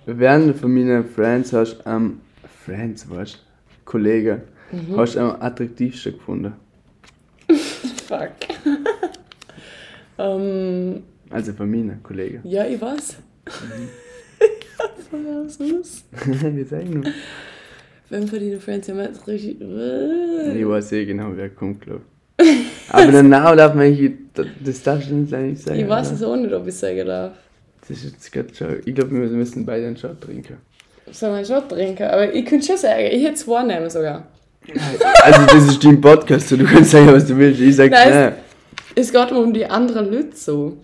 [0.06, 2.20] Während von meinen Friends hast du am.
[2.64, 3.38] Friends, was?
[3.84, 4.42] Kollegen.
[4.72, 4.96] Mhm.
[4.96, 6.52] Hast du am attraktivsten gefunden?
[8.08, 8.30] Fuck.
[10.18, 12.40] ähm, Also von meinen Kollegen.
[12.44, 13.16] ja, ich weiß.
[13.46, 13.88] Mhm.
[15.10, 16.04] Voll süß.
[16.26, 17.04] Wir sagen nur.
[18.10, 19.60] Wenn deinen Friends ja mal richtig.
[19.60, 22.00] Ich weiß eh genau, wer kommt, glaub
[22.38, 22.46] ich.
[22.90, 24.12] Aber den Namen darf man eigentlich.
[24.64, 25.78] Das darfst du nicht sagen.
[25.78, 27.32] Ich weiß es auch nicht, ob ich sagen darf.
[27.80, 28.80] Das ist jetzt gerade schon.
[28.84, 30.56] Ich glaube, wir müssen beide einen Shot trinken.
[31.10, 32.04] Soll man schon trinken?
[32.04, 34.26] Aber ich könnte schon sagen, ich hätte zwei nehmen sogar.
[35.22, 37.60] Also, das ist dein Podcast, so du kannst sagen, was du willst.
[37.60, 38.32] Ich sag, Nein, nein.
[38.94, 40.78] Es geht um die anderen Leute so.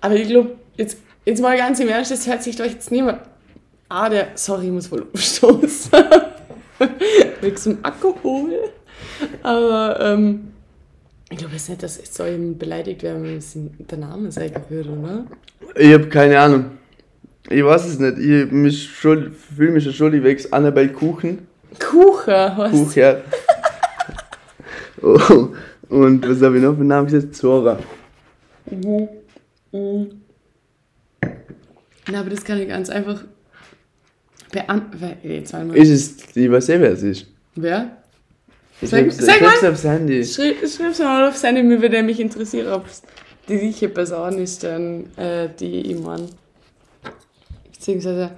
[0.00, 3.20] Aber ich glaube, jetzt, jetzt mal ganz im Ernst, das hört sich doch jetzt niemand.
[3.88, 4.28] Ah, der.
[4.34, 5.92] Sorry, ich muss voll umstoßen.
[7.40, 8.70] Wegen zum Alkohol.
[9.42, 10.48] Aber, ähm.
[11.30, 14.62] Ich glaube jetzt nicht, dass es so jemand beleidigt wäre, wenn es der Name sagen
[14.68, 15.24] würde, oder?
[15.76, 16.64] Ich hab keine Ahnung.
[17.48, 18.18] Ich weiß es nicht.
[18.18, 21.46] Ich mich schuld, fühle mich schon schuldig wegen Annabelle Kuchen.
[21.78, 22.70] Kuchen, was?
[22.72, 23.16] Kuch, ja.
[25.02, 25.48] oh,
[25.88, 27.34] und was habe ich noch für einen Namen gesagt?
[27.34, 27.78] Zora.
[32.10, 33.22] Na, aber das kann ich ganz einfach.
[34.50, 35.16] Beantworten.
[35.22, 35.76] Jetzt warte mal.
[35.76, 37.26] Ist es, weiß eh, wer es ist.
[37.54, 37.96] Wer?
[38.80, 39.70] Ich Sag- hab's, sag ich hab's mal.
[39.70, 40.24] aufs Handy.
[40.24, 43.02] Schreib, schreib's mal auf seine, mir würde mich interessieren, ob es
[43.48, 46.26] die gleiche Person ist, dann, äh, die ich meine.
[47.72, 48.32] Beziehungsweise,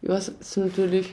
[0.00, 1.12] ich weiß es natürlich.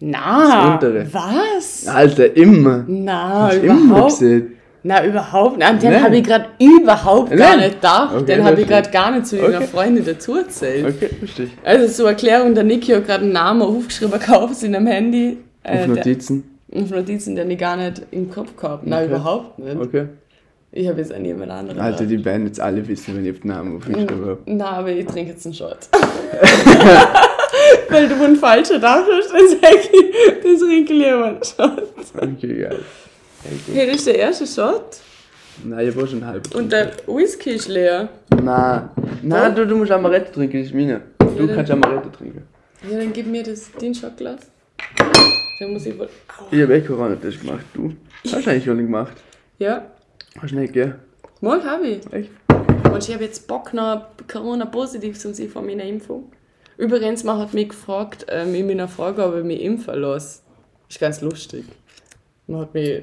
[0.00, 1.12] Na, Das untere.
[1.12, 1.86] was?
[1.86, 2.84] Alter, immer.
[2.88, 4.10] Na, du immer überhaupt.
[4.18, 4.56] gesehen.
[4.84, 5.66] Na, überhaupt nicht.
[5.68, 6.02] An den Nein.
[6.02, 7.58] habe ich gerade überhaupt gar Nein.
[7.60, 8.14] nicht gedacht.
[8.16, 9.64] Okay, den habe ich gerade gar nicht zu Okay.
[9.66, 10.86] Freundin dazu erzählt.
[10.96, 11.52] Okay, verstehe ich.
[11.64, 15.38] Also zur Erklärung, der Niki hat gerade einen Namen aufgeschrieben, gekauft in einem Handy.
[15.62, 16.58] Auf der- Notizen.
[16.74, 19.14] Auf Notizen, den ich gar nicht im Kopf gehabt Nein, Okay.
[19.14, 19.76] überhaupt nicht.
[19.76, 20.06] Okay.
[20.74, 21.78] Ich habe jetzt an jemand anderen.
[21.78, 22.10] Alter, gedacht.
[22.20, 24.38] die werden jetzt alle wissen, wenn ich auf den Namen aufgeschrieben habe.
[24.46, 25.76] Na, aber ich trinke jetzt einen Shot.
[27.90, 31.82] Weil du einen falschen dachtest, dann sag ich, das trinke ich lieber einen Shot.
[32.16, 32.78] Okay, geil.
[33.66, 34.98] Hier ist der erste Shot
[35.64, 36.54] Nein, ich war schon halb.
[36.54, 38.08] und der Whisky ist leer.
[38.42, 38.90] Na,
[39.22, 41.00] na, du, du musst Amaretto trinken, das ist meine.
[41.18, 42.42] Du kannst Amaretto trinken.
[42.90, 44.40] Ja, dann gib mir das, den Shotglas.
[45.60, 46.08] Dann muss ich wohl.
[46.38, 46.44] Au.
[46.50, 47.64] Ich habe eh Corona-Test gemacht.
[47.74, 47.92] Du?
[48.24, 49.16] Hast du eigentlich schon gemacht?
[49.58, 49.86] Ja,
[50.40, 50.96] Hast du nicht, gell?
[51.40, 52.12] mal habe ich.
[52.12, 52.30] Echt?
[52.92, 56.32] Und ich habe jetzt Bock noch Corona-positiv zu sein von meiner Impfung.
[56.78, 60.40] Übrigens, man hat mich gefragt, ähm, in meiner Frage, ob ich mich impfen lasse.
[60.88, 61.64] Ist ganz lustig.
[62.46, 63.02] Man hat mich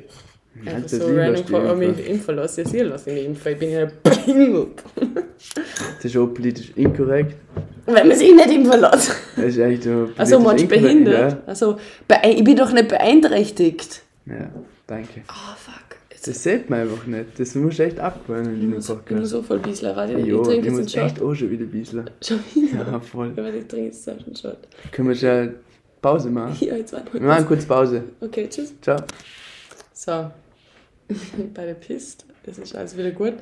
[0.65, 1.95] einfach das so ich random ob ich impfen.
[1.95, 2.61] mich impfen lasse.
[2.63, 3.51] Ja, sie lasse ich mich impfen.
[3.53, 4.83] Ich bin ja behindert.
[5.95, 7.35] Das ist auch politisch inkorrekt.
[7.85, 9.15] Wenn man sich nicht impfen lässt.
[9.35, 11.37] Das ist eigentlich so Also, man ist behindert.
[11.47, 11.77] Also,
[12.07, 14.01] bee- ich bin doch nicht beeinträchtigt.
[14.25, 14.33] Ja.
[14.35, 14.49] ja,
[14.87, 15.21] danke.
[15.27, 15.97] Ah, fuck.
[16.11, 17.39] Jetzt Das sieht man einfach nicht.
[17.39, 19.25] Das musst du echt abgewöhnen in ich deinem muss, ich muss Podcast.
[19.29, 19.95] so voll Biesler.
[19.95, 22.09] Warte, ich Jo, trinke ich jetzt einen echt auch schon wieder bisschen.
[22.21, 22.77] Schon wieder?
[22.91, 23.33] Ja, voll.
[23.35, 24.57] Ja, warte, ich trinke jetzt einen Shot.
[24.91, 25.53] Können wir schon
[26.01, 26.57] Pause machen?
[26.67, 28.03] Ja, jetzt warte Wir machen kurz Pause.
[28.19, 28.73] Okay, tschüss.
[28.81, 28.97] Ciao.
[30.01, 30.31] So,
[31.53, 33.33] bei der Piste ist es alles wieder gut.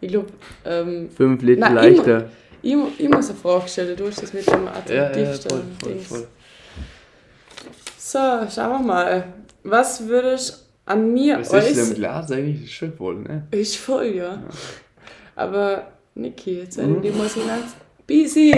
[0.00, 0.28] Ich glaube,
[0.64, 2.30] ähm, Fünf Liter Nein, leichter.
[2.62, 3.96] ich, mu- ich muss eine Frage stellen.
[3.96, 6.06] Du hast das mit dem Ja, ja, attraktivsten voll, voll, Dings.
[6.06, 6.28] voll.
[7.98, 8.18] So,
[8.54, 9.24] schauen wir mal.
[9.64, 11.94] Was würdest an mir Was ist denn im äußern?
[11.96, 12.56] Glas eigentlich?
[12.60, 13.46] Das ist schon voll, ne?
[13.50, 14.42] Ist voll, ja.
[15.34, 16.78] Aber, Niki, jetzt.
[16.78, 17.02] Mhm.
[17.02, 17.74] die muss ich ganz.
[18.06, 18.52] Busy!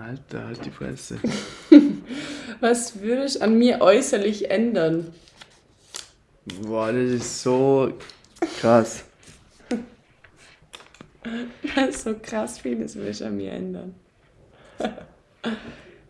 [0.00, 1.16] Alter, halt die Fresse.
[2.60, 5.12] Was würdest an mir äußerlich ändern?
[6.62, 7.92] Boah, das ist so
[8.60, 9.04] krass.
[11.90, 13.94] so krass vieles würdest an mir ändern.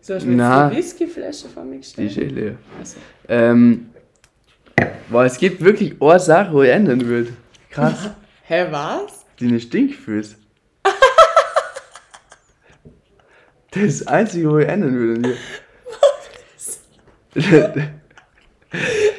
[0.01, 0.73] so, hast du mir Na.
[0.73, 2.11] jetzt die Whiskyflasche vor mir Die gestellt?
[2.11, 2.59] ist eh leer.
[2.79, 2.97] Also,
[3.29, 3.91] Ähm,
[5.11, 7.33] boah, es gibt wirklich eine Sache, wo ich ändern würde.
[7.71, 8.11] Krass.
[8.43, 9.25] hä, was?
[9.39, 10.37] Deine Stinkfüße.
[13.71, 15.15] Das ist das Einzige, wo ich ändern würde.
[15.17, 15.37] an dir.
[17.35, 17.51] Dass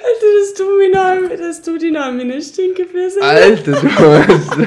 [0.60, 4.58] du, mich noch, dass du die noch meine Stinkefüße Alter, du hast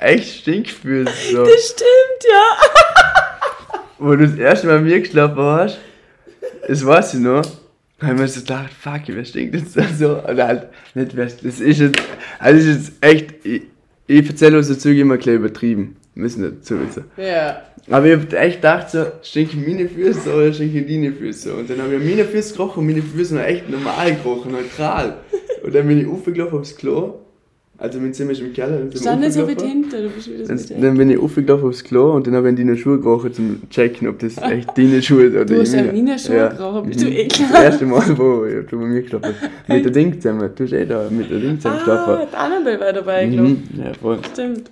[0.00, 1.12] echt Stinkfüße.
[1.32, 1.44] So.
[1.44, 3.48] Das stimmt, ja.
[3.98, 5.78] wo du das erste Mal mit mir geschlafen hast,
[6.66, 7.44] das weiß ich noch,
[8.00, 10.22] habe ich mir so gedacht, fuck, wer stinkt jetzt da so?
[10.22, 12.00] Oder halt, nicht wer, das ist jetzt,
[12.38, 13.62] also das ist jetzt echt, ich,
[14.06, 15.96] ich erzähle unsere Züge immer gleich übertrieben.
[16.18, 17.04] Müssen nicht wissen.
[17.16, 17.62] Ja.
[17.90, 21.54] Aber ich hab echt gedacht, so, stinken meine Füße oder stinken deine Füße?
[21.54, 25.14] Und dann habe ich meine Füße gerochen und meine Füße noch echt normal gerochen, neutral.
[25.62, 27.14] Und dann bin ich aufgelaufen aufs Klo.
[27.80, 28.78] Also mein Zimmer ist im Keller.
[28.80, 31.68] dann Stand nicht so weit hinter, du bist wieder so Dann, dann bin ich aufgelaufen
[31.68, 34.76] aufs Klo und dann habe ich in deine Schuhe gerochen zum checken, ob das echt
[34.76, 36.18] deine Schuhe sind oder Du hast ja meine.
[36.18, 37.12] Schuhe gerochen, bist du Mhm.
[37.12, 37.54] ekelhaft.
[37.54, 39.32] Das erste Mal, wo ich du bei mir geschlafen.
[39.68, 40.50] Mit der Ding zusammen.
[40.56, 42.26] Du hast eh da mit der Ding zusammen Ah, geschlafen.
[42.32, 43.62] die Annabelle war dabei, glaube Mhm.
[43.78, 44.18] Ja, voll.
[44.22, 44.26] ich.
[44.32, 44.70] Stimmt.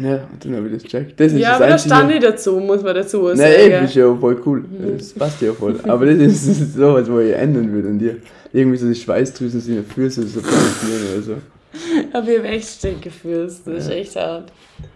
[0.00, 1.18] Ja, und dann habe ich das gecheckt.
[1.18, 3.38] Das ist Ja, das aber da Einzige- stand ich dazu, muss man dazu sagen.
[3.38, 4.60] Nein, eben, ist ja voll cool.
[4.60, 4.98] Mhm.
[4.98, 5.78] Das passt ja voll.
[5.84, 8.16] Aber das ist sowas, wo ich ändern würde an dir.
[8.52, 11.34] Irgendwie so die Schweißdrüsen sind in den Füßen so funktionieren oder so.
[12.12, 14.50] Aber ich habe echt Stinkefüße, das ist echt hart.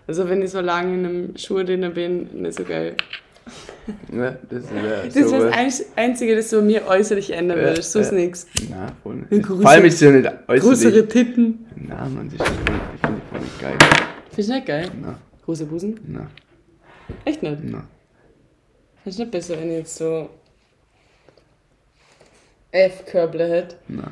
[0.06, 2.94] Also wenn ich so lange in einem Schuh drin bin, nicht so geil.
[4.16, 7.64] Ja, das ist ja Das ist das Einz- Einzige, das du mir äußerlich ändern Ja,
[7.64, 8.18] würdest, sonst ja.
[8.18, 8.46] nichts.
[8.70, 9.46] Nein, voll nicht.
[9.46, 10.62] Vor allem ist es ja nicht äußerlich.
[10.62, 11.66] Größere Titten.
[11.88, 12.26] Das ist voll,
[12.94, 13.78] ich finde die voll nicht geil.
[14.32, 14.90] Findest du nicht geil?
[15.00, 16.00] Nein, Große Busen?
[16.06, 16.28] nein,
[17.24, 17.62] Echt nicht?
[17.64, 17.84] nein.
[19.02, 20.30] Findest du nicht besser, wenn ich jetzt so
[22.70, 23.76] F-Körble hätte?
[23.88, 24.10] Nein.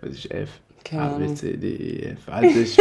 [0.00, 0.50] Was ist F?
[0.84, 1.34] Keine A, B.
[1.34, 2.28] C, D, E, F.
[2.28, 2.76] Alter, ich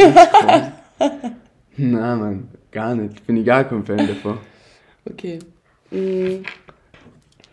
[1.78, 3.26] Nein, Mann, gar nicht.
[3.26, 4.40] Bin ich gar kein Fan davon.
[5.10, 5.40] Okay.
[5.92, 6.44] Mm,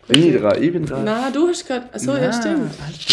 [0.07, 0.61] Bin ich dran?
[0.63, 1.03] Ich bin dran.
[1.05, 1.87] na, du hast gerade.
[1.93, 2.71] Achso, ja, Nein, stimmt.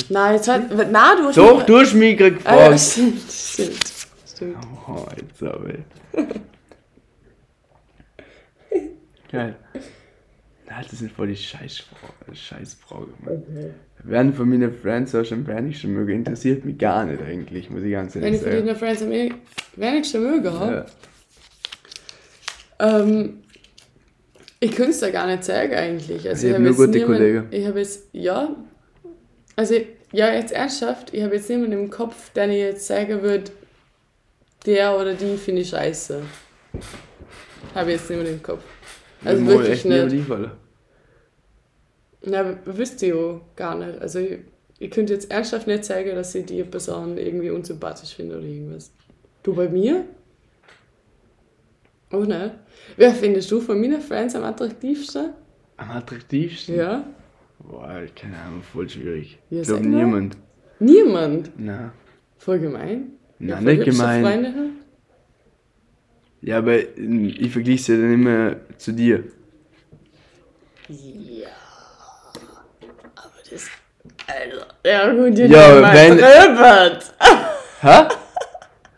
[0.08, 0.62] Na, jetzt hat.
[0.90, 1.36] Na, du hast.
[1.36, 2.80] Doch, du hast mich gerade Ah, ja, gefragt.
[2.80, 3.92] stimmt, stimmt.
[4.34, 4.56] Stimmt.
[4.88, 5.74] Oh, jetzt aber.
[9.30, 9.56] Geil.
[10.68, 12.34] Na, das sind voll die Scheißfragen.
[12.34, 13.42] Scheißfragen, Mann.
[14.02, 17.92] Werden von meinen Friends auch schon wenigstens mögen, interessiert mich gar nicht eigentlich, muss ich
[17.92, 18.66] ganz Wenn ehrlich ich von sagen.
[18.66, 19.32] deinen Friends am e-
[19.76, 20.86] wenigsten möge habe.
[22.78, 23.00] Ja.
[23.00, 23.42] Ähm,
[24.60, 26.28] ich könnte es da gar nicht sagen eigentlich.
[26.28, 27.46] Also Ich hab hab gute Kollegen.
[27.50, 28.54] Ich habe jetzt, ja.
[29.56, 29.74] Also,
[30.12, 33.50] ja, jetzt ernsthaft, ich habe jetzt niemanden im Kopf, der ich jetzt sagen würde,
[34.66, 36.22] der oder die finde ich scheiße.
[37.74, 38.62] Habe ich jetzt niemanden im Kopf.
[39.24, 40.12] Also mal wirklich echt nicht.
[40.12, 40.52] die Falle.
[42.24, 44.00] Na, wisst ihr ja gar nicht.
[44.00, 44.38] Also, ich,
[44.78, 48.92] ich könnte jetzt ernsthaft nicht sagen, dass ich die Person irgendwie unsympathisch finde oder irgendwas.
[49.42, 50.04] Du bei mir?
[52.12, 52.58] Oh ne?
[52.96, 55.34] Wer findest du von meinen Friends am attraktivsten?
[55.76, 56.76] Am attraktivsten?
[56.76, 57.04] Ja?
[57.58, 59.38] Boah, keine Ahnung, voll schwierig.
[59.50, 60.36] Ja, ich glaube niemand.
[60.78, 61.50] Niemand?
[61.56, 61.92] Na.
[62.38, 63.15] Voll gemein.
[63.38, 64.22] Na, nicht gemein.
[64.24, 64.70] Freunde haben?
[66.42, 69.24] Ja, aber ähm, ich vergleiche es ja dann immer zu dir.
[70.88, 71.48] Ja.
[73.16, 73.66] Aber das.
[74.26, 74.64] Also.
[74.84, 76.98] Ja, gut, ihr Ja, wenn- drüber.
[77.80, 78.08] Hä?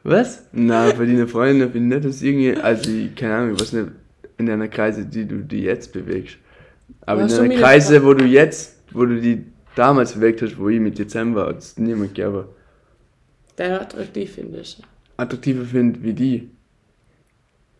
[0.04, 0.42] Was?
[0.52, 3.72] Na, bei deinen Freunden finde ich nicht, dass irgendwie, also ich, keine Ahnung, ich weiß
[3.72, 3.88] nicht,
[4.38, 6.36] in deiner Kreise, die du die jetzt bewegst.
[7.02, 10.68] Aber Hast in deiner Kreise, wo du jetzt, wo du die damals bewegt hast, wo
[10.68, 12.44] ich mit Dezember, hat es niemand gegeben.
[13.58, 14.82] Der attraktiv findest.
[15.16, 16.50] Attraktiver finde wie die.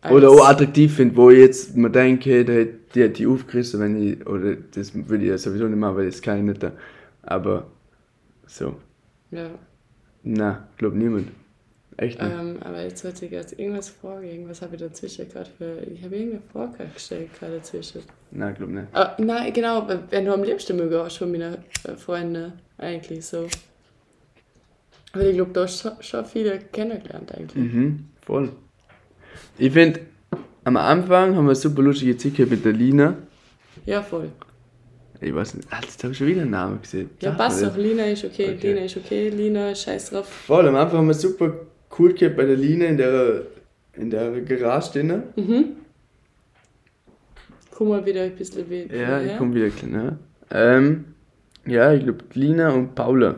[0.01, 3.27] Als- Oder auch attraktiv finde, wo ich jetzt mir denke, hey, der, die hat die
[3.27, 6.43] aufgerissen, wenn ich, oder das würde ich ja sowieso nicht machen, weil das kann ich
[6.43, 6.63] nicht.
[6.63, 6.71] da.
[7.23, 7.67] Aber
[8.47, 8.75] so,
[9.31, 9.49] Ja.
[10.23, 11.27] na, glaub niemand.
[11.97, 12.31] Echt nicht.
[12.31, 14.23] Ähm, aber jetzt wollte ich jetzt irgendwas fragen.
[14.25, 15.79] Irgendwas habe ich dazwischen gerade für.
[15.93, 18.01] Ich habe irgendeine Frage gestellt gerade dazwischen.
[18.31, 18.87] Na, glaub nicht.
[18.93, 23.47] Aber, nein, genau, wenn du am liebsten möge hast von meinen äh, Freunden, eigentlich so.
[25.13, 27.55] Aber ich glaube, du hast schon- schon viele kennengelernt eigentlich.
[27.73, 28.51] Mhm, voll.
[29.57, 30.01] Ich finde,
[30.63, 33.15] am Anfang haben wir super lustige Zeit gehabt mit der Lina.
[33.85, 34.29] Ja, voll.
[35.21, 37.09] Ich weiß nicht, ah, jetzt habe ich schon wieder einen Namen gesehen.
[37.21, 37.75] Ja, passt doch.
[37.75, 38.67] Lina ist okay, Okay.
[38.73, 40.27] Lina ist okay, Lina, scheiß drauf.
[40.29, 41.53] Voll, am Anfang haben wir super
[41.97, 43.41] cool gehabt bei der Lina in der,
[43.95, 45.23] in der Garage drin.
[45.35, 45.65] Mhm.
[47.71, 48.87] Guck mal wieder ein bisschen wie.
[48.95, 50.17] Ja, ich komme wieder kleiner.
[50.51, 51.05] Ähm,
[51.65, 53.35] ja, ich glaube Lina und Paula.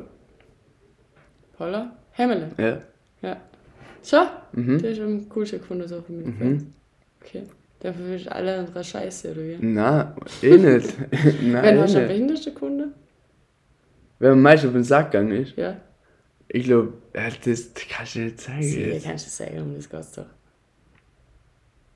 [1.62, 1.95] Paula?
[2.14, 2.49] Hemmele.
[2.57, 2.82] Ja.
[3.22, 3.38] Ja.
[4.03, 4.80] Schau, Mhm.
[4.82, 6.74] der ist am coolsten gefunden, so von meinen Mhm.
[7.22, 7.43] Okay.
[7.80, 9.57] Dafür will ich alle andere Scheiße, oder wie?
[9.62, 10.95] Na, eh nicht.
[11.12, 12.07] Nein, Wenn eh du am nicht.
[12.07, 12.88] behindertsten Kunde?
[14.18, 15.78] Wenn man meist auf den Sack gegangen ist, Ja.
[16.47, 18.64] ich glaube, das kannst du nicht zeigen.
[18.64, 19.03] Jetzt.
[19.05, 20.26] kannst du sagen, um das geht's doch.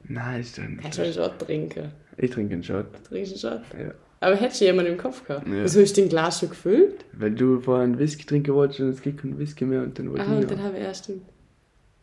[0.07, 0.77] Nein, ist dann.
[0.79, 1.91] Kannst du einen Shot trinken?
[2.17, 2.85] Ich trinke einen Shot.
[3.05, 3.79] Trinkst du einen Shot?
[3.79, 3.93] Ja.
[4.25, 5.47] Aber hättest du jemanden im Kopf gehabt?
[5.47, 5.63] Ja.
[5.63, 7.05] Wieso ist dein Glas schon gefüllt?
[7.13, 10.09] Weil du vorher einen Whisky trinken wolltest und es gibt keinen Whisky mehr und dann
[10.09, 11.21] wollte Ah, ich und dann habe ich, ja, stimmt.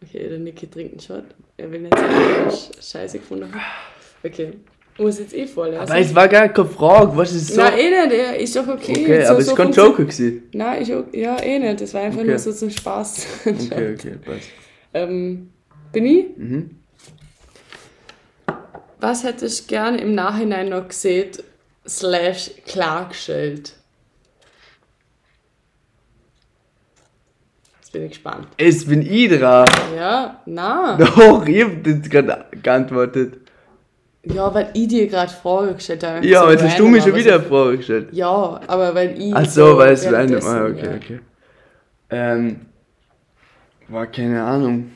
[0.05, 1.25] Okay, der Niki trinkt einen Shot.
[1.57, 2.15] Er will nicht sagen,
[2.49, 3.61] ich Scheiße gefunden habe.
[4.25, 4.53] Okay.
[4.99, 5.81] Muss jetzt eh vorlesen.
[5.81, 7.61] Aber es war gar keine Frage, was ist so.
[7.61, 8.93] Nein, eh nicht, ja, ist doch okay.
[8.93, 10.43] okay, so, aber es so kein Joker gewesen.
[10.53, 10.89] Nein, ich,
[11.21, 11.81] ja, eh nicht.
[11.81, 12.29] Das war einfach Okay.
[12.29, 13.27] nur so zum Spaß.
[13.47, 14.49] Okay, okay, passt.
[14.95, 15.51] ähm,
[15.93, 16.27] bin ich?
[16.37, 16.71] Mhm.
[19.01, 21.31] was hättest du gerne im Nachhinein noch gesehen,
[21.87, 23.75] slash klargestellt?
[27.81, 28.49] Jetzt bin ich gespannt.
[28.57, 29.67] Es bin ich dran.
[29.97, 30.97] Ja, na.
[30.99, 33.39] Doch, ich hab das gerade geantwortet.
[34.25, 36.25] Ja, weil ich dir gerade Frage gestellt habe.
[36.27, 38.09] Ja, aber jetzt hast du mir schon wieder eine Frage gestellt.
[38.13, 39.35] Ja, aber weil ich.
[39.35, 40.95] Ach so, weil es random Ah, okay, ja.
[40.95, 41.21] okay.
[42.11, 42.61] Ähm.
[43.89, 44.93] War keine Ahnung.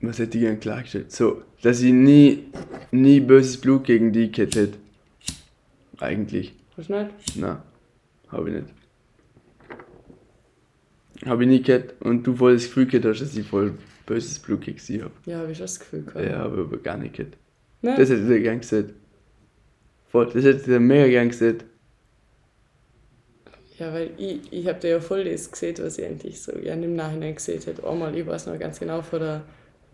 [0.00, 1.10] Was hätte ich gern klargestellt?
[1.10, 2.44] So, dass ich nie,
[3.00, 4.70] nie böses Blut gegen die hätte.
[5.98, 6.54] Eigentlich.
[6.76, 7.10] Du nicht?
[7.36, 7.62] Na,
[8.28, 8.74] habe ich nicht.
[11.24, 13.74] Habe ich nie gehabt und du voll das Gefühl gehabt hast, dass ich voll
[14.04, 15.12] böses Blut gegen sie habe.
[15.24, 16.24] Ja, habe ich schon das Gefühl gehabt.
[16.24, 17.36] Ja, habe ich aber gar nicht gehabt.
[17.82, 17.94] Ne?
[17.96, 18.92] Das hätte ich dir gern gesagt.
[20.08, 21.64] Voll, das hätte ich dir mega gern gesagt.
[23.78, 26.86] Ja, weil ich, ich habe da ja voll das gesehen, was ich eigentlich so gerne
[26.86, 27.86] im Nachhinein gesehen hätte.
[27.86, 29.42] Einmal, ich weiß noch ganz genau, vor der,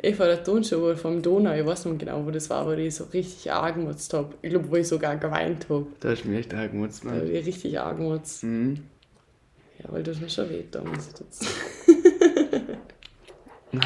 [0.03, 2.95] eh vor der Tonshow vom Donau, ich weiß noch genau, wo das war, wo ich
[2.95, 4.35] so richtig argmutzt habe.
[4.43, 5.87] Ich glaube, wo ich sogar geweint habe.
[6.01, 7.35] Da hast du mich echt angemutzt, Da habe Mann.
[7.35, 8.43] ich richtig argmutzt.
[8.43, 8.85] Mhm.
[9.79, 11.47] Ja, weil du hast mir schon weh, da muss ich jetzt.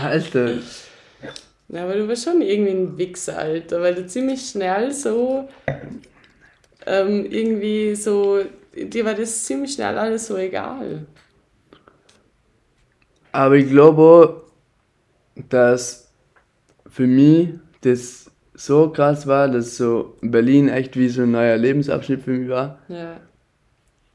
[0.03, 0.55] Alter.
[1.69, 5.49] Ja, aber du warst schon irgendwie ein Wichser, Alter, weil du ziemlich schnell so
[6.87, 8.41] ähm, irgendwie so,
[8.75, 11.07] dir war das ziemlich schnell alles so egal.
[13.33, 14.47] Aber ich glaube
[15.49, 16.06] dass
[16.89, 17.51] für mich
[17.83, 22.49] das so krass war, dass so Berlin echt wie so ein neuer Lebensabschnitt für mich
[22.49, 22.79] war.
[22.89, 23.21] Ja.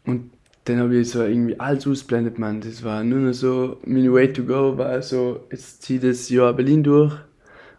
[0.06, 0.32] Und
[0.66, 2.62] dann habe ich so irgendwie alles ausblendet, man.
[2.62, 6.54] Das war nur noch so, meine Way to go war so, jetzt zieh das Jahr
[6.54, 7.14] Berlin durch.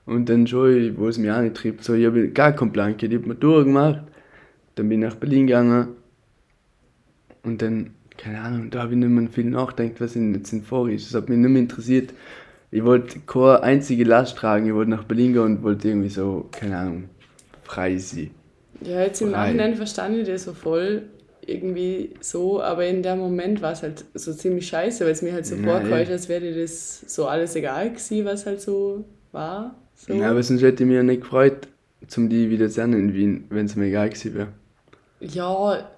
[0.04, 2.96] Und dann schon, wo es mich auch nicht trifft, so, ich habe gar keinen Plan
[2.96, 3.12] gehabt.
[3.12, 4.02] Ich habe Matura gemacht,
[4.74, 5.88] dann bin ich nach Berlin gegangen.
[7.44, 10.62] Und dann, keine Ahnung, da habe ich nicht mehr viel nachgedacht, was in jetzt in
[10.62, 11.06] vor ist.
[11.06, 12.12] Das hat mich nicht mehr interessiert.
[12.72, 16.48] Ich wollte keine einzige Last tragen, ich wollte nach Berlin gehen und wollte irgendwie so,
[16.50, 17.04] keine Ahnung,
[17.64, 18.30] frei sein.
[18.80, 19.48] Ja, jetzt im Frei.
[19.48, 21.02] Nachhinein verstand ich das so voll
[21.46, 25.34] irgendwie so, aber in dem Moment war es halt so ziemlich scheiße, weil es mir
[25.34, 29.74] halt so vorkommt, als wäre das so alles egal gewesen, was halt so war.
[29.94, 30.14] So.
[30.14, 31.68] Ja, aber sonst hätte ich mich ja nicht gefreut,
[32.08, 34.48] zum die wieder zu sehen in Wien, wenn es mir egal gewesen wäre.
[35.20, 35.90] ja,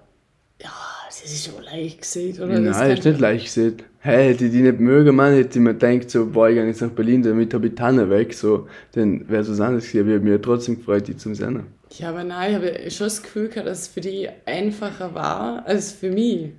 [0.61, 0.71] ja,
[1.07, 2.59] das ist schon leicht gesehen, oder?
[2.59, 3.77] Nein, das ist nicht leicht gesehen.
[4.05, 6.79] Hey, hätte ich die nicht mögen, man, hätte mir gedacht, so, boah, ich gehe jetzt
[6.79, 10.25] nach Berlin, damit habe ich Tanne weg, so, dann wäre es was anderes gewesen, aber
[10.25, 11.63] ich ja trotzdem gefreut, die zu sehen.
[11.89, 15.65] Ja, aber nein, ich habe schon das Gefühl gehabt, dass es für die einfacher war
[15.65, 16.51] als für mich.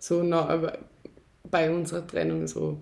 [0.00, 0.78] So noch, aber
[1.48, 2.78] bei unserer Trennung so.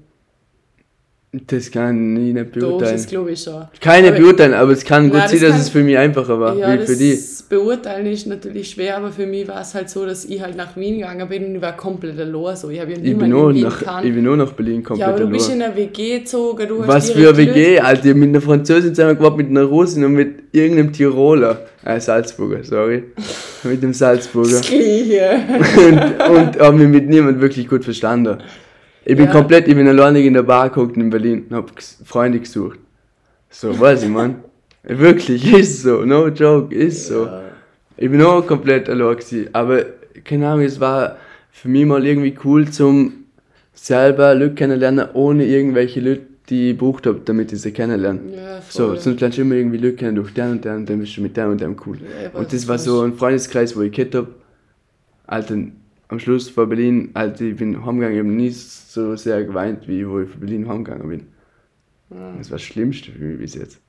[1.33, 2.93] Das kann ich nicht Doch, beurteilen.
[2.97, 3.63] das glaube ich schon.
[3.81, 5.97] Keine Aber- beurteilen, aber es kann gut Nein, sein, das dass kann- es für mich
[5.97, 7.13] einfacher war, Ja, wie für die.
[7.13, 10.57] das beurteilen ist natürlich schwer, aber für mich war es halt so, dass ich halt
[10.57, 12.57] nach Wien gegangen bin und ich war komplett allein.
[12.57, 12.69] So.
[12.71, 15.25] Ich habe ja Ich bin, nur nach, ich bin nur nach Berlin komplett Ja, aber
[15.25, 18.17] du bist in einer WG gezogen, du hast Was für eine WG, Alter, ich hab
[18.17, 21.61] mit einer Französin zusammen gehabt, mit einer Russin und mit irgendeinem Tiroler.
[21.85, 23.05] Äh, Salzburger, sorry.
[23.63, 24.57] mit dem Salzburger.
[24.59, 24.69] Das
[25.79, 28.39] und, und habe mich mit niemand wirklich gut verstanden.
[29.05, 29.33] Ich bin Ja.
[29.33, 31.71] komplett, ich bin alleinig in der Bar geguckt in Berlin und hab
[32.05, 32.79] Freunde gesucht.
[33.49, 34.37] So, weiß ich, man.
[34.83, 37.25] Wirklich, ist so, no joke, ist so.
[37.27, 37.43] Ja.
[37.97, 39.49] Ich bin auch komplett allein gewesen.
[39.53, 39.85] Aber,
[40.25, 41.17] keine Ahnung, es war
[41.51, 43.13] für mich mal irgendwie cool zum
[43.75, 48.21] selber Leute kennenlernen, ohne irgendwelche Leute, die ich gebucht habe, damit ich sie kennenlerne.
[48.35, 50.99] Ja, So, sonst lernst du immer irgendwie Leute kennen durch den und den und dann
[51.01, 51.99] bist du mit dem und dem cool.
[51.99, 54.27] Ja, und das war so ein Freundeskreis, wo ich gehabt hab.
[55.27, 55.57] Alter,
[56.11, 60.07] am Schluss von Berlin, Alter, ich bin heimgegangen, ich habe nie so sehr geweint, wie
[60.09, 61.27] wo ich von Berlin heimgegangen bin.
[62.11, 62.35] Ja.
[62.37, 63.81] Das war das Schlimmste für mich bis jetzt.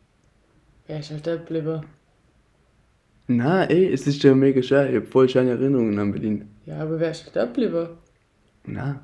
[0.88, 1.82] Wer ist halt geblieben?
[3.28, 4.90] Na, ey, es ist ja mega schön.
[4.90, 6.48] Ich habe voll schöne Erinnerungen an Berlin.
[6.66, 7.90] Ja, aber wer ist halt geblieben?
[8.66, 9.04] Na,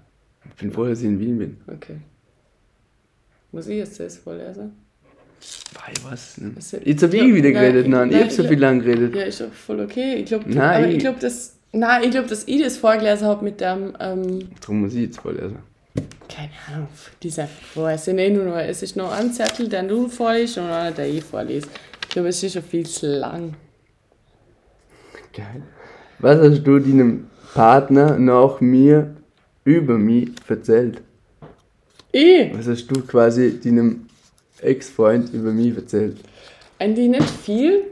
[0.50, 1.58] ich bin froh, dass ich in Wien bin.
[1.68, 1.98] Okay.
[3.52, 4.74] Muss ich jetzt das vorlesen?
[5.74, 6.38] Weil was?
[6.40, 6.52] Ne?
[6.56, 8.10] Das ist- Jetzt hab ich wieder nein, geredet, nein.
[8.10, 8.50] Ich nein, hab so ja.
[8.50, 9.16] viel lang geredet.
[9.16, 10.16] Ja, ist auch voll okay.
[10.16, 11.57] Ich glaube, Nein, aber ich ich- glaube, dass.
[11.78, 13.94] Nein, ich glaube, dass ich das vorgelesen habe mit dem.
[14.00, 15.58] Ähm, Darum muss ich jetzt vorlesen.
[16.28, 16.88] keine Ahnung,
[17.22, 17.48] dieser.
[17.76, 18.58] Boah, es sind eh nur noch.
[18.58, 21.68] Es ist noch ein Zettel, den du vorliest und einer, der ich vorlese.
[22.04, 23.54] Ich glaube, es ist schon viel zu lang.
[25.34, 25.62] Geil.
[26.18, 29.16] Was hast du deinem Partner nach mir
[29.64, 31.02] über mich erzählt?
[32.12, 32.58] Ich?
[32.58, 34.08] Was hast du quasi deinem
[34.62, 36.18] Ex-Freund über mich erzählt?
[36.80, 37.84] Eigentlich nicht viel.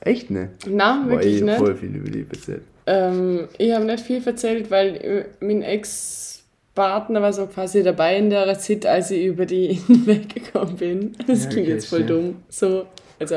[0.00, 0.50] Echt ne?
[0.68, 1.58] Nein, Boah, wirklich ich hab nicht.
[1.58, 2.62] voll viel über dich erzählt.
[2.86, 8.30] Ähm, ich habe nicht viel erzählt, weil äh, mein Ex-Partner war so quasi dabei in
[8.30, 11.16] der Zeit, als ich über die weggekommen bin.
[11.26, 12.10] Das Ja, klingt okay, jetzt voll stimmt.
[12.10, 12.36] dumm.
[12.48, 12.86] So,
[13.20, 13.36] also,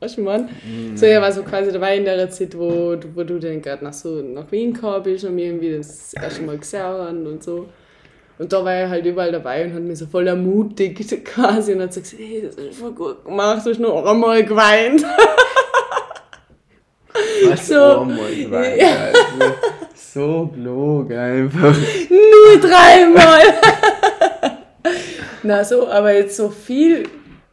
[0.00, 0.48] weißt du, Mann?
[0.94, 3.84] So, er war so quasi dabei in der Zeit, wo, du- wo du dann gerade
[3.84, 7.42] nach, so, nach Wien gekommen bist und wir irgendwie das erste Mal gesehen haben und
[7.44, 7.66] so.
[8.38, 11.80] Und da war er halt überall dabei und hat mich so voll ermutigt quasi und
[11.82, 15.04] hat so gesagt, hey, das ist voll gut gemacht, du hast nur einmal geweint.
[17.48, 17.98] Was So.
[18.00, 19.54] oh mein Gott, Alter.
[19.94, 21.76] So blog einfach.
[22.10, 23.42] Nur dreimal.
[25.42, 27.04] Na so, aber jetzt so viel,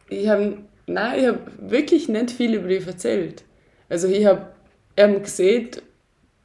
[0.08, 3.44] ich habe, nein, ich habe wirklich nicht viel über dich erzählt.
[3.88, 4.46] Also ich habe
[4.96, 5.68] eben gesehen,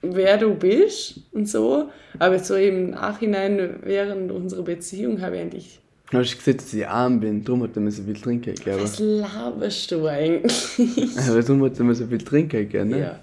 [0.02, 5.42] wer du bist und so, aber jetzt so im Nachhinein während unserer Beziehung habe ich
[5.42, 5.80] eigentlich,
[6.12, 7.44] Hast du gesehen, dass ich arm bin?
[7.44, 8.82] Darum hat er mir so viel trinken gegeben.
[8.82, 11.18] was laberst du eigentlich?
[11.30, 13.00] Aber darum hat er mir so viel trinken gegeben, ne?
[13.00, 13.20] Ja,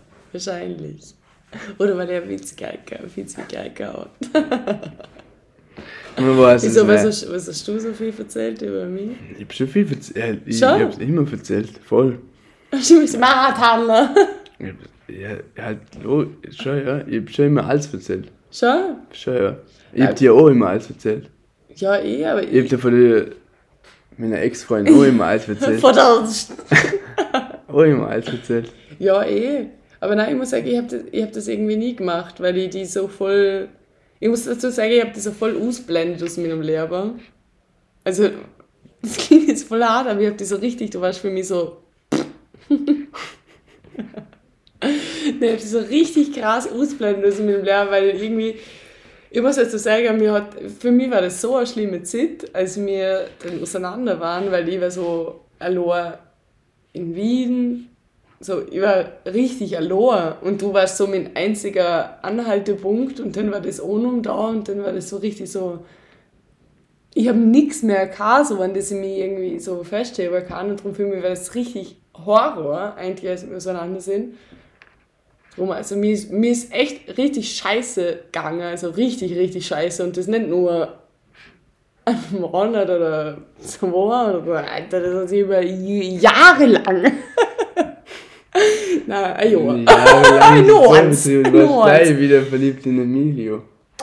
[0.46, 1.14] wahrscheinlich.
[1.78, 4.92] Oder weil er Witzgeiger, Witzgeiger hat.
[6.18, 7.06] Man weiß es Wieso, was nicht.
[7.22, 9.10] hast, was hast du so viel erzählt über mich?
[9.36, 10.40] Ich hab schon viel erzählt.
[10.46, 11.70] Ich, ich hab's immer erzählt.
[11.84, 12.18] Voll.
[12.72, 13.12] Hast du mich?
[13.14, 13.58] Ich hab-
[15.08, 15.28] Ja,
[15.62, 17.06] halt, schon, ja.
[17.06, 18.32] Ich hab schon immer alles erzählt.
[18.50, 18.96] Schon?
[19.12, 19.56] Schon, ja.
[19.92, 21.30] Ich hab dir auch immer alles erzählt.
[21.74, 22.68] Ja, eh, aber Ich hab ich.
[22.70, 23.26] dir von der,
[24.16, 25.80] meiner Ex-Freundin auch immer alles erzählt.
[25.80, 26.46] Verdammt.
[27.68, 28.72] auch immer alles erzählt.
[28.98, 29.66] Ja, eh.
[30.06, 32.70] Aber nein, ich muss sagen, ich habe das, hab das irgendwie nie gemacht, weil ich
[32.70, 33.68] die so voll.
[34.20, 37.20] Ich muss dazu sagen, ich habe die so voll ausblendet aus meinem Leben.
[38.04, 38.30] Also,
[39.02, 41.48] das klingt jetzt voll hart, aber ich habe die so richtig, du warst für mich
[41.48, 41.78] so.
[42.70, 42.78] ich
[45.32, 48.60] habe die so richtig krass ausblendet aus meinem Leben, weil irgendwie.
[49.28, 52.80] Ich muss dazu sagen, mir hat, für mich war das so eine schlimme Zeit, als
[52.80, 56.14] wir dann auseinander waren, weil ich war so allein
[56.92, 57.88] in Wien,
[58.40, 63.18] so, ich war richtig allein und du warst so mein einziger Anhaltepunkt.
[63.20, 64.48] Und dann war das Onum da.
[64.48, 65.80] Und dann war das so richtig so,
[67.18, 70.80] ich habe nichts mehr gehabt, so, an das ich mich irgendwie so festheben kann und
[70.80, 74.34] darum für mich war das richtig Horror, eigentlich, als wir auseinander sind.
[75.54, 80.04] Drum, also mir ist, mir ist echt richtig scheiße gegangen, also richtig, richtig scheiße.
[80.04, 80.92] Und das nicht nur
[82.04, 87.12] ein Monat oder zwei oder Alter, das sich über Jahre lang.
[91.44, 92.08] Du nur warst eins.
[92.08, 93.62] gleich wieder verliebt in Emilio.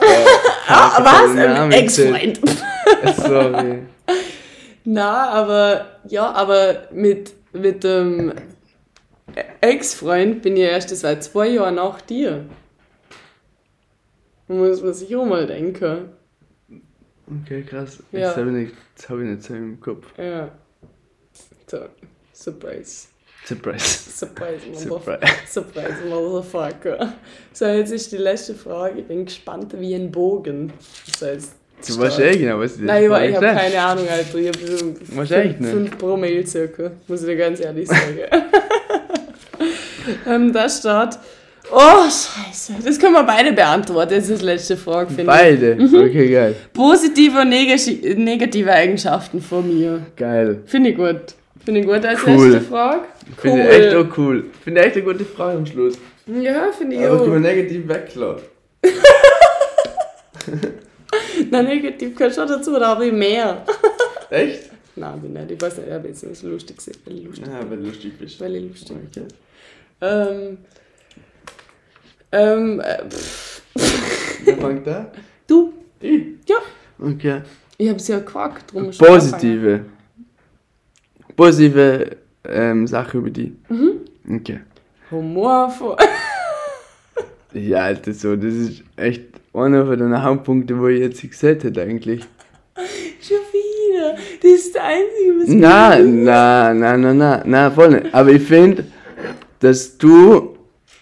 [0.66, 1.30] Ah, was?
[1.32, 2.40] den Ein Namen Ex-Freund.
[3.18, 3.80] Sorry.
[4.84, 8.32] Na, aber ja, aber mit, mit dem
[9.60, 12.46] Ex-Freund bin ich erst seit zwei Jahren nach dir.
[14.48, 16.08] Muss man sich auch mal denken.
[17.42, 18.02] Okay, krass.
[18.10, 18.20] Ja.
[18.20, 18.74] Jetzt habe ich, nicht-
[19.08, 20.06] hab ich nicht so im Kopf.
[20.18, 20.48] Ja.
[21.66, 21.78] So,
[22.32, 23.08] surprise.
[23.46, 23.84] Surprise.
[24.10, 25.20] Surprise, Surprise.
[25.48, 27.12] Surprise, Motherfucker.
[27.52, 29.00] So, jetzt ist die letzte Frage.
[29.00, 30.72] Ich bin gespannt wie ein Bogen.
[31.10, 31.52] Das heißt,
[31.86, 34.38] Du weißt eh genau, was ich Nein, ich, ich habe keine Ahnung, Alter.
[34.38, 34.58] Ich habe
[35.26, 35.70] so echt nicht?
[35.70, 38.18] 5 Promille circa, muss ich dir ganz ehrlich sagen.
[40.26, 41.18] ähm, da steht.
[41.70, 42.74] Oh, Scheiße.
[42.84, 44.14] Das können wir beide beantworten.
[44.14, 45.28] Das ist die letzte Frage, finde ich.
[45.38, 45.76] Beide.
[45.76, 45.94] Mhm.
[45.94, 46.56] Okay, geil.
[46.72, 50.00] Positive und negati negative Eigenschaften von mir.
[50.16, 50.60] Geil.
[50.66, 51.34] Finde ich gut.
[51.64, 52.50] Finde ich gut als Cool.
[52.50, 53.02] letzte Frage.
[53.38, 54.44] Finde ich echt auch cool.
[54.62, 55.94] Finde ich echt eine gute Frage am Schluss.
[56.26, 57.54] Ja, finde ich Aber können wir auch.
[57.54, 58.46] negativ weglassen.
[61.50, 63.64] Nein, negativ gehört schon dazu, da habe ich mehr.
[64.30, 64.70] Echt?
[64.96, 65.50] Nein, bin nicht.
[65.50, 66.96] Ich weiß nicht, ich habe jetzt lustig gesehen.
[67.04, 68.40] Weil ich lustig, Ja, weil du lustig bist.
[68.40, 69.26] weil ich lustig Okay.
[70.00, 70.58] Ähm.
[72.32, 72.80] Ähm.
[72.80, 72.98] Äh,
[74.44, 75.12] Wer fängt da?
[75.46, 75.72] du?
[76.00, 76.22] Ich?
[76.48, 76.56] Ja.
[76.98, 77.42] Okay.
[77.78, 78.72] Ich habe es ja gefragt.
[78.98, 79.84] Positive.
[81.36, 82.16] Positive
[82.48, 83.54] ähm, Sache über die.
[83.68, 84.36] Mhm.
[84.36, 84.60] Okay.
[85.10, 85.96] Humorvoll.
[87.54, 91.80] Ja, Alter, so, das ist echt einer von den Hauptpunkten, wo ich jetzt gesehen hätte
[91.80, 92.24] eigentlich.
[93.20, 94.16] Schon wieder.
[94.42, 98.12] Das ist der einzige, was Nein, nein, nein, nein, nein, nein, voll nicht.
[98.12, 98.84] Aber ich finde,
[99.60, 100.56] dass du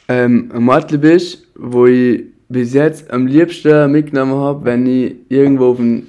[0.09, 5.71] ähm, ein Model bist, wo ich bis jetzt am liebsten mitgenommen habe, wenn ich irgendwo
[5.71, 6.09] auf dem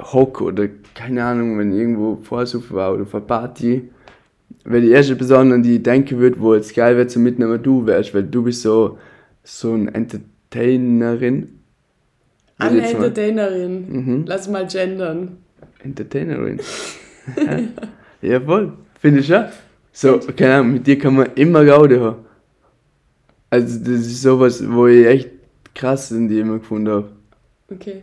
[0.00, 3.90] Hock oder keine Ahnung, wenn ich irgendwo vorsuchen war oder auf einer Party.
[4.70, 7.62] Weil die erste Person, an die ich denken würde, wo jetzt geil wäre zu mitnehmen,
[7.62, 8.98] du wärst, weil du bist so,
[9.42, 11.58] so eine Entertainerin.
[12.58, 13.86] Eine Entertainerin.
[13.90, 14.24] Mhm.
[14.26, 15.38] Lass mal gendern.
[15.82, 16.60] Entertainerin.
[18.20, 18.74] ja, voll.
[19.00, 19.44] Finde ich schon.
[19.90, 22.24] So, keine Ahnung, mit dir kann man immer Gaude haben.
[23.48, 25.30] Also, das ist sowas, wo ich echt
[25.74, 27.08] krass in dir immer gefunden habe.
[27.70, 28.02] Okay.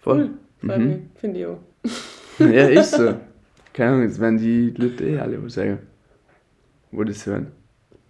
[0.00, 0.30] Voll.
[0.60, 0.76] Cool.
[0.76, 1.10] Mhm.
[1.14, 1.60] Finde ich auch.
[2.40, 3.14] Ja, ist so.
[3.72, 5.78] Keine Ahnung, jetzt werden die Leute eh alle was sagen.
[6.90, 7.52] Wo das hören.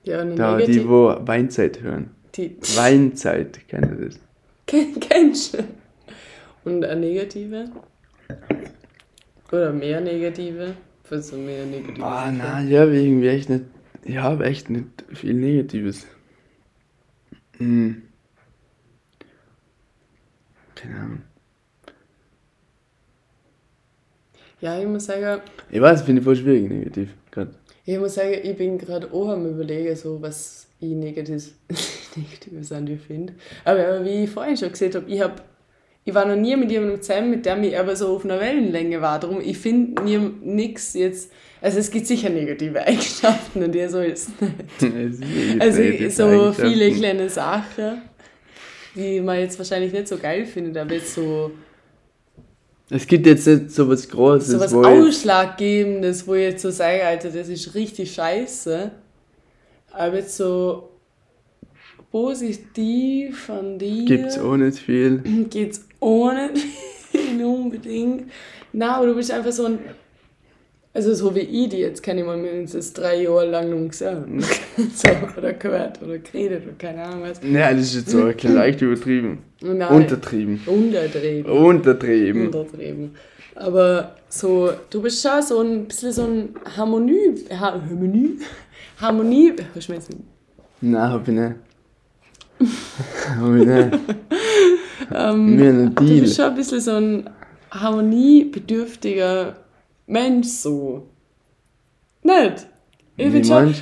[0.05, 0.89] Ja, eine Da, die, negative.
[0.89, 2.11] wo Weinzeit hören.
[2.35, 4.21] Die, Weinzeit, kennt ihr das?
[4.67, 5.65] Ken- Kennst du?
[6.65, 7.71] Und eine negative?
[9.51, 10.75] Oder mehr negative?
[11.03, 12.05] Für so mehr negative.
[12.05, 12.39] Ah, Sachen.
[12.39, 13.65] nein, ich habe irgendwie echt nicht.
[14.05, 16.07] Ich habe echt nicht viel Negatives.
[17.59, 18.03] Hm.
[20.77, 21.23] Keine Ahnung.
[24.61, 27.15] Ja, ich muss sagen, Ich weiß, finde ich voll schwierig, negativ.
[27.31, 27.51] Gerade.
[27.95, 31.53] Ich muss sagen, ich bin gerade auch am überlegen, so was ich negativ,
[32.17, 33.35] negatives an dir finde.
[33.65, 35.43] Aber, aber wie ich vorhin schon gesagt habe, ich habe
[36.05, 39.03] ich war noch nie mit jemandem zusammen, mit dem ich aber so auf einer Wellenlänge
[39.03, 39.21] war.
[39.21, 40.03] Darum, ich finde
[40.43, 41.31] nichts jetzt.
[41.61, 44.55] Also es gibt sicher negative Eigenschaften und der so ist nicht.
[45.61, 48.01] Also so viele kleine Sachen,
[48.95, 51.51] die man jetzt wahrscheinlich nicht so geil findet, aber jetzt so.
[52.93, 54.49] Es gibt jetzt nicht so was Großes.
[54.49, 58.91] So was Ausschlaggebendes, wo ich jetzt so sage, Alter, das ist richtig scheiße.
[59.93, 60.91] Aber jetzt so
[62.11, 64.05] positiv von dir.
[64.05, 65.19] Gibt's auch nicht viel.
[65.51, 66.67] Gibt's auch nicht
[67.13, 68.31] viel unbedingt.
[68.73, 69.79] Na, aber du bist einfach so ein.
[70.93, 74.41] Also so wie ich die jetzt kenne ich mal mindestens drei Jahre lang noch gesehen.
[74.95, 77.41] so, oder gehört oder geredet oder keine Ahnung was.
[77.45, 79.39] Ja, das ist jetzt so ein leicht übertrieben.
[79.61, 80.61] Nein, Untertrieben.
[80.67, 81.53] Untertrieben.
[81.53, 82.47] Untertrieben.
[82.47, 83.15] Untertrieben.
[83.55, 87.35] Aber so, du bist schon so ein bisschen so ein Harmonie.
[87.51, 88.39] Harmonie?
[89.01, 89.53] Harmonie.
[89.73, 90.23] Hörst du mir jetzt nicht?
[90.81, 91.55] Nein, hab ich nicht.
[93.39, 93.93] hab ich nicht.
[95.15, 96.09] ähm, Wir haben einen Deal.
[96.09, 97.31] Du bist schon ein bisschen so ein
[97.71, 99.57] harmoniebedürftiger
[100.11, 101.07] Mensch, so.
[102.23, 102.67] Nicht?
[103.17, 103.75] Ich Wie schon.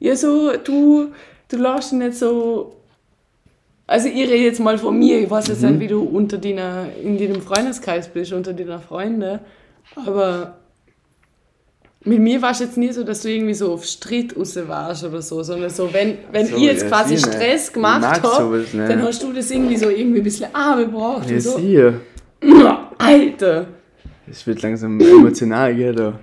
[0.00, 1.12] Ja, so, du,
[1.48, 2.74] du lässt nicht so.
[3.86, 5.20] Also, ich rede jetzt mal von mir.
[5.20, 5.70] Ich weiß jetzt mhm.
[5.70, 9.40] nicht, wie du unter deiner, in deinem Freundeskreis bist, unter deiner Freunde.
[9.94, 10.58] Aber
[12.04, 15.04] mit mir war es jetzt nie so, dass du irgendwie so auf Streit raus warst
[15.04, 17.74] oder so, sondern so, wenn, wenn so, ich jetzt ja, quasi Stress nicht.
[17.74, 21.60] gemacht habe, dann hast du das irgendwie so irgendwie ein bisschen angebracht ja, und so.
[22.98, 23.77] Alter!
[24.30, 26.18] Es wird langsam emotional, gell, da.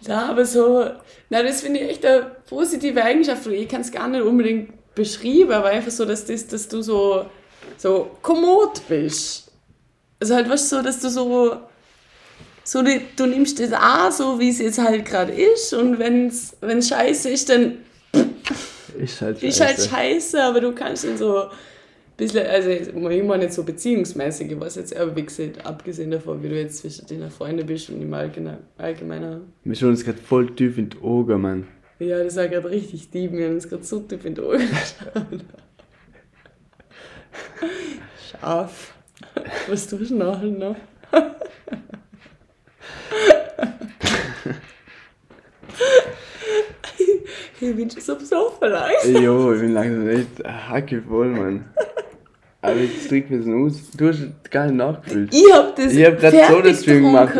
[0.00, 0.84] ja, aber so,
[1.28, 3.46] na, das finde ich echt eine positive Eigenschaft.
[3.48, 7.26] Ich kann es gar nicht unbedingt beschreiben, aber einfach so, dass, das, dass du so,
[7.76, 9.50] so kommod bist.
[10.20, 11.56] Also halt, weißt du, so, dass du so,
[12.64, 16.88] so du nimmst das auch so, wie es jetzt halt gerade ist und wenn es
[16.88, 17.78] scheiße ist, dann
[18.96, 19.46] ist halt scheiße.
[19.46, 21.50] Ist halt scheiße, aber du kannst dann so ein
[22.16, 26.58] bisschen, also immer nicht so beziehungsmäßig, weiß jetzt aber wie gesagt, abgesehen davon, wie du
[26.58, 28.58] jetzt zwischen deinen Freunden bist und im Allgemeinen.
[28.78, 29.40] Allgemeiner.
[29.64, 31.68] Wir schauen uns gerade voll tief in die Augen, Mann.
[31.98, 34.58] Ja, das war gerade richtig deep, wir haben uns gerade so tief in die Augen
[34.58, 35.44] geschaut.
[38.30, 38.92] Scharf.
[39.68, 40.76] Was tust du nachher noch?
[47.60, 49.22] ich bin schon so besoffen langsam.
[49.22, 51.64] Jo, ich bin langsam echt hackevoll, Mann.
[52.62, 53.90] Aber jetzt trinken wir es aus.
[53.96, 55.32] Du hast gar nicht nachgefüllt.
[55.32, 57.34] Ich hab das Ich hab grad so das Stream gemacht.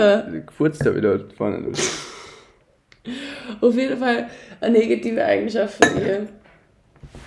[0.46, 1.72] Gefurzt da wieder vorne.
[3.60, 4.28] Auf jeden Fall
[4.60, 6.28] eine negative Eigenschaft von dir.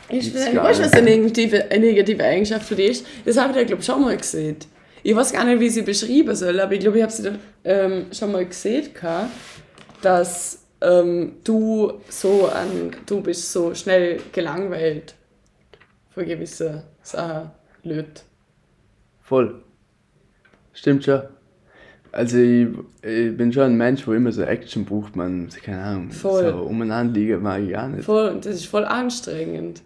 [0.09, 3.05] Ich weiß nicht, was eine negative, eine negative Eigenschaft von dir ist.
[3.25, 4.57] Das habe ich ja, glaube ich, schon mal gesehen.
[5.03, 7.23] Ich weiß gar nicht, wie ich sie beschreiben soll, aber ich glaube, ich habe sie
[7.23, 7.31] da,
[7.63, 8.89] ähm, schon mal gesehen,
[10.01, 15.15] dass ähm, du so an, du bist so schnell gelangweilt
[16.09, 17.51] von gewissen Sachen,
[17.83, 18.21] Leute.
[19.21, 19.61] Voll.
[20.73, 21.21] Stimmt schon.
[22.11, 22.67] Also ich,
[23.03, 26.51] ich, bin schon ein Mensch, wo immer so Action braucht, man, keine Ahnung, voll.
[26.51, 28.05] so umeinander liegen mag ich gar nicht.
[28.05, 29.83] Voll, und das ist voll anstrengend.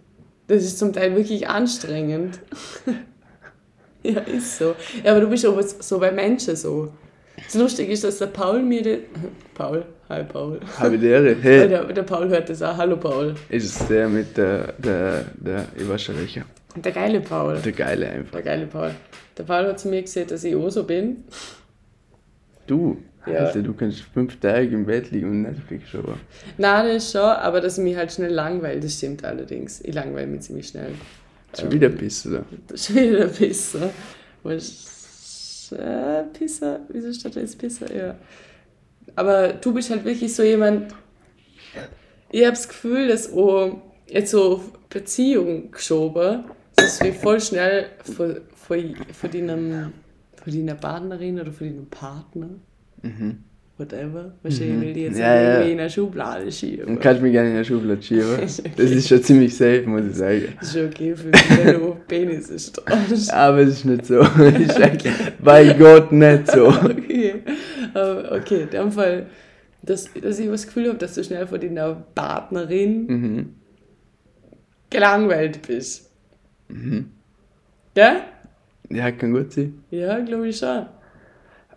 [0.48, 2.40] Das ist zum Teil wirklich anstrengend.
[4.04, 4.76] ja, ist so.
[5.04, 6.94] Ja, aber du bist aber so bei Menschen so.
[7.46, 9.00] Das Lustige ist, dass der Paul mir den.
[9.54, 10.60] Paul, hi Paul.
[10.80, 11.68] Habe die Ehre, hey.
[11.68, 12.76] Der, der Paul hört das auch.
[12.76, 13.36] Hallo Paul.
[13.50, 16.46] Ist es der mit der, der, der, ich weiß schon welcher.
[16.76, 17.58] Der geile Paul.
[17.58, 18.32] Der geile einfach.
[18.32, 18.92] Der geile Paul.
[19.38, 21.24] Der Paul hat zu mir gesagt, dass ich auch so bin.
[22.66, 22.98] Du?
[23.26, 23.46] Ja.
[23.46, 26.20] Alter, du kannst fünf Tage im Bett liegen und Netflix schauen.
[26.58, 29.80] Nein, das schon, aber dass ich mich halt schnell langweile, das stimmt allerdings.
[29.82, 30.92] Ich langweile mich ziemlich schnell.
[31.58, 32.46] Schon wieder Pisse, oder?
[32.78, 33.92] Schon wieder Pisse.
[35.76, 36.82] Äh, Pisser?
[36.90, 37.94] Wieso steht da jetzt Pisser?
[37.96, 38.16] Ja.
[39.16, 40.94] Aber du bist halt wirklich so jemand,
[42.32, 46.46] ich habe das Gefühl, dass auch jetzt so Beziehung geschoben,
[46.76, 49.94] dass du voll schnell von, von, von, deinem,
[50.36, 52.50] von deiner Partnerin oder von deinem Partner
[53.04, 53.44] Mhm.
[53.76, 54.34] Whatever.
[54.44, 54.82] Wahrscheinlich mhm.
[54.82, 55.52] will die jetzt ja, ja.
[55.54, 56.86] irgendwie in eine Schublade schieben.
[56.86, 58.34] Dann kannst du mich gerne in eine Schublade schieben.
[58.36, 58.46] okay.
[58.76, 60.44] Das ist schon ziemlich safe, muss ich sagen.
[60.60, 62.80] Das ist okay für mich, wenn du auf Penis ist.
[63.34, 64.20] Aber es ist nicht so.
[64.22, 64.80] ist
[65.44, 66.68] bei Gott nicht so.
[66.68, 67.42] okay.
[67.96, 69.26] Aber okay, in dem Fall,
[69.82, 73.56] dass, dass ich das Gefühl habe, dass du schnell von deiner Partnerin mhm.
[74.92, 76.12] gelangweilt bist.
[76.68, 77.10] Mhm.
[77.98, 78.22] Ja?
[78.92, 79.84] Ja, kann gut sein.
[79.90, 80.86] Ja, glaube ich schon.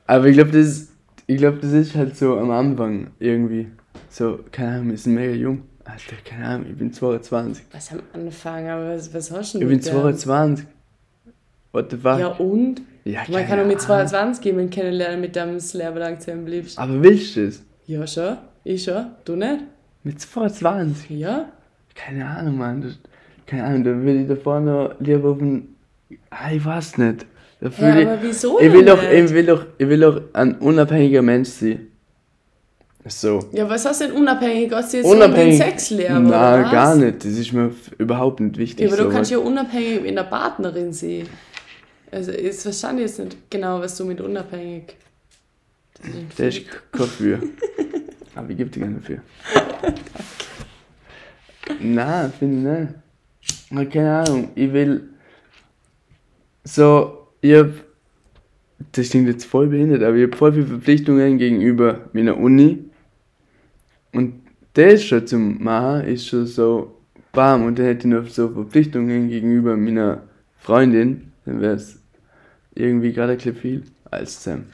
[0.07, 0.96] Aber ich glaube, das ist
[1.27, 3.69] ich glaube, das ist halt so am Anfang irgendwie.
[4.09, 5.63] So, keine Ahnung, wir sind mega jung.
[5.85, 7.65] Alter, keine Ahnung, ich bin 22.
[7.73, 9.69] Was am Anfang, aber was, was hast du denn?
[9.71, 10.67] Ich bin 22.
[11.73, 12.19] What the fuck?
[12.19, 12.81] Ja, und?
[13.05, 14.09] Ja, Man kann auch mit Ahnung.
[14.09, 16.79] 22 jemanden kennenlernen, mit dem du Leben lang zusammen bleibst.
[16.79, 17.63] Aber willst du es?
[17.87, 18.37] Ja, schon.
[18.65, 19.07] Ich schon.
[19.25, 19.65] Du nicht?
[20.03, 21.11] Mit 22?
[21.11, 21.47] Ja.
[21.95, 22.95] Keine Ahnung, Mann.
[23.47, 25.77] Keine Ahnung, da will ich da vorne lieber auf den.
[26.31, 27.27] Ah, ich weiß nicht.
[27.61, 30.57] Da Ja, ich, aber wieso ich will doch, ich will doch, ich will doch ein
[30.59, 31.87] unabhängiger Mensch sein.
[33.09, 33.39] So.
[33.53, 34.73] Ja, was hast du denn unabhängig?
[34.73, 35.61] Hast du jetzt Unabhängig.
[35.63, 36.19] einen Sexlehrer?
[36.19, 36.73] Nein, oder was?
[36.73, 37.19] gar nicht.
[37.25, 38.81] Das ist mir überhaupt nicht wichtig.
[38.81, 39.15] Ja, aber du sowas.
[39.15, 41.29] kannst ja unabhängig mit einer Partnerin sein.
[42.11, 44.97] Also, jetzt verstand ich jetzt nicht genau, was du mit unabhängig.
[46.39, 47.39] Das ist Der kein für.
[48.35, 49.19] Aber ich gebe dir gerne dafür.
[51.81, 52.91] Nein, finde
[53.71, 53.93] ich nicht.
[53.93, 55.09] Keine Ahnung, ich will.
[56.65, 57.71] So, ich hab.
[58.93, 62.85] Das klingt jetzt voll behindert, aber ich hab voll viele Verpflichtungen gegenüber meiner Uni.
[64.13, 64.35] Und
[64.75, 66.93] das schon zum Machen ist schon so.
[67.33, 70.23] Bam, und dann hätte ich noch so Verpflichtungen gegenüber meiner
[70.59, 71.33] Freundin.
[71.45, 71.99] Dann wäre es
[72.75, 74.65] irgendwie gerade ein bisschen viel als Sam.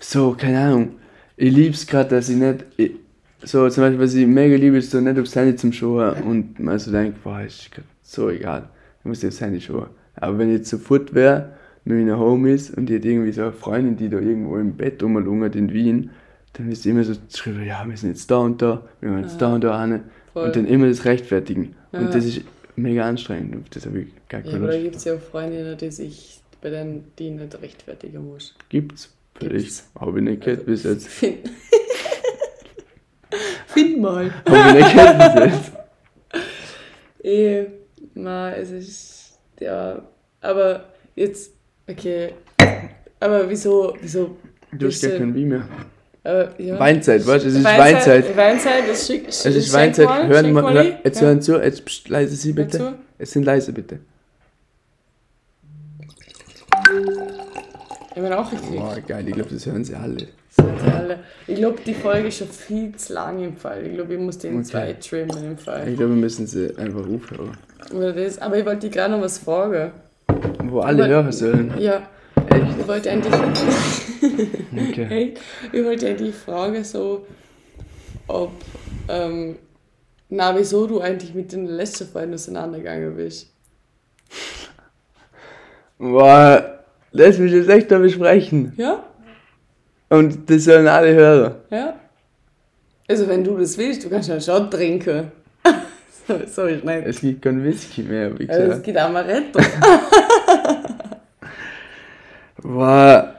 [0.00, 0.90] So, keine Ahnung.
[1.36, 2.64] Ich lieb's gerade, dass ich nicht.
[2.76, 2.92] Ich,
[3.42, 6.58] so, zum Beispiel, was ich mega liebe, ist so nicht aufs Handy zum Schauen und
[6.58, 7.70] man so denkt, boah, ist
[8.02, 8.68] so egal.
[9.00, 9.86] Ich muss jetzt Handy schauen.
[10.20, 11.52] Aber wenn ich jetzt sofort wäre
[11.84, 15.02] mit meiner Homies und die hat irgendwie so eine Freundin, die da irgendwo im Bett
[15.02, 16.10] rumlungert in Wien,
[16.54, 19.22] dann ist sie immer so geschrieben, ja, wir sind jetzt da und da, wir gehen
[19.22, 20.00] jetzt da und da hin.
[20.34, 21.74] Und dann immer das Rechtfertigen.
[21.92, 22.00] Ja.
[22.00, 22.42] Und das ist
[22.76, 23.54] mega anstrengend.
[23.56, 24.84] Und das habe ich gar Ja, keine aber da Lust.
[24.84, 28.54] gibt es ja auch Freundinnen, die sich bei denen die nicht rechtfertigen muss.
[28.68, 29.14] Gibt's.
[29.36, 29.84] Vielleicht.
[29.98, 31.06] Habe ich nicht gehört bis jetzt.
[31.08, 31.38] Find,
[33.66, 34.32] Find mal.
[34.46, 35.72] Habe ich nicht gehört bis jetzt.
[37.24, 37.66] Eh,
[38.14, 39.17] na, es ist.
[39.60, 40.02] Ja,
[40.40, 40.84] aber
[41.14, 41.52] jetzt.
[41.88, 42.34] Okay.
[43.20, 43.94] Aber wieso.
[44.00, 44.36] wieso
[44.72, 45.66] Du hast gar kein Wie mehr.
[46.22, 46.78] aber, ja.
[46.78, 47.48] Weinzeit, weißt du?
[47.48, 48.36] Es ist Weinzeit.
[48.36, 49.28] Weinzeit, das schick.
[49.28, 50.08] Es ist Weinzeit.
[50.28, 51.26] Hören mal, hör, jetzt ja.
[51.28, 52.94] hören zu, jetzt pst, leise Sie bitte.
[53.18, 53.98] Jetzt sind leise bitte.
[58.14, 58.76] Ich habe auch gekriegt.
[58.76, 60.18] Boah, geil, ich glaube, das hören sie alle.
[60.50, 61.20] Sind sie alle.
[61.46, 63.86] Ich glaube, die Folge ist schon viel zu lang im Fall.
[63.86, 64.64] Ich glaube, ich muss den Okay.
[64.64, 65.88] zwei trimmen im Fall.
[65.88, 67.56] Ich glaube, wir müssen sie einfach aufhören.
[67.92, 68.38] Oder das.
[68.38, 69.92] Aber ich wollte dir gerade noch was fragen.
[70.64, 71.74] Wo alle Aber- hören sollen.
[71.78, 72.02] Ja,
[72.50, 72.64] Echt?
[72.80, 73.34] ich wollte eigentlich.
[74.90, 75.34] Okay.
[75.72, 77.26] Ich wollte eigentlich fragen, so,
[78.26, 78.50] ob,
[79.08, 79.56] ähm,
[80.28, 83.48] na, wieso du eigentlich mit den letzten Freunden auseinandergegangen bist.
[85.98, 86.80] Boah,
[87.12, 88.72] lass mich jetzt echt da besprechen.
[88.76, 89.04] Ja?
[90.10, 91.54] Und das sollen alle hören.
[91.70, 91.94] Ja?
[93.08, 95.32] Also, wenn du das willst, du kannst ja schon trinken.
[96.28, 97.06] So, so ist nicht.
[97.06, 98.84] Es gibt kein Whisky mehr, wie Also, es gesagt.
[98.84, 99.58] gibt Amaretto.
[102.62, 103.34] Boah.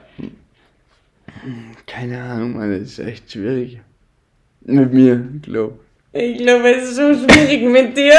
[1.86, 3.80] Keine Ahnung, Mann, das ist echt schwierig.
[4.62, 5.78] Mit mir, glaub.
[6.12, 8.12] Ich glaube, es ist schon schwierig mit dir.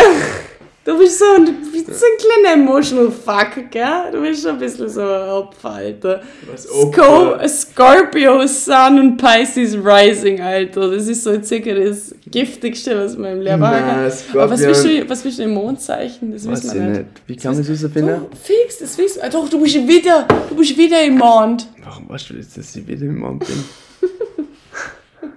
[0.84, 4.10] Du bist so ein, bist ein kleiner emotional fuck, gell?
[4.12, 6.22] Du bist schon ein bisschen so ein Opfer, Alter.
[6.52, 10.90] Was Sco Scorpio, Sun und Pisces Rising, Alter.
[10.90, 14.10] Das ist so circa das Giftigste, was man im kann.
[14.10, 16.32] Scorpion- Aber was bist, du, was bist du im Mondzeichen?
[16.32, 16.98] Das Weiß wissen ich wir nicht.
[17.00, 17.10] nicht.
[17.28, 18.22] Wie kann man das herausfinden?
[18.42, 19.30] Fix, das wissen wir.
[19.30, 21.68] Doch, du bist wieder, du bist wieder im Mond.
[21.84, 23.64] Warum weißt du jetzt, dass ich wieder im Mond bin?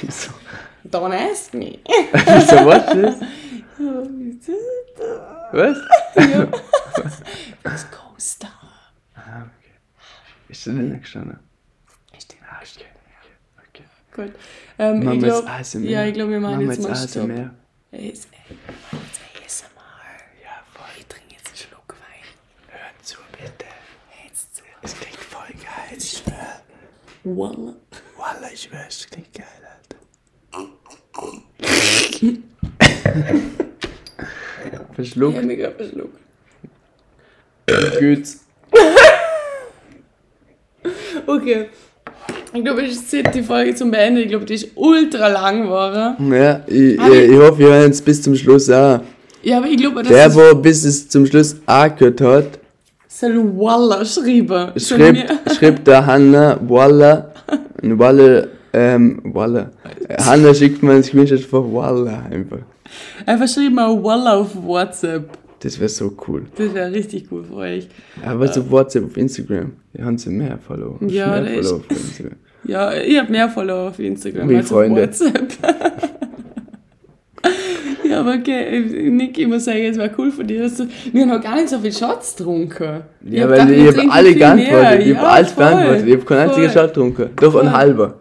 [0.00, 0.30] Wieso?
[0.90, 1.78] Don't ask me.
[2.12, 3.14] Wieso weißt du das?
[5.52, 5.78] Was?
[7.62, 8.50] Das Co-Star.
[9.14, 9.74] Ah, okay.
[10.48, 11.38] Ist das nicht gestanden?
[12.16, 12.84] Ist der- Ah, okay.
[13.68, 13.84] okay.
[14.14, 14.32] Gut.
[14.78, 15.84] Ähm, Machen ich glaub, ASMR?
[15.90, 17.24] Ja, ich glaube, wir machen wir jetzt mal jetzt Stopp.
[17.24, 17.54] ASMR?
[17.92, 18.28] Es- Jetzt
[19.44, 19.82] ASMR.
[20.42, 20.86] Ja, voll.
[20.98, 22.24] Ich trinke jetzt einen Schluck Wein.
[22.68, 23.66] Hören zu, bitte.
[24.24, 24.62] Jetzt.
[24.82, 26.60] Es klingt voll geil, ich schwör.
[27.24, 27.74] Voila.
[28.16, 29.98] Wallah, ich schwör, es klingt geil, Alter.
[34.94, 35.32] Verschluckt.
[35.34, 36.18] Ich habe mich gerade verschluckt.
[38.00, 38.24] Gut.
[41.26, 41.66] Okay.
[42.52, 44.20] Ich glaube, ich ziehe die Folge zum Beenden.
[44.22, 46.32] Ich glaube, die ist ultra lang geworden.
[46.32, 49.00] Ja, ich, Aber- ich, ich hoffe, wir hören es bis zum Schluss auch.
[49.42, 52.58] Ja, aber ich glaube, das Der, ist wo bis es zum Schluss angehört hat,
[53.08, 54.72] soll Walla schreiben.
[54.78, 57.32] Schreibt, schreibt der Hanna Walla.
[57.82, 59.70] Walla, ähm, Walla.
[60.24, 62.58] Hanna schickt mir einen Screenshot von Walla einfach.
[63.24, 65.30] Einfach schreibt mal Walla auf WhatsApp.
[65.60, 66.44] Das wäre so cool.
[66.56, 67.88] Das wäre richtig cool für euch.
[68.24, 69.72] Aber so WhatsApp auf Instagram.
[69.96, 70.98] Die haben sie mehr Follower.
[71.06, 72.36] Ja, mehr Follower auf Instagram.
[72.64, 75.02] Ja, ich habe mehr Follower auf Instagram Wie als Freunde.
[75.02, 75.52] auf WhatsApp.
[78.08, 80.86] ja, aber okay, Nick, ich muss sagen, es war cool von dir, dass du.
[81.12, 83.02] Wir haben noch gar nicht so viel Shots getrunken.
[83.24, 85.06] Ja, hab weil gedacht, ich habe alle geantwortet.
[85.06, 86.06] Ich habe Ja, alles voll, beantwortet.
[86.06, 86.70] Ich habe keinen einzigen.
[86.70, 87.30] Shot getrunken.
[87.36, 87.62] Doch, Voll.
[87.62, 88.14] ein halber.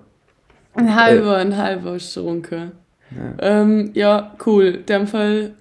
[0.76, 2.72] Ein halber, ein halber getrunken.
[3.16, 3.62] Ja.
[3.62, 4.66] Ähm, ja, cool.
[4.66, 5.52] In dem Fall,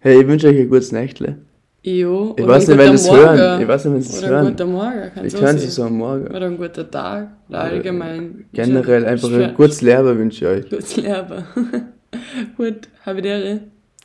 [0.00, 1.38] Hey, ich wünsche euch ein gutes Nächtle.
[1.84, 3.38] Jo, Ich oder weiß nicht, wenn Morgen.
[3.38, 3.62] hören.
[3.62, 4.46] Ich weiß nicht, wenn sie es Oder ein hören.
[4.48, 6.26] guter Morgen, Ich kann sie so am Morgen.
[6.28, 7.28] Oder ein guter Tag.
[7.48, 8.44] Oder allgemein.
[8.52, 10.70] Generell einfach ein gutes Leben wünsche ich euch.
[10.70, 11.44] Gutes Leben.
[12.56, 13.60] Gut, habe.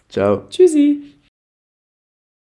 [0.10, 0.44] Ciao.
[0.50, 1.02] Tschüssi.